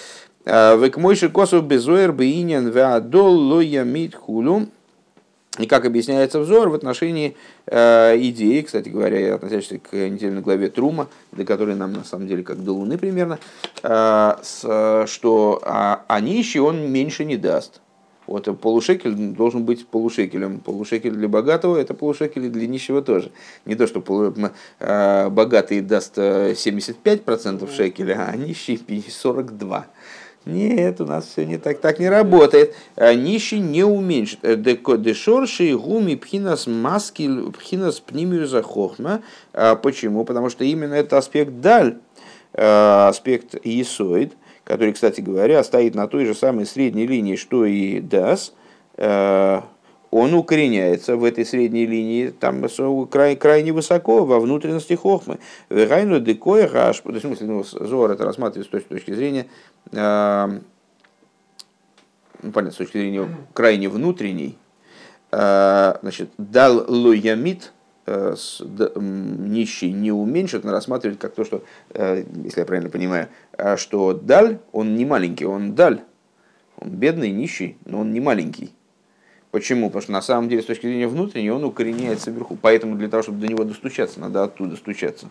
А, 0.44 0.76
Век 0.76 0.99
мойши 0.99 1.30
косов 1.30 1.64
безоер 1.64 2.12
бейнян 2.12 2.68
веадол 2.68 3.34
лоя 3.34 3.84
мит 3.84 4.14
хулу. 4.14 4.66
И 5.59 5.66
как 5.66 5.86
объясняется 5.86 6.40
взор 6.40 6.68
в 6.68 6.74
отношении 6.74 7.34
э, 7.64 8.18
идеи, 8.18 8.61
кстати 8.61 8.90
говоря, 8.90 9.36
относящейся 9.36 9.78
к 9.78 9.94
недельной 9.94 10.42
главе 10.42 10.68
Трума, 10.68 11.09
до 11.32 11.47
которой 11.47 11.74
нам 11.74 11.94
на 11.94 12.05
самом 12.05 12.26
деле 12.26 12.42
как 12.42 12.62
до 12.62 12.72
Луны 12.72 12.99
примерно, 12.99 13.38
э, 13.82 14.34
с, 14.42 15.07
что 15.07 15.62
а, 15.64 16.05
а 16.07 16.20
нищий 16.20 16.61
он 16.61 16.92
меньше 16.92 17.24
не 17.24 17.38
даст. 17.38 17.80
Вот 18.27 18.45
полушекель 18.61 19.14
должен 19.14 19.64
быть 19.64 19.87
полушекелем. 19.87 20.61
Полушекель 20.61 21.12
для 21.12 21.29
богатого– 21.29 21.77
это 21.79 21.95
полушекель 21.95 22.49
для 22.49 22.66
нищего 22.66 23.03
тоже. 23.03 23.31
Не 23.64 23.74
то, 23.74 23.87
что 23.87 24.01
полу, 24.01 24.35
э, 24.81 25.29
богатый 25.29 25.81
даст 25.81 26.18
75% 26.18 27.64
э, 27.64 27.72
шекеля, 27.72 28.27
а 28.29 28.37
нищий 28.37 28.77
42%. 28.77 29.85
Нет, 30.47 31.01
у 31.01 31.07
нас 31.07 31.27
все 31.27 31.45
не 31.45 31.59
так, 31.59 31.81
так 31.81 31.99
не 31.99 32.09
работает. 32.09 32.74
А 32.95 33.14
нищий 33.14 33.59
не 33.59 33.83
уменьшит. 33.83 34.39
Э, 34.43 34.57
дешорши 34.57 35.77
гуми 35.77 36.14
пхинас 36.14 36.68
маски 36.68 37.29
пхинас 37.51 37.99
пнимиуза 37.99 38.62
хохма. 38.62 39.22
А 39.53 39.74
почему? 39.74 40.24
Потому 40.24 40.49
что 40.49 40.64
именно 40.64 40.95
это 40.95 41.18
аспект 41.18 41.61
даль, 41.61 41.99
э, 42.53 43.09
аспект 43.09 43.57
есоид, 43.64 44.35
который, 44.67 44.93
кстати 44.93 45.21
говоря, 45.21 45.64
стоит 45.64 45.95
на 45.95 46.09
той 46.09 46.27
же 46.27 46.35
самой 46.35 46.67
средней 46.67 47.07
линии, 47.07 47.37
что 47.37 47.64
и 47.64 48.01
дас, 48.01 48.53
э, 48.97 49.61
он 50.11 50.35
укореняется 50.35 51.17
в 51.17 51.25
этой 51.25 51.47
средней 51.47 51.87
линии, 51.87 52.29
там 52.29 52.67
край, 53.09 53.37
крайне 53.37 53.73
высоко, 53.73 54.25
во 54.25 54.41
внутренности 54.41 54.95
хохмы. 54.95 55.39
Гайну 55.71 56.21
декоя 56.21 56.69
хаш, 56.69 57.03
в 57.05 57.21
смысле, 57.21 57.47
ну, 57.47 57.64
Зор 57.64 58.11
это 58.11 58.25
рассматривает 58.25 58.67
с 58.67 58.89
точки 58.89 59.12
зрения 59.12 59.47
ну, 62.43 62.53
понятно, 62.53 62.73
с 62.73 62.77
точки 62.77 62.99
зрения 62.99 63.29
крайне 63.55 63.89
внутренней, 63.89 64.59
значит, 65.31 66.31
дал 66.39 66.85
лоямит, 66.87 67.73
э, 68.07 68.35
нищий 68.97 69.93
не 69.93 70.12
уменьшит, 70.12 70.64
но 70.64 70.73
рассматривать 70.73 71.19
как 71.19 71.35
то, 71.35 71.45
что, 71.45 71.62
э, 71.91 72.25
если 72.45 72.61
я 72.61 72.67
правильно 72.67 72.91
понимаю, 72.91 73.29
что 73.77 74.13
даль, 74.13 74.59
он 74.73 74.95
не 74.95 75.05
маленький, 75.05 75.45
он 75.45 75.75
даль. 75.75 76.03
Он 76.79 76.91
бедный, 76.91 77.31
нищий, 77.31 77.79
но 77.85 78.01
он 78.01 78.13
не 78.13 78.21
маленький. 78.21 78.73
Почему? 79.51 79.87
Потому 79.87 80.03
что 80.03 80.13
на 80.13 80.23
самом 80.23 80.49
деле 80.49 80.63
с 80.63 80.67
точки 80.67 80.87
зрения 80.87 81.09
внутренней 81.09 81.51
он 81.51 81.65
укореняется 81.65 82.31
вверху. 82.31 82.59
Поэтому 82.61 82.97
для 82.97 83.09
того, 83.09 83.23
чтобы 83.23 83.41
до 83.41 83.47
него 83.47 83.65
достучаться, 83.65 84.21
надо 84.21 84.43
оттуда 84.43 84.77
стучаться. 84.77 85.31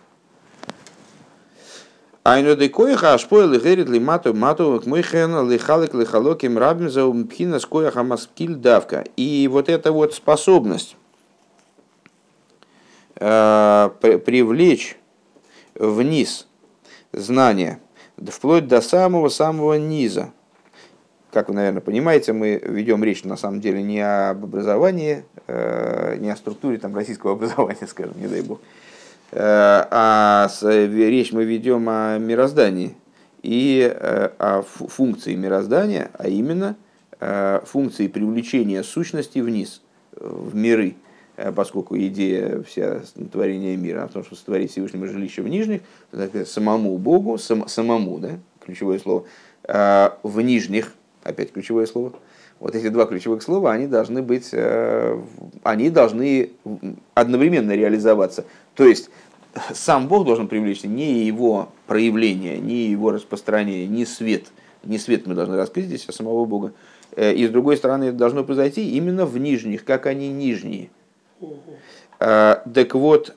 Айно 2.24 2.56
де 2.56 2.68
коиха 2.68 3.14
ашпойл 3.14 3.52
и 3.52 3.60
герит 3.60 3.88
ли 3.88 4.00
мату 4.00 4.34
мату 4.34 4.80
к 4.82 4.86
мойхен 4.86 5.48
лихалик 5.48 5.94
лихалоким 5.94 6.58
рабим 6.58 6.90
за 6.90 7.04
умпхина 7.04 7.60
с 7.60 7.66
коиха 7.66 8.02
маскиль 8.02 8.56
давка. 8.56 9.04
И 9.16 9.46
вот 9.46 9.68
эта 9.68 9.92
вот 9.92 10.12
способность 10.12 10.96
э, 13.14 13.90
привлечь 14.00 14.98
вниз 15.76 16.48
знания, 17.12 17.78
вплоть 18.28 18.66
до 18.66 18.80
самого-самого 18.80 19.74
низа. 19.74 20.30
Как 21.32 21.48
вы, 21.48 21.54
наверное, 21.54 21.82
понимаете, 21.82 22.32
мы 22.32 22.60
ведем 22.64 23.04
речь 23.04 23.24
на 23.24 23.36
самом 23.36 23.60
деле 23.60 23.82
не 23.82 24.00
об 24.00 24.44
образовании, 24.44 25.24
э, 25.46 26.16
не 26.18 26.30
о 26.30 26.36
структуре 26.36 26.78
там, 26.78 26.94
российского 26.94 27.32
образования, 27.34 27.86
скажем, 27.86 28.14
не 28.18 28.26
дай 28.26 28.42
бог, 28.42 28.60
Э, 29.32 29.86
а 29.90 30.48
речь 30.62 31.32
мы 31.32 31.44
ведем 31.44 31.88
о 31.88 32.16
мироздании 32.18 32.94
и 33.42 33.92
э, 33.92 34.30
о 34.38 34.62
функции 34.62 35.34
мироздания, 35.34 36.10
а 36.14 36.28
именно 36.28 36.76
функции 37.64 38.08
привлечения 38.08 38.82
сущности 38.82 39.38
вниз, 39.38 39.80
в 40.12 40.54
миры, 40.54 40.96
поскольку 41.54 41.96
идея 41.98 42.62
вся 42.62 43.02
творения 43.30 43.76
мира 43.76 44.04
о 44.04 44.08
том, 44.08 44.24
что 44.24 44.34
сотворить 44.34 44.70
Всевышнему 44.70 45.06
жилище 45.06 45.42
в 45.42 45.48
нижних, 45.48 45.82
самому 46.46 46.96
Богу, 46.98 47.38
сам, 47.38 47.68
самому, 47.68 48.18
да, 48.18 48.38
ключевое 48.64 48.98
слово, 48.98 49.26
в 49.64 50.40
нижних, 50.40 50.92
опять 51.22 51.52
ключевое 51.52 51.86
слово, 51.86 52.12
вот 52.58 52.74
эти 52.74 52.88
два 52.88 53.04
ключевых 53.04 53.42
слова, 53.42 53.72
они 53.72 53.86
должны 53.86 54.22
быть, 54.22 54.54
они 55.62 55.90
должны 55.90 56.50
одновременно 57.14 57.72
реализоваться. 57.72 58.44
То 58.74 58.84
есть 58.84 59.10
сам 59.72 60.08
Бог 60.08 60.24
должен 60.24 60.48
привлечься, 60.48 60.88
не 60.88 61.24
его 61.24 61.70
проявление, 61.86 62.58
не 62.58 62.86
его 62.86 63.10
распространение, 63.10 63.86
не 63.86 64.04
свет. 64.04 64.46
Не 64.84 64.98
свет 64.98 65.26
мы 65.26 65.34
должны 65.34 65.56
раскрыть 65.56 65.86
здесь, 65.86 66.04
а 66.08 66.12
самого 66.12 66.44
Бога. 66.44 66.72
Э, 67.12 67.32
и 67.32 67.46
с 67.46 67.50
другой 67.50 67.76
стороны, 67.76 68.04
это 68.04 68.16
должно 68.16 68.44
произойти 68.44 68.90
именно 68.90 69.26
в 69.26 69.36
нижних, 69.38 69.84
как 69.84 70.06
они 70.06 70.28
нижние. 70.28 70.90
Э, 72.20 72.56
так 72.72 72.94
вот, 72.94 73.34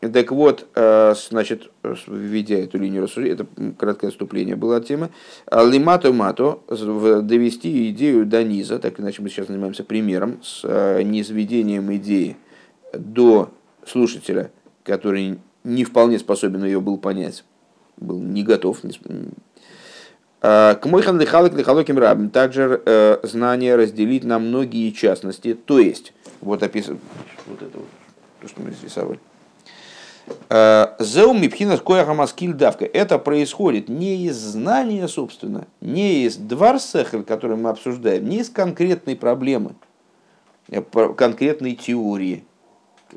так 0.00 0.30
вот, 0.30 0.66
э, 0.74 1.14
значит, 1.28 1.70
введя 2.06 2.56
эту 2.56 2.78
линию 2.78 3.02
рассуждения, 3.02 3.34
это 3.34 3.46
краткое 3.78 4.08
отступление 4.08 4.56
было 4.56 4.76
от 4.76 4.86
темы, 4.86 5.10
лимато 5.50 6.12
мато, 6.12 6.60
довести 6.68 7.90
идею 7.90 8.26
до 8.26 8.44
низа, 8.44 8.78
так 8.78 9.00
иначе 9.00 9.22
мы 9.22 9.28
сейчас 9.28 9.48
занимаемся 9.48 9.84
примером, 9.84 10.40
с 10.42 10.62
низведением 11.02 11.94
идеи 11.96 12.36
до 12.92 13.50
слушателя, 13.86 14.50
который 14.82 15.38
не 15.64 15.84
вполне 15.84 16.18
способен 16.18 16.64
ее 16.64 16.80
был 16.80 16.96
понять, 16.96 17.44
был 17.96 18.20
не 18.20 18.42
готов. 18.42 18.82
А, 20.42 20.74
к 20.74 20.86
мойхан 20.86 21.18
лихалок 21.18 21.54
лихалоким 21.54 21.98
рабим 21.98 22.30
также 22.30 22.82
э, 22.84 23.18
знание 23.22 23.74
разделить 23.76 24.24
на 24.24 24.38
многие 24.38 24.90
частности, 24.90 25.54
то 25.54 25.78
есть, 25.78 26.12
вот 26.40 26.62
описано, 26.62 26.98
вот 27.46 27.62
это 27.62 27.78
вот, 27.78 27.88
то, 28.42 28.48
что 28.48 28.60
мы 28.60 28.70
здесь 28.70 28.84
рисовали. 28.84 29.18
А, 30.48 30.96
Зеу 30.98 31.32
мипхина 31.32 31.76
скояхамаскиль 31.76 32.52
давка. 32.52 32.84
Это 32.84 33.18
происходит 33.18 33.88
не 33.88 34.26
из 34.26 34.36
знания, 34.36 35.08
собственно, 35.08 35.66
не 35.80 36.24
из 36.24 36.36
дварсехель, 36.36 37.22
который 37.22 37.56
мы 37.56 37.70
обсуждаем, 37.70 38.28
не 38.28 38.38
из 38.38 38.50
конкретной 38.50 39.16
проблемы, 39.16 39.74
э, 40.68 40.82
конкретной 40.82 41.74
теории, 41.74 42.44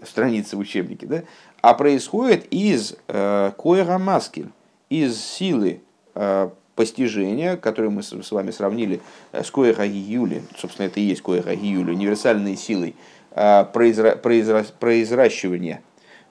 страницы 0.06 0.56
в 0.56 0.60
учебнике, 0.60 1.08
да, 1.08 1.24
а 1.62 1.74
происходит 1.74 2.46
из 2.52 2.96
э, 3.08 3.52
коэра 3.58 3.98
маскель, 3.98 4.50
из 4.90 5.20
силы 5.20 5.82
э, 6.16 6.50
постижения, 6.80 7.58
которую 7.58 7.92
мы 7.92 8.02
с 8.04 8.32
вами 8.32 8.52
сравнили 8.52 9.02
э, 9.34 9.44
с 9.44 9.52
коэра 9.52 9.86
гиюли, 9.86 10.44
собственно, 10.58 10.86
это 10.86 11.02
и 11.02 11.04
есть 11.04 11.22
коэра 11.22 11.54
гиюли, 11.54 11.92
универсальной 11.92 12.56
силой 12.56 12.96
э, 13.32 13.66
произра, 13.74 14.16
произра, 14.16 14.66
произращивания, 14.80 15.82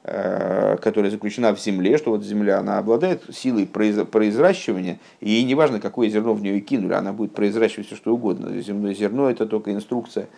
э, 0.05 0.78
которая 0.80 1.11
заключена 1.11 1.55
в 1.55 1.61
земле, 1.61 1.99
что 1.99 2.12
вот 2.12 2.24
земля, 2.24 2.61
она 2.61 2.78
обладает 2.78 3.24
силой 3.30 3.66
произращивания, 3.66 4.99
и 5.20 5.28
ей 5.28 5.44
не 5.44 5.55
важно, 5.55 5.80
какое 5.80 6.09
зерно 6.09 6.32
в 6.32 6.40
нее 6.40 6.61
кинули, 6.61 6.94
она 6.94 7.12
будет 7.12 7.34
произращивать 7.34 7.88
все, 7.88 7.96
что 7.96 8.14
угодно. 8.14 8.59
Земное 8.62 8.94
зерно– 8.94 9.28
это 9.30 9.44
только 9.44 9.74
инструкция 9.74 10.28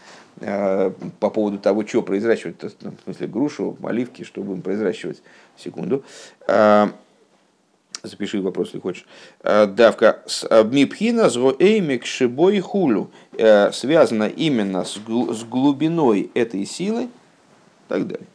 Э, 0.42 0.90
по 1.18 1.28
поводу 1.28 1.58
того, 1.58 1.86
что 1.86 2.02
произращивать, 2.02 2.56
ну, 2.80 2.92
в 2.92 3.04
смысле 3.04 3.26
грушу, 3.26 3.76
оливки, 3.82 4.22
что 4.22 4.42
будем 4.42 4.62
произращивать. 4.62 5.22
Секунду. 5.56 6.02
Э, 8.02 8.08
запиши 8.08 8.40
вопрос, 8.40 8.68
если 8.68 8.80
хочешь. 8.80 9.06
Э, 9.42 9.66
давка 9.66 10.22
с 10.26 10.46
мипхина 10.64 11.28
зроэймик 11.28 12.06
шибой 12.06 12.60
хулю 12.60 13.10
связана 13.72 14.24
именно 14.28 14.84
с 14.84 14.98
глубиной 14.98 16.30
этой 16.34 16.66
силы 16.66 17.08
так 17.88 18.06
далее. 18.06 18.26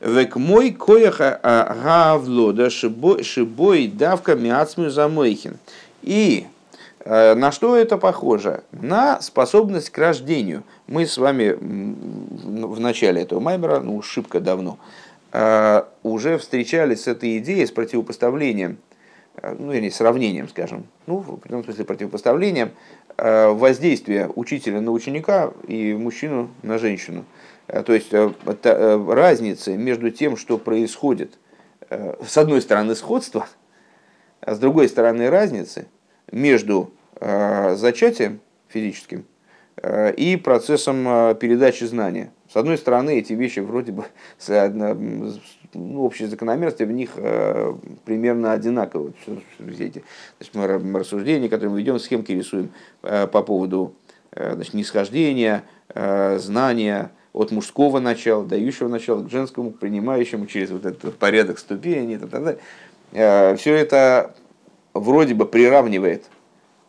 Век 0.00 0.36
мой 0.36 0.70
кояха 0.70 1.40
гавлода 1.82 2.70
шибой 2.70 3.88
давка 3.88 4.34
миацмю 4.34 4.90
замойхин. 4.90 5.58
И 6.02 6.46
Э, 7.08 7.34
на 7.34 7.52
что 7.52 7.76
это 7.76 7.98
похоже? 7.98 8.64
На 8.72 9.20
способность 9.20 9.90
к 9.90 9.98
рождению. 9.98 10.64
Мы 10.88 11.06
с 11.06 11.16
вами 11.16 11.56
в 11.56 12.80
начале 12.80 13.22
этого 13.22 13.38
маймера, 13.38 13.78
ну, 13.78 14.02
шибко 14.02 14.40
давно, 14.40 14.76
э, 14.76 15.05
уже 15.32 16.38
встречались 16.38 17.02
с 17.02 17.08
этой 17.08 17.38
идеей, 17.38 17.66
с 17.66 17.70
противопоставлением, 17.70 18.78
э, 19.36 19.54
ну, 19.58 19.72
или 19.72 19.90
сравнением, 19.90 20.48
скажем, 20.48 20.86
ну, 21.06 21.18
в 21.18 21.44
этом 21.44 21.64
смысле 21.64 21.84
противопоставлением 21.84 22.70
воздействия 23.18 24.30
учителя 24.34 24.80
на 24.80 24.92
ученика 24.92 25.52
и 25.66 25.94
мужчину 25.94 26.50
на 26.62 26.78
женщину. 26.78 27.24
То 27.66 27.94
есть 27.94 28.12
разница 28.12 29.72
между 29.72 30.10
тем, 30.10 30.36
что 30.36 30.58
происходит, 30.58 31.38
с 31.88 32.36
одной 32.36 32.60
стороны, 32.60 32.94
сходство, 32.94 33.48
а 34.42 34.54
с 34.54 34.58
другой 34.58 34.88
стороны, 34.88 35.30
разницы 35.30 35.86
между 36.30 36.92
зачатием 37.18 38.40
физическим 38.68 39.24
и 39.82 40.40
процессом 40.42 41.04
передачи 41.36 41.84
знания. 41.84 42.30
С 42.52 42.56
одной 42.56 42.78
стороны, 42.78 43.18
эти 43.18 43.32
вещи 43.32 43.60
вроде 43.60 43.92
бы 43.92 44.04
ну, 45.74 46.02
общие 46.02 46.28
закономерности 46.28 46.84
в 46.84 46.92
них 46.92 47.10
примерно 48.04 48.52
одинаковые. 48.52 49.12
Все 49.20 49.84
эти 49.84 50.04
значит, 50.38 50.54
мы 50.54 50.98
рассуждения, 50.98 51.48
которые 51.48 51.70
мы 51.70 51.80
ведем, 51.80 51.98
схемки 51.98 52.32
рисуем 52.32 52.70
по 53.02 53.42
поводу 53.42 53.94
значит, 54.32 54.74
нисхождения, 54.74 55.64
знания 55.94 57.10
от 57.32 57.50
мужского 57.50 58.00
начала, 58.00 58.44
дающего 58.44 58.88
начала 58.88 59.22
к 59.22 59.30
женскому, 59.30 59.70
принимающему 59.70 60.46
через 60.46 60.70
вот 60.70 60.86
этот 60.86 61.16
порядок 61.18 61.58
ступеней 61.58 62.14
и 62.14 62.18
так 62.18 62.30
далее. 62.30 63.56
Все 63.56 63.74
это 63.74 64.34
вроде 64.94 65.34
бы 65.34 65.46
приравнивает 65.46 66.24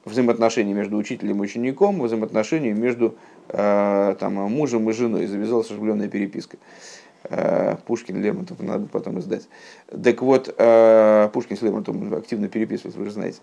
взаимоотношения 0.09 0.73
между 0.73 0.97
учителем 0.97 1.37
и 1.37 1.45
учеником, 1.45 2.01
взаимоотношения 2.01 2.73
между 2.73 3.15
там, 3.47 4.33
мужем 4.33 4.89
и 4.89 4.93
женой. 4.93 5.27
Завязалась 5.27 5.69
оживленная 5.71 6.07
переписка. 6.07 6.57
Пушкин, 7.85 8.21
Лермонтов, 8.21 8.59
надо 8.61 8.87
потом 8.87 9.19
издать. 9.19 9.49
Так 9.89 10.21
вот, 10.21 10.45
Пушкин 10.45 11.57
с 11.57 11.61
Лермонтовым 11.61 12.13
активно 12.13 12.47
переписываются, 12.47 12.99
вы 12.99 13.05
же 13.05 13.11
знаете, 13.11 13.39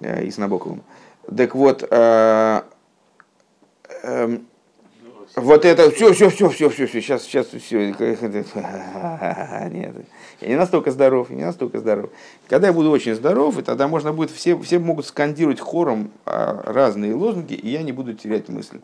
и 0.00 0.30
с 0.30 0.38
Набоковым. 0.38 0.82
Так 1.36 1.54
вот, 1.54 1.82
вот 5.34 5.64
это 5.64 5.90
все, 5.90 6.12
все, 6.12 6.28
все, 6.28 6.50
все, 6.50 6.68
все, 6.68 6.86
все, 6.86 7.00
сейчас, 7.00 7.22
сейчас 7.22 7.46
все. 7.46 7.86
Нет, 9.70 9.94
я 10.40 10.48
не 10.48 10.56
настолько 10.56 10.90
здоров, 10.90 11.30
не 11.30 11.42
настолько 11.42 11.78
здоров. 11.78 12.10
Когда 12.48 12.66
я 12.66 12.72
буду 12.72 12.90
очень 12.90 13.14
здоров, 13.14 13.58
и 13.58 13.62
тогда 13.62 13.88
можно 13.88 14.12
будет, 14.12 14.30
все, 14.30 14.58
все 14.58 14.78
могут 14.78 15.06
скандировать 15.06 15.58
хором 15.58 16.10
а, 16.26 16.62
разные 16.66 17.14
лозунги, 17.14 17.54
и 17.54 17.70
я 17.70 17.82
не 17.82 17.92
буду 17.92 18.12
терять 18.12 18.50
мысль. 18.50 18.80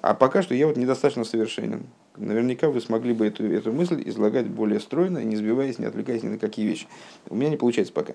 А 0.00 0.14
пока 0.14 0.42
что 0.42 0.54
я 0.54 0.66
вот 0.68 0.76
недостаточно 0.76 1.24
совершенен. 1.24 1.86
Наверняка 2.16 2.68
вы 2.68 2.80
смогли 2.80 3.12
бы 3.12 3.26
эту, 3.26 3.50
эту 3.50 3.72
мысль 3.72 4.00
излагать 4.06 4.46
более 4.46 4.78
стройно, 4.78 5.24
не 5.24 5.34
сбиваясь, 5.34 5.80
не 5.80 5.86
отвлекаясь 5.86 6.22
ни 6.22 6.28
на 6.28 6.38
какие 6.38 6.66
вещи. 6.66 6.86
У 7.28 7.34
меня 7.34 7.50
не 7.50 7.56
получается 7.56 7.92
пока. 7.92 8.12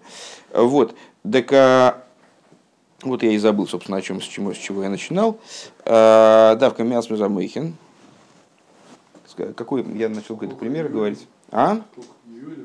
Вот. 0.53 0.95
Так 1.29 1.51
а, 1.51 2.05
вот 3.03 3.23
я 3.23 3.31
и 3.31 3.37
забыл, 3.37 3.67
собственно, 3.67 3.97
о 3.97 4.01
чем, 4.01 4.21
с, 4.21 4.25
чего, 4.25 4.53
с 4.53 4.57
чего 4.57 4.83
я 4.83 4.89
начинал. 4.89 5.39
А, 5.85 6.55
давка 6.55 6.83
мясо 6.83 7.15
замыхин. 7.15 7.75
Какой 9.55 9.85
я 9.95 10.09
начал 10.09 10.35
какой-то 10.35 10.55
пример 10.55 10.89
говорить? 10.89 11.27
А? 11.51 11.81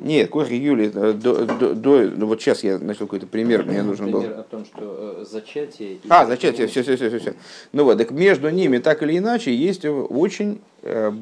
Нет, 0.00 0.30
Кохи 0.30 0.54
Юли, 0.54 0.90
э, 0.94 1.12
до, 1.12 1.44
до, 1.46 1.74
до, 1.74 2.10
ну 2.14 2.26
вот 2.26 2.40
сейчас 2.40 2.62
я 2.62 2.78
начал 2.78 3.06
какой-то 3.06 3.26
пример, 3.26 3.64
мне 3.64 3.82
нужен 3.82 4.10
был. 4.10 4.20
Пример 4.20 4.38
о 4.38 4.42
том, 4.42 4.64
что 4.64 5.20
э, 5.20 5.24
зачатие... 5.24 5.98
А, 6.08 6.26
зачатие, 6.26 6.66
все, 6.66 6.82
все, 6.82 6.96
все, 6.96 7.08
все, 7.08 7.18
все. 7.18 7.34
Ну 7.72 7.84
вот, 7.84 7.98
так 7.98 8.10
между 8.10 8.50
ними 8.50 8.78
так 8.78 9.02
или 9.02 9.18
иначе 9.18 9.54
есть 9.54 9.84
очень 9.84 10.60
э, 10.82 11.12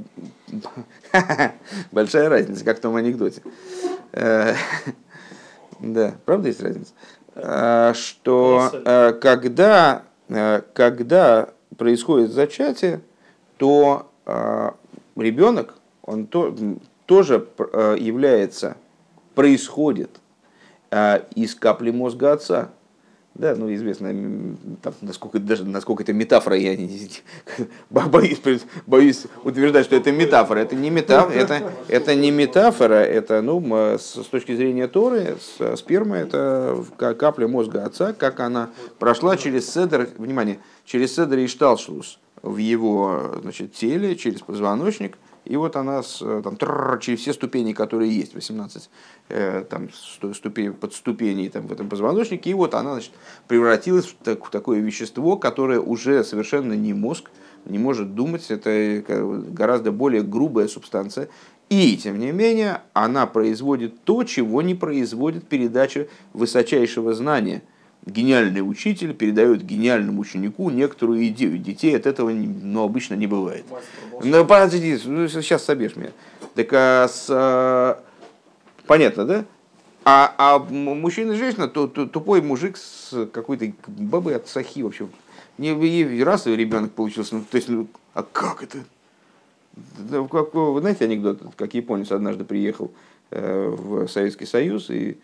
большая 1.92 2.28
разница, 2.28 2.64
как 2.64 2.78
в 2.78 2.80
том 2.80 2.96
анекдоте. 2.96 3.42
Да, 5.80 6.14
правда 6.26 6.46
есть 6.46 6.62
разница? 6.62 6.92
Э, 7.34 7.94
что 7.94 8.70
э, 8.72 9.12
когда, 9.14 10.02
э, 10.28 10.62
когда 10.74 11.48
происходит 11.76 12.32
зачатие, 12.32 13.00
то 13.56 14.08
ребенок, 15.16 15.74
он 16.04 16.26
то, 16.26 16.54
тоже 17.06 17.48
является, 17.66 18.76
происходит 19.34 20.10
из 21.34 21.54
капли 21.54 21.90
мозга 21.90 22.32
отца. 22.32 22.68
Да, 23.34 23.54
ну 23.56 23.72
известно, 23.74 24.08
там, 24.82 24.92
насколько, 25.00 25.38
даже 25.38 25.64
насколько 25.64 26.02
это 26.02 26.12
метафора, 26.12 26.56
я 26.56 26.76
не, 26.76 27.08
боюсь, 27.90 28.40
боюсь 28.86 29.26
утверждать, 29.42 29.86
что 29.86 29.96
это 29.96 30.12
метафора. 30.12 30.58
Это 30.58 30.76
не 30.76 30.90
метафора, 30.90 31.32
это, 31.32 31.72
это 31.88 32.14
не 32.14 32.30
метафора, 32.30 33.02
это, 33.02 33.40
ну, 33.40 33.62
с, 33.98 34.26
точки 34.30 34.54
зрения 34.54 34.86
Торы, 34.86 35.38
с, 35.40 35.76
сперма 35.78 36.16
это 36.16 36.84
капля 36.96 37.48
мозга 37.48 37.86
отца, 37.86 38.12
как 38.12 38.40
она 38.40 38.68
прошла 38.98 39.38
через 39.38 39.72
седер, 39.72 40.10
внимание, 40.18 40.58
через 40.84 41.14
седер 41.14 41.38
и 41.38 41.46
шталшлус 41.46 42.18
в 42.42 42.58
его 42.58 43.36
значит, 43.40 43.72
теле, 43.72 44.14
через 44.14 44.40
позвоночник– 44.40 45.16
и 45.44 45.56
вот 45.56 45.76
она 45.76 46.02
с, 46.02 46.22
э, 46.22 46.42
там, 46.44 46.56
через 47.00 47.20
все 47.20 47.32
ступени, 47.32 47.72
которые 47.72 48.16
есть, 48.16 48.34
18 48.34 48.90
э, 49.28 49.64
там, 49.68 49.88
ступень, 50.34 50.72
подступеней 50.72 51.48
там, 51.48 51.66
в 51.66 51.72
этом 51.72 51.88
позвоночнике, 51.88 52.50
и 52.50 52.54
вот 52.54 52.74
она 52.74 52.92
значит, 52.92 53.12
превратилась 53.48 54.06
в, 54.06 54.14
так, 54.22 54.46
в 54.46 54.50
такое 54.50 54.80
вещество, 54.80 55.36
которое 55.36 55.80
уже 55.80 56.22
совершенно 56.24 56.74
не 56.74 56.94
мозг, 56.94 57.30
не 57.64 57.78
может 57.78 58.14
думать, 58.14 58.50
это 58.50 58.70
э, 58.70 59.02
гораздо 59.50 59.90
более 59.92 60.22
грубая 60.22 60.68
субстанция. 60.68 61.28
И, 61.68 61.96
тем 61.96 62.18
не 62.18 62.32
менее, 62.32 62.82
она 62.92 63.26
производит 63.26 64.04
то, 64.04 64.24
чего 64.24 64.62
не 64.62 64.74
производит 64.74 65.48
передача 65.48 66.08
высочайшего 66.32 67.14
знания– 67.14 67.62
гениальный 68.04 68.60
учитель 68.60 69.14
передает 69.14 69.64
гениальному 69.64 70.20
ученику 70.20 70.70
некоторую 70.70 71.26
идею. 71.28 71.58
Детей 71.58 71.96
от 71.96 72.06
этого 72.06 72.30
ну, 72.30 72.82
обычно 72.82 73.14
не 73.14 73.26
бывает. 73.26 73.64
Ну, 74.22 74.44
подожди, 74.44 74.98
ну, 75.04 75.28
сейчас 75.28 75.64
собьешь 75.64 75.96
меня. 75.96 76.10
Так 76.54 76.72
а 76.72 77.08
с, 77.08 77.26
а, 77.30 78.02
понятно, 78.86 79.24
да? 79.24 79.44
А, 80.04 80.34
а 80.36 80.58
мужчина 80.58 81.32
и 81.32 81.36
женщина, 81.36 81.68
то, 81.68 81.86
то, 81.86 82.06
тупой 82.06 82.42
мужик 82.42 82.76
с 82.76 83.26
какой-то 83.32 83.72
бабой 83.86 84.36
от 84.36 84.48
сахи 84.48 84.80
вообще. 84.80 85.08
Не 85.58 86.22
раз 86.22 86.46
ребенок 86.46 86.92
получился, 86.92 87.36
ну, 87.36 87.44
то 87.48 87.56
есть, 87.56 87.68
ну, 87.68 87.86
а 88.14 88.22
как 88.22 88.62
это? 88.64 88.78
Как, 90.30 90.52
вы 90.54 90.80
знаете 90.80 91.04
анекдот, 91.04 91.40
как 91.56 91.72
японец 91.74 92.10
однажды 92.10 92.44
приехал 92.44 92.90
э, 93.30 93.68
в 93.68 94.06
Советский 94.08 94.44
Союз, 94.44 94.90
и 94.90 95.18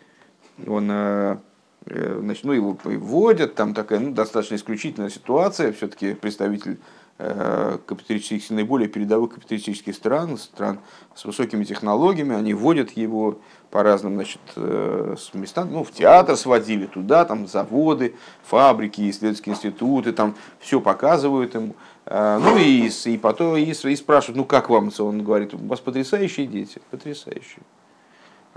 он 0.67 0.89
Э, 0.91 1.39
значит, 1.87 2.45
ну, 2.45 2.53
его 2.53 2.77
вводят, 2.83 3.55
там 3.55 3.75
такая 3.75 4.01
ну, 4.01 4.13
достаточно 4.13 4.57
исключительная 4.57 5.11
ситуация, 5.11 5.73
все-таки 5.73 6.15
представитель 6.15 6.79
э, 7.19 7.79
капиталистических, 7.87 8.55
наиболее 8.55 8.89
передовых 8.89 9.35
капиталистических 9.35 9.95
стран, 9.95 10.37
стран 10.37 10.81
с 11.15 11.25
высокими 11.25 11.65
технологиями, 11.65 12.37
они 12.37 12.53
вводят 12.55 12.91
его 12.91 13.39
по 13.71 13.83
разным 13.83 14.15
значит, 14.15 14.41
э, 14.57 15.17
местам, 15.35 15.73
ну, 15.73 15.85
в 15.85 15.93
театр 15.93 16.37
сводили 16.37 16.87
туда, 16.87 17.25
там 17.25 17.47
заводы, 17.47 18.15
фабрики, 18.43 19.09
исследовательские 19.09 19.55
институты, 19.55 20.13
там 20.13 20.35
все 20.61 20.81
показывают 20.81 21.55
ему. 21.55 21.75
Ну 22.11 22.57
и, 22.57 22.89
и 23.05 23.19
потом 23.19 23.57
и, 23.57 23.65
и 23.65 23.97
спрашивают, 23.97 24.39
ну 24.39 24.47
как 24.47 24.71
вам? 24.71 24.91
Он 24.99 25.23
говорит, 25.23 25.53
у 25.53 25.59
вас 25.59 25.81
потрясающие 25.81 26.47
дети, 26.47 26.81
потрясающие. 26.91 27.61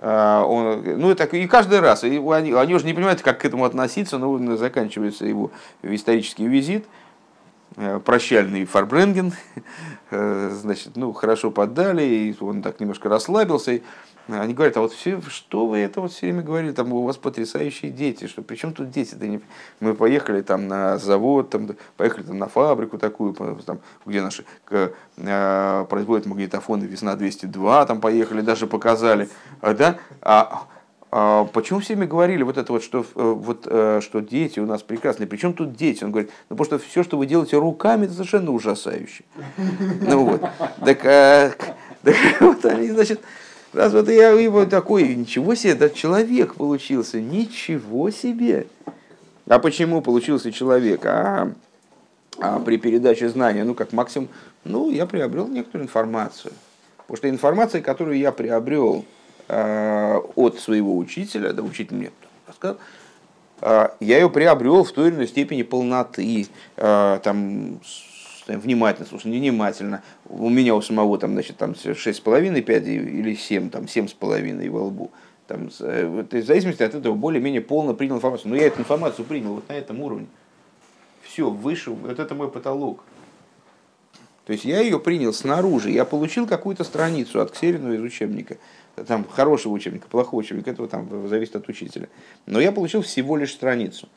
А, 0.03 0.43
он, 0.43 0.83
ну, 0.99 1.13
так 1.13 1.33
и 1.35 1.47
каждый 1.47 1.79
раз. 1.79 2.03
И 2.03 2.17
они, 2.17 2.53
они 2.53 2.73
уже 2.73 2.85
не 2.85 2.93
понимают, 2.93 3.21
как 3.21 3.39
к 3.39 3.45
этому 3.45 3.65
относиться, 3.65 4.17
но 4.17 4.57
заканчивается 4.57 5.25
его 5.25 5.51
исторический 5.83 6.47
визит, 6.47 6.85
прощальный 8.05 8.65
Фарбренген, 8.65 9.33
э, 10.11 10.49
значит, 10.53 10.95
ну, 10.95 11.13
хорошо 11.13 11.51
поддали, 11.51 12.03
и 12.03 12.35
он 12.39 12.61
так 12.61 12.79
немножко 12.79 13.09
расслабился, 13.09 13.81
они 14.27 14.53
говорят, 14.53 14.77
а 14.77 14.81
вот 14.81 14.93
все, 14.93 15.19
что 15.27 15.67
вы 15.67 15.79
это 15.79 15.99
вот 15.99 16.11
все 16.11 16.27
время 16.27 16.43
говорили, 16.43 16.71
там 16.71 16.93
у 16.93 17.03
вас 17.03 17.17
потрясающие 17.17 17.91
дети, 17.91 18.27
что 18.27 18.41
при 18.41 18.55
чем 18.55 18.73
тут 18.73 18.89
дети? 18.89 19.15
-то 19.15 19.27
не... 19.27 19.41
Мы 19.79 19.93
поехали 19.93 20.41
там 20.41 20.67
на 20.67 20.97
завод, 20.97 21.49
там, 21.49 21.69
поехали 21.97 22.23
там 22.23 22.37
на 22.37 22.47
фабрику 22.47 22.97
такую, 22.97 23.33
там, 23.65 23.79
где 24.05 24.21
наши 24.21 24.45
к, 24.63 24.91
э, 25.17 25.85
производят 25.89 26.27
магнитофоны 26.27 26.85
«Весна 26.85 27.15
202», 27.15 27.85
там 27.85 27.99
поехали, 27.99 28.41
даже 28.41 28.67
показали, 28.67 29.29
а, 29.61 29.73
да? 29.73 29.97
А 30.21 30.67
почему 31.11 31.79
все 31.79 31.93
время 31.93 32.07
говорили 32.07 32.43
вот 32.43 32.57
это 32.57 32.71
вот, 32.71 32.83
что, 32.83 33.01
э, 33.01 33.03
вот, 33.15 33.67
э, 33.69 33.99
что 34.01 34.21
дети 34.21 34.59
у 34.59 34.65
нас 34.65 34.81
прекрасные? 34.81 35.27
Причем 35.27 35.53
тут 35.53 35.75
дети? 35.75 36.03
Он 36.03 36.11
говорит, 36.11 36.31
ну 36.49 36.55
потому 36.55 36.79
что 36.79 36.89
все, 36.89 37.03
что 37.03 37.17
вы 37.17 37.25
делаете 37.25 37.57
руками, 37.57 38.05
это 38.05 38.13
совершенно 38.13 38.51
ужасающе. 38.51 39.25
Ну 40.01 40.25
вот. 40.25 40.41
Так, 40.85 41.05
э, 41.05 41.51
так 42.03 42.15
вот 42.39 42.65
они, 42.65 42.89
значит, 42.89 43.19
Раз 43.73 43.93
вот 43.93 44.09
я 44.09 44.31
его 44.31 44.65
такой, 44.65 45.15
ничего 45.15 45.55
себе, 45.55 45.71
этот 45.71 45.93
человек 45.93 46.55
получился, 46.55 47.21
ничего 47.21 48.09
себе. 48.09 48.67
А 49.47 49.59
почему 49.59 50.01
получился 50.01 50.51
человек? 50.51 51.05
А, 51.05 51.53
а 52.37 52.59
при 52.59 52.77
передаче 52.77 53.29
знания, 53.29 53.63
ну 53.63 53.73
как 53.73 53.93
максимум, 53.93 54.27
ну 54.65 54.91
я 54.91 55.05
приобрел 55.05 55.47
некоторую 55.47 55.85
информацию. 55.85 56.53
Потому 56.97 57.17
что 57.17 57.29
информация, 57.29 57.81
которую 57.81 58.17
я 58.17 58.33
приобрел 58.33 59.05
от 59.51 60.59
своего 60.59 60.97
учителя, 60.97 61.51
да 61.53 61.61
учитель 61.61 61.95
мне 61.95 62.11
рассказал, 62.47 62.77
э, 63.61 63.89
я 63.99 64.19
ее 64.19 64.29
приобрел 64.29 64.83
в 64.83 64.91
той 64.91 65.09
или 65.09 65.15
иной 65.15 65.27
степени 65.27 65.63
полноты, 65.63 66.47
э, 66.77 67.19
там, 67.23 67.79
внимательно, 68.47 69.07
слушай, 69.07 69.27
невнимательно. 69.27 70.03
У 70.27 70.49
меня 70.49 70.75
у 70.75 70.81
самого 70.81 71.17
там, 71.17 71.33
значит, 71.33 71.57
там 71.57 71.71
6,5 71.71 72.61
пядей 72.61 72.97
или 72.97 73.35
7, 73.35 73.69
там 73.69 73.85
7,5 73.85 74.69
во 74.69 74.83
лбу. 74.85 75.11
Там, 75.47 75.69
э, 75.79 76.25
в 76.29 76.43
зависимости 76.43 76.83
от 76.83 76.95
этого 76.95 77.13
более-менее 77.13 77.61
полно 77.61 77.93
принял 77.93 78.15
информацию. 78.15 78.49
Но 78.49 78.55
я 78.55 78.67
эту 78.67 78.81
информацию 78.81 79.25
принял 79.25 79.55
вот 79.55 79.67
на 79.69 79.73
этом 79.73 80.01
уровне. 80.01 80.27
Все, 81.23 81.49
выше, 81.49 81.91
вот 81.91 82.19
это 82.19 82.35
мой 82.35 82.49
потолок. 82.49 83.03
То 84.45 84.53
есть 84.53 84.65
я 84.65 84.81
ее 84.81 84.99
принял 84.99 85.33
снаружи, 85.33 85.91
я 85.91 86.03
получил 86.03 86.47
какую-то 86.47 86.83
страницу 86.83 87.41
от 87.41 87.51
Ксерина 87.51 87.93
из 87.93 88.01
учебника. 88.01 88.57
Там 89.07 89.25
хорошего 89.27 89.73
учебника, 89.73 90.07
плохого 90.07 90.41
учебника, 90.41 90.71
это 90.71 90.87
там 90.87 91.27
зависит 91.27 91.55
от 91.55 91.67
учителя. 91.69 92.09
Но 92.45 92.59
я 92.59 92.71
получил 92.71 93.01
всего 93.01 93.37
лишь 93.37 93.51
страницу. 93.51 94.09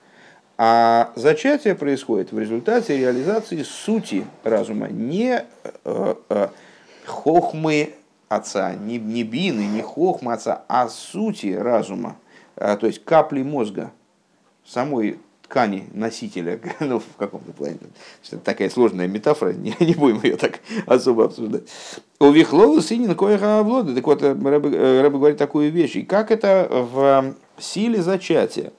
А 0.56 1.12
зачатие 1.16 1.74
происходит 1.74 2.32
в 2.32 2.38
результате 2.38 2.96
реализации 2.96 3.62
сути 3.62 4.24
разума, 4.44 4.88
не 4.88 5.44
э, 5.84 6.14
э, 6.28 6.48
хохмы 7.06 7.94
отца, 8.28 8.74
не, 8.74 8.98
не 8.98 9.24
бины, 9.24 9.62
не 9.62 9.82
хохмы 9.82 10.32
отца, 10.32 10.64
а 10.68 10.88
сути 10.88 11.52
разума, 11.52 12.16
э, 12.56 12.76
то 12.76 12.86
есть 12.86 13.04
капли 13.04 13.42
мозга, 13.42 13.90
самой 14.64 15.18
ткани 15.54 15.84
носителя, 15.92 16.58
ну, 16.80 16.98
в 16.98 17.16
каком-то 17.16 17.52
плане. 17.52 17.78
Это 18.26 18.38
такая 18.38 18.68
сложная 18.68 19.06
метафора, 19.06 19.52
не, 19.52 19.72
не 19.80 19.94
будем 19.94 20.20
ее 20.24 20.36
так 20.36 20.58
особо 20.86 21.26
обсуждать. 21.26 21.62
У 22.18 22.30
Вихлова 22.32 22.80
сынин 22.80 23.14
коеха 23.14 23.60
облода. 23.60 23.94
Так 23.94 24.04
вот, 24.04 24.20
Рэбе, 24.20 25.02
Рэбе 25.02 25.16
говорит 25.16 25.38
такую 25.38 25.70
вещь. 25.70 25.94
И 25.94 26.02
как 26.02 26.32
это 26.32 26.68
в 26.70 27.34
силе 27.58 28.02
зачатия? 28.02 28.72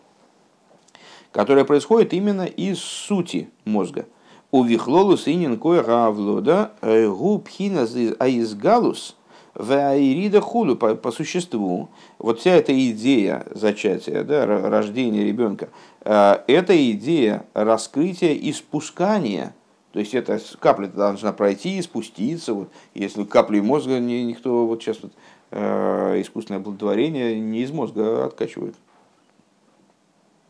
которая 1.32 1.66
происходит 1.66 2.14
именно 2.14 2.44
из 2.46 2.80
сути 2.80 3.50
мозга. 3.66 4.06
У 4.52 4.64
вихлолу 4.64 5.18
синин 5.18 5.60
кое 5.60 5.84
равлода 5.84 6.72
э, 6.82 7.10
губхина 7.10 7.86
аизгалус 8.20 9.15
в 9.56 9.72
аирида 9.72 10.42
худу 10.42 10.76
по, 10.76 10.96
по 10.96 11.12
существу. 11.12 11.90
Вот 12.20 12.40
вся 12.40 12.52
эта 12.52 12.74
идея 12.92 13.46
зачатия, 13.52 14.24
да, 14.24 14.46
рождения 14.46 15.24
ребенка, 15.24 15.70
это 16.04 16.92
идея 16.92 17.46
раскрытия 17.54 18.34
и 18.34 18.52
спускания 18.54 19.54
то 19.96 20.00
есть 20.00 20.14
эта 20.14 20.42
капля 20.60 20.88
должна 20.88 21.32
пройти 21.32 21.78
и 21.78 21.82
спуститься. 21.82 22.54
Вот. 22.54 22.70
Если 22.94 23.24
капли 23.24 23.62
мозга 23.62 23.98
никто 23.98 24.68
вот 24.68 24.84
сейчас 24.84 25.02
вот, 25.02 25.14
э, 25.52 26.20
искусственное 26.20 26.60
оплодотворение 26.60 27.40
не 27.40 27.62
из 27.62 27.72
мозга 27.72 28.26
откачивает. 28.26 28.76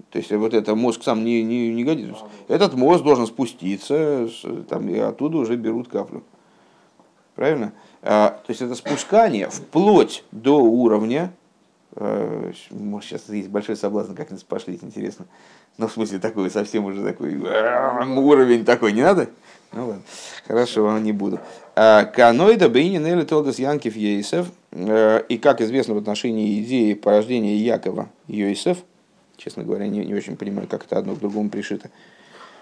То 0.09 0.17
есть 0.17 0.31
вот 0.31 0.55
это 0.55 0.73
мозг 0.73 1.03
сам 1.03 1.23
не, 1.23 1.43
не, 1.43 1.71
не 1.71 1.83
годится. 1.83 2.23
Этот 2.47 2.73
мозг 2.73 3.03
должен 3.03 3.27
спуститься, 3.27 4.27
там, 4.67 4.89
и 4.89 4.97
оттуда 4.97 5.37
уже 5.37 5.57
берут 5.57 5.89
каплю. 5.89 6.23
Правильно? 7.35 7.71
А, 8.07 8.39
то 8.45 8.51
есть 8.51 8.61
это 8.61 8.75
спускание 8.75 9.49
вплоть 9.49 10.23
до 10.31 10.61
уровня, 10.61 11.31
а, 11.95 12.51
может 12.69 13.09
сейчас 13.09 13.29
есть 13.29 13.49
большой 13.49 13.75
соблазн, 13.75 14.13
как 14.13 14.29
нас 14.29 14.43
пошлить, 14.43 14.83
интересно. 14.83 15.25
Но 15.77 15.87
в 15.87 15.91
смысле 15.91 16.19
такой, 16.19 16.49
совсем 16.51 16.85
уже 16.85 17.03
такой, 17.03 17.35
уровень 17.35 18.63
такой 18.63 18.93
не 18.93 19.01
надо? 19.01 19.29
Ну 19.73 19.87
ладно, 19.87 20.03
хорошо, 20.47 20.97
не 20.99 21.11
буду. 21.11 21.39
Каноида 21.73 22.69
Бейнин 22.69 23.05
или 23.05 23.23
Толдес 23.23 23.59
Янкив 23.59 23.95
Ейсев, 23.95 24.47
и 24.71 25.39
как 25.41 25.59
известно 25.59 25.95
в 25.95 25.97
отношении 25.97 26.61
идеи 26.61 26.93
порождения 26.93 27.57
Якова 27.57 28.07
Йосеф, 28.27 28.77
Честно 29.37 29.63
говоря, 29.63 29.87
не, 29.87 30.05
не 30.05 30.13
очень 30.13 30.37
понимаю, 30.37 30.67
как 30.67 30.85
это 30.85 30.97
одно 30.97 31.15
к 31.15 31.19
другому 31.19 31.49
пришито. 31.49 31.89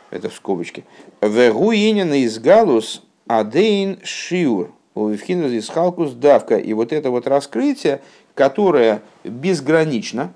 Это 0.09 0.29
в 0.29 0.33
скобочке. 0.33 0.83
Вегуинина 1.21 2.23
из 2.23 2.39
галус 2.39 3.03
адейн 3.27 3.99
шиур. 4.03 4.71
Увивхинус 4.95 5.51
из 5.51 5.69
халкус 5.69 6.13
давка. 6.13 6.57
И 6.57 6.73
вот 6.73 6.93
это 6.93 7.09
вот 7.09 7.27
раскрытие, 7.27 8.01
которое 8.35 9.01
безгранично 9.23 10.33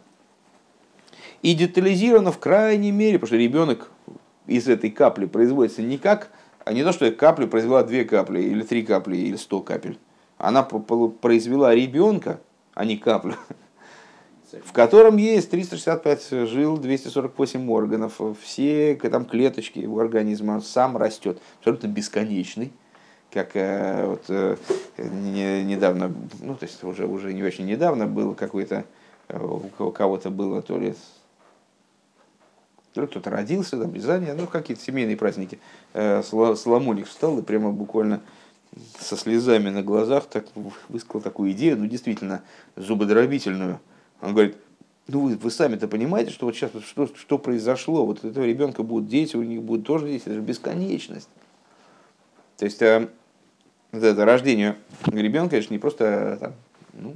и 1.41 1.53
детализировано 1.53 2.31
в 2.31 2.39
крайней 2.39 2.91
мере, 2.91 3.19
потому 3.19 3.27
что 3.27 3.37
ребенок 3.37 3.91
из 4.47 4.67
этой 4.67 4.89
капли 4.89 5.25
производится 5.25 5.81
не 5.81 5.97
как, 5.97 6.31
а 6.65 6.73
не 6.73 6.83
то, 6.83 6.91
что 6.91 7.09
капля 7.11 7.47
произвела 7.47 7.83
две 7.83 8.03
капли, 8.05 8.41
или 8.41 8.63
три 8.63 8.83
капли, 8.83 9.17
или 9.17 9.35
сто 9.35 9.61
капель. 9.61 9.99
Она 10.37 10.63
произвела 10.63 11.73
ребенка, 11.73 12.39
а 12.73 12.85
не 12.85 12.97
каплю 12.97 13.35
в 14.63 14.71
котором 14.71 15.17
есть 15.17 15.49
365 15.49 16.47
жил, 16.47 16.77
248 16.77 17.69
органов, 17.69 18.19
все 18.41 18.95
там 18.95 19.25
клеточки 19.25 19.79
его 19.79 19.99
организма, 19.99 20.61
сам 20.61 20.97
растет, 20.97 21.41
абсолютно 21.59 21.87
бесконечный, 21.87 22.71
как 23.31 23.55
э, 23.55 24.05
вот, 24.05 24.23
э, 24.29 24.55
не, 24.97 25.63
недавно, 25.63 26.13
ну 26.41 26.55
то 26.55 26.65
есть 26.65 26.83
уже, 26.83 27.05
уже 27.05 27.33
не 27.33 27.43
очень 27.43 27.65
недавно 27.65 28.07
был 28.07 28.33
какой-то, 28.33 28.85
э, 29.27 29.39
у 29.39 29.91
кого-то 29.91 30.29
было 30.29 30.61
то 30.61 30.77
ли 30.77 30.95
кто-то 32.93 33.29
родился, 33.29 33.77
там, 33.77 33.91
вязание, 33.91 34.33
ну, 34.33 34.47
какие-то 34.47 34.81
семейные 34.81 35.17
праздники. 35.17 35.59
Соломоник 35.93 37.05
встал 37.05 37.37
и 37.37 37.43
прямо 37.43 37.71
буквально 37.71 38.21
со 38.99 39.15
слезами 39.15 39.69
на 39.69 39.83
глазах 39.83 40.25
так 40.25 40.47
высказал 40.89 41.21
такую 41.21 41.51
идею, 41.51 41.77
ну, 41.77 41.85
действительно, 41.85 42.41
зубодробительную– 42.75 43.79
он 44.21 44.33
говорит, 44.33 44.57
ну 45.07 45.21
вы, 45.21 45.35
вы 45.35 45.51
сами-то 45.51 45.87
понимаете, 45.87 46.31
что 46.31 46.45
вот 46.45 46.55
сейчас 46.55 46.71
что, 46.83 47.07
что 47.07 47.37
произошло, 47.37 48.05
вот 48.05 48.23
этого 48.23 48.43
ребенка 48.43 48.83
будут 48.83 49.09
дети, 49.09 49.35
у 49.35 49.43
них 49.43 49.61
будут 49.61 49.85
тоже 49.85 50.07
дети, 50.07 50.23
это 50.25 50.35
же 50.35 50.41
бесконечность. 50.41 51.29
То 52.57 52.65
есть 52.65 52.81
э, 52.81 53.07
это 53.91 54.25
рождение 54.25 54.75
ребенка, 55.05 55.61
же 55.61 55.67
не 55.69 55.77
просто 55.77 56.05
э, 56.05 56.37
там, 56.37 56.53
ну, 56.93 57.15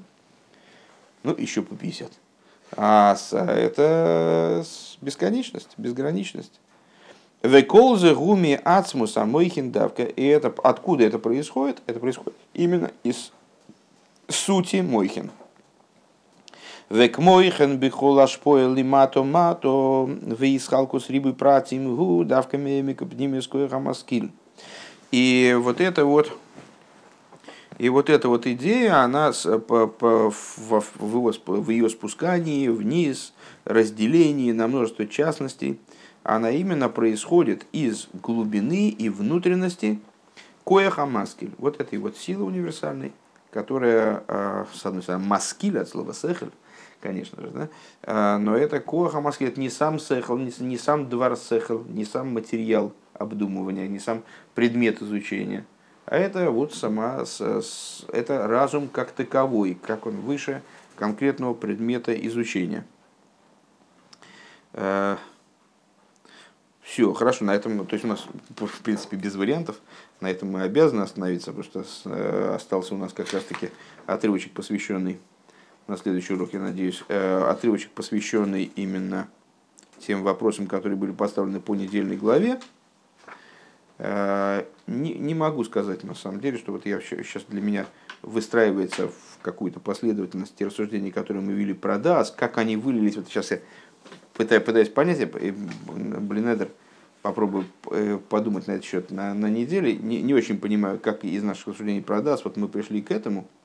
ну 1.24 1.36
еще 1.36 1.62
по 1.62 1.76
50, 1.76 2.12
а 2.78 3.16
с, 3.16 3.34
это 3.36 4.64
бесконечность, 5.02 5.74
безграничность. 5.78 6.60
Веколзе 7.44 8.14
гуми 8.14 8.60
ацмуса 8.64 9.26
мойхин 9.26 9.72
давка. 9.72 10.04
И 10.04 10.24
это, 10.24 10.54
откуда 10.64 11.06
это 11.06 11.18
происходит? 11.18 11.82
Это 11.88 12.00
происходит 12.00 12.38
именно 12.54 12.92
из 13.04 13.32
сути 14.28 14.82
мойхин. 14.82 15.32
Век 16.90 17.18
мойхен 17.18 17.78
бихол 17.78 18.20
ашпоэл 18.20 18.74
лимато 18.74 19.24
мато 19.24 20.08
веисхалкус 20.22 21.10
рибы 21.10 21.34
пратим 21.34 21.96
гу 21.96 22.24
давками 22.26 22.82
микопнимискую 22.82 23.70
хамаскиль. 23.70 24.32
И 25.12 25.58
вот 25.60 25.82
это 25.82 26.06
вот 26.06 26.32
и 27.78 27.90
вот 27.90 28.12
эта 28.12 28.28
вот 28.28 28.46
идея, 28.46 29.02
она 29.02 29.32
по, 29.68 29.88
по, 29.88 30.30
в, 30.30 30.84
в, 31.00 31.34
в 31.48 31.70
ее 31.72 31.90
спускании 31.90 32.68
вниз, 32.68 33.34
разделении 33.66 34.52
на 34.52 34.68
множество 34.68 35.08
частностей, 35.08 35.80
она 36.22 36.52
именно 36.52 36.90
происходит 36.90 37.66
из 37.72 38.08
глубины 38.14 38.90
и 38.90 39.10
внутренности 39.10 40.00
коеха 40.64 41.08
маскиль. 41.08 41.54
Вот 41.58 41.82
этой 41.82 41.98
вот 41.98 42.18
силы 42.18 42.46
универсальной, 42.46 43.14
которая, 43.50 44.24
а, 44.28 44.68
с 44.72 44.86
одной 44.86 45.02
стороны, 45.02 45.26
маскиль 45.26 45.80
от 45.80 45.90
слова 45.90 46.14
сехель, 46.14 46.52
конечно 47.02 47.42
же, 47.42 47.50
да? 47.50 47.70
А, 48.04 48.38
но 48.38 48.56
это 48.56 48.80
коха 48.80 49.20
маски, 49.20 49.44
это 49.44 49.60
не 49.60 49.70
сам 49.70 50.00
сехал, 50.00 50.38
не, 50.38 50.78
сам 50.78 51.10
двор 51.10 51.36
сехал, 51.36 51.84
не 51.84 52.06
сам 52.06 52.34
материал 52.34 52.94
обдумывания, 53.14 53.88
не 53.88 54.00
сам 54.00 54.24
предмет 54.56 55.02
изучения, 55.02 55.66
а 56.06 56.18
это 56.18 56.52
вот 56.52 56.74
сама, 56.74 57.24
это 58.14 58.48
разум 58.48 58.88
как 58.88 59.12
таковой, 59.12 59.78
как 59.86 60.06
он 60.06 60.18
выше 60.18 60.62
конкретного 60.96 61.54
предмета 61.54 62.14
изучения. 62.14 62.86
А, 64.74 65.18
Все, 66.82 67.14
хорошо, 67.14 67.46
на 67.46 67.56
этом, 67.56 67.86
то 67.86 67.94
есть 67.94 68.04
у 68.04 68.08
нас, 68.10 68.26
в 68.58 68.82
принципе, 68.82 69.16
без 69.16 69.36
вариантов, 69.36 69.78
на 70.20 70.30
этом 70.30 70.52
мы 70.52 70.64
обязаны 70.64 71.02
остановиться, 71.02 71.54
потому 71.54 71.64
что 71.64 72.10
э, 72.10 72.56
остался 72.56 72.96
у 72.96 72.98
нас 72.98 73.14
как 73.14 73.32
раз-таки 73.32 73.70
отрывочек, 74.08 74.52
посвященный 74.52 75.20
на 75.92 75.98
следующий 75.98 76.34
урок, 76.34 76.54
я 76.54 76.62
надеюсь, 76.62 77.04
э, 77.10 77.44
отрывочек, 77.50 77.92
посвященный 77.92 78.72
именно 78.76 79.28
тем 80.00 80.24
вопросам, 80.24 80.66
которые 80.66 80.98
были 80.98 81.12
поставлены 81.12 81.60
по 81.60 81.76
недельной 81.76 82.16
главе. 82.16 82.60
Э, 83.98 84.64
не, 84.88 85.14
не 85.14 85.36
могу 85.36 85.66
сказать 85.66 86.06
на 86.06 86.16
самом 86.16 86.40
деле, 86.40 86.58
что 86.58 86.72
вот 86.72 86.86
я 86.86 87.02
сейчас 87.02 87.44
для 87.50 87.62
меня 87.62 87.86
выстраивается 88.22 89.10
в 89.10 89.42
какую-то 89.42 89.82
последовательность 89.82 90.56
те 90.56 90.66
рассуждений, 90.66 91.12
которые 91.12 91.44
мы 91.44 91.52
вели 91.52 91.74
про 91.74 91.98
ДАС, 91.98 92.32
как 92.32 92.58
они 92.58 92.78
вылились. 92.78 93.18
Вот 93.18 93.28
сейчас 93.28 93.52
я 93.52 93.60
пытаюсь, 94.34 94.64
пытаюсь 94.64 94.90
понять, 94.90 95.20
я, 95.20 95.28
блин, 95.28 96.54
Эдер, 96.54 96.70
попробую 97.22 97.66
э, 97.92 98.18
подумать 98.30 98.66
на 98.68 98.74
этот 98.74 98.86
счет 98.86 99.12
на, 99.12 99.34
на 99.34 99.50
неделе. 99.50 99.94
Не, 99.98 100.22
не 100.22 100.34
очень 100.34 100.58
понимаю, 100.58 101.00
как 101.00 101.26
из 101.26 101.44
наших 101.44 101.68
рассуждений 101.68 102.02
про 102.02 102.22
ДАС 102.22 102.46
вот 102.46 102.56
мы 102.56 102.70
пришли 102.70 103.02
к 103.02 103.12
этому– 103.12 103.46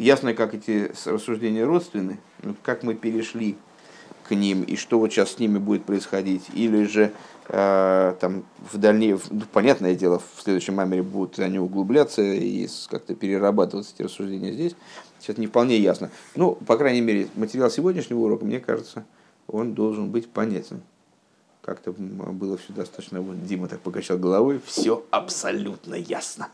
Ясно, 0.00 0.32
как 0.32 0.54
эти 0.54 0.90
рассуждения 1.04 1.62
родственны, 1.62 2.18
ну, 2.42 2.54
как 2.62 2.82
мы 2.82 2.94
перешли 2.94 3.58
к 4.26 4.34
ним 4.34 4.62
и 4.62 4.74
что 4.76 4.98
вот 4.98 5.12
сейчас 5.12 5.32
с 5.32 5.38
ними 5.38 5.58
будет 5.58 5.84
происходить. 5.84 6.44
Или 6.54 6.84
же 6.84 7.12
э, 7.48 8.14
там 8.18 8.44
в 8.72 8.78
дальнейшем, 8.78 9.20
ну, 9.28 9.42
понятное 9.52 9.94
дело, 9.94 10.22
в 10.34 10.40
следующем 10.40 10.76
мамере 10.76 11.02
будут 11.02 11.38
они 11.38 11.58
углубляться 11.58 12.22
и 12.22 12.66
как-то 12.88 13.14
перерабатываться 13.14 13.92
эти 13.94 14.04
рассуждения 14.04 14.52
здесь. 14.52 14.74
Сейчас 15.18 15.36
не 15.36 15.46
вполне 15.46 15.76
ясно. 15.76 16.10
Ну, 16.34 16.52
по 16.54 16.78
крайней 16.78 17.02
мере, 17.02 17.28
материал 17.34 17.70
сегодняшнего 17.70 18.20
урока, 18.20 18.46
мне 18.46 18.58
кажется, 18.58 19.04
он 19.48 19.74
должен 19.74 20.10
быть 20.10 20.30
понятен. 20.30 20.80
Как-то 21.60 21.92
было 21.92 22.56
все 22.56 22.72
достаточно... 22.72 23.20
Вот 23.20 23.44
Дима 23.44 23.68
так 23.68 23.80
покачал 23.80 24.16
головой. 24.16 24.62
Все 24.64 25.04
абсолютно 25.10 25.94
ясно. 25.94 26.48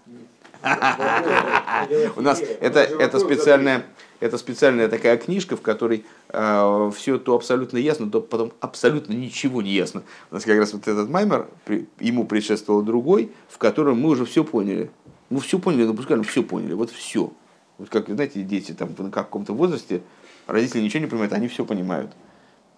У 2.16 2.20
нас 2.20 2.40
это, 2.40 2.80
это 2.80 3.18
специальная, 3.18 3.86
это 4.20 4.38
специальная 4.38 4.88
такая 4.88 5.16
книжка, 5.16 5.56
в 5.56 5.62
которой 5.62 6.04
э, 6.28 6.90
все 6.96 7.18
то 7.18 7.34
абсолютно 7.34 7.78
ясно, 7.78 8.10
то 8.10 8.20
потом 8.20 8.52
абсолютно 8.60 9.12
ничего 9.12 9.62
не 9.62 9.70
ясно. 9.70 10.02
У 10.30 10.34
нас 10.34 10.44
как 10.44 10.58
раз 10.58 10.72
вот 10.72 10.88
этот 10.88 11.08
маймер, 11.08 11.46
при, 11.64 11.88
ему 12.00 12.26
предшествовал 12.26 12.82
другой, 12.82 13.32
в 13.48 13.58
котором 13.58 14.00
мы 14.00 14.10
уже 14.10 14.24
все 14.24 14.44
поняли. 14.44 14.90
Мы 15.30 15.40
все 15.40 15.58
поняли, 15.58 15.84
ну 15.84 15.94
пускай 15.94 16.20
все 16.22 16.42
поняли, 16.42 16.72
вот 16.72 16.90
все. 16.90 17.32
Вот 17.78 17.88
как, 17.90 18.08
знаете, 18.08 18.42
дети 18.42 18.72
там 18.72 18.94
в 18.96 19.10
каком-то 19.10 19.52
возрасте, 19.52 20.02
родители 20.46 20.80
ничего 20.80 21.00
не 21.00 21.06
понимают, 21.08 21.32
они 21.32 21.48
все 21.48 21.64
понимают. 21.64 22.10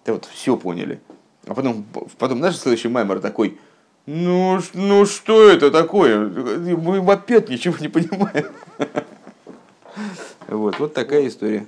Да 0.05 0.13
вот 0.13 0.25
все 0.25 0.57
поняли. 0.57 0.99
А 1.45 1.53
потом, 1.53 1.85
потом 2.17 2.39
наш 2.39 2.57
следующий 2.57 2.89
маймер 2.89 3.19
такой, 3.19 3.57
ну, 4.11 4.59
ну 4.73 5.05
что 5.05 5.47
это 5.51 5.69
такое? 5.69 6.17
Мы 6.25 6.97
опять 7.11 7.47
ничего 7.47 7.75
не 7.79 7.89
понимаем. 7.89 8.47
Вот, 10.47 10.79
вот 10.79 10.95
такая 10.95 11.27
история. 11.27 11.67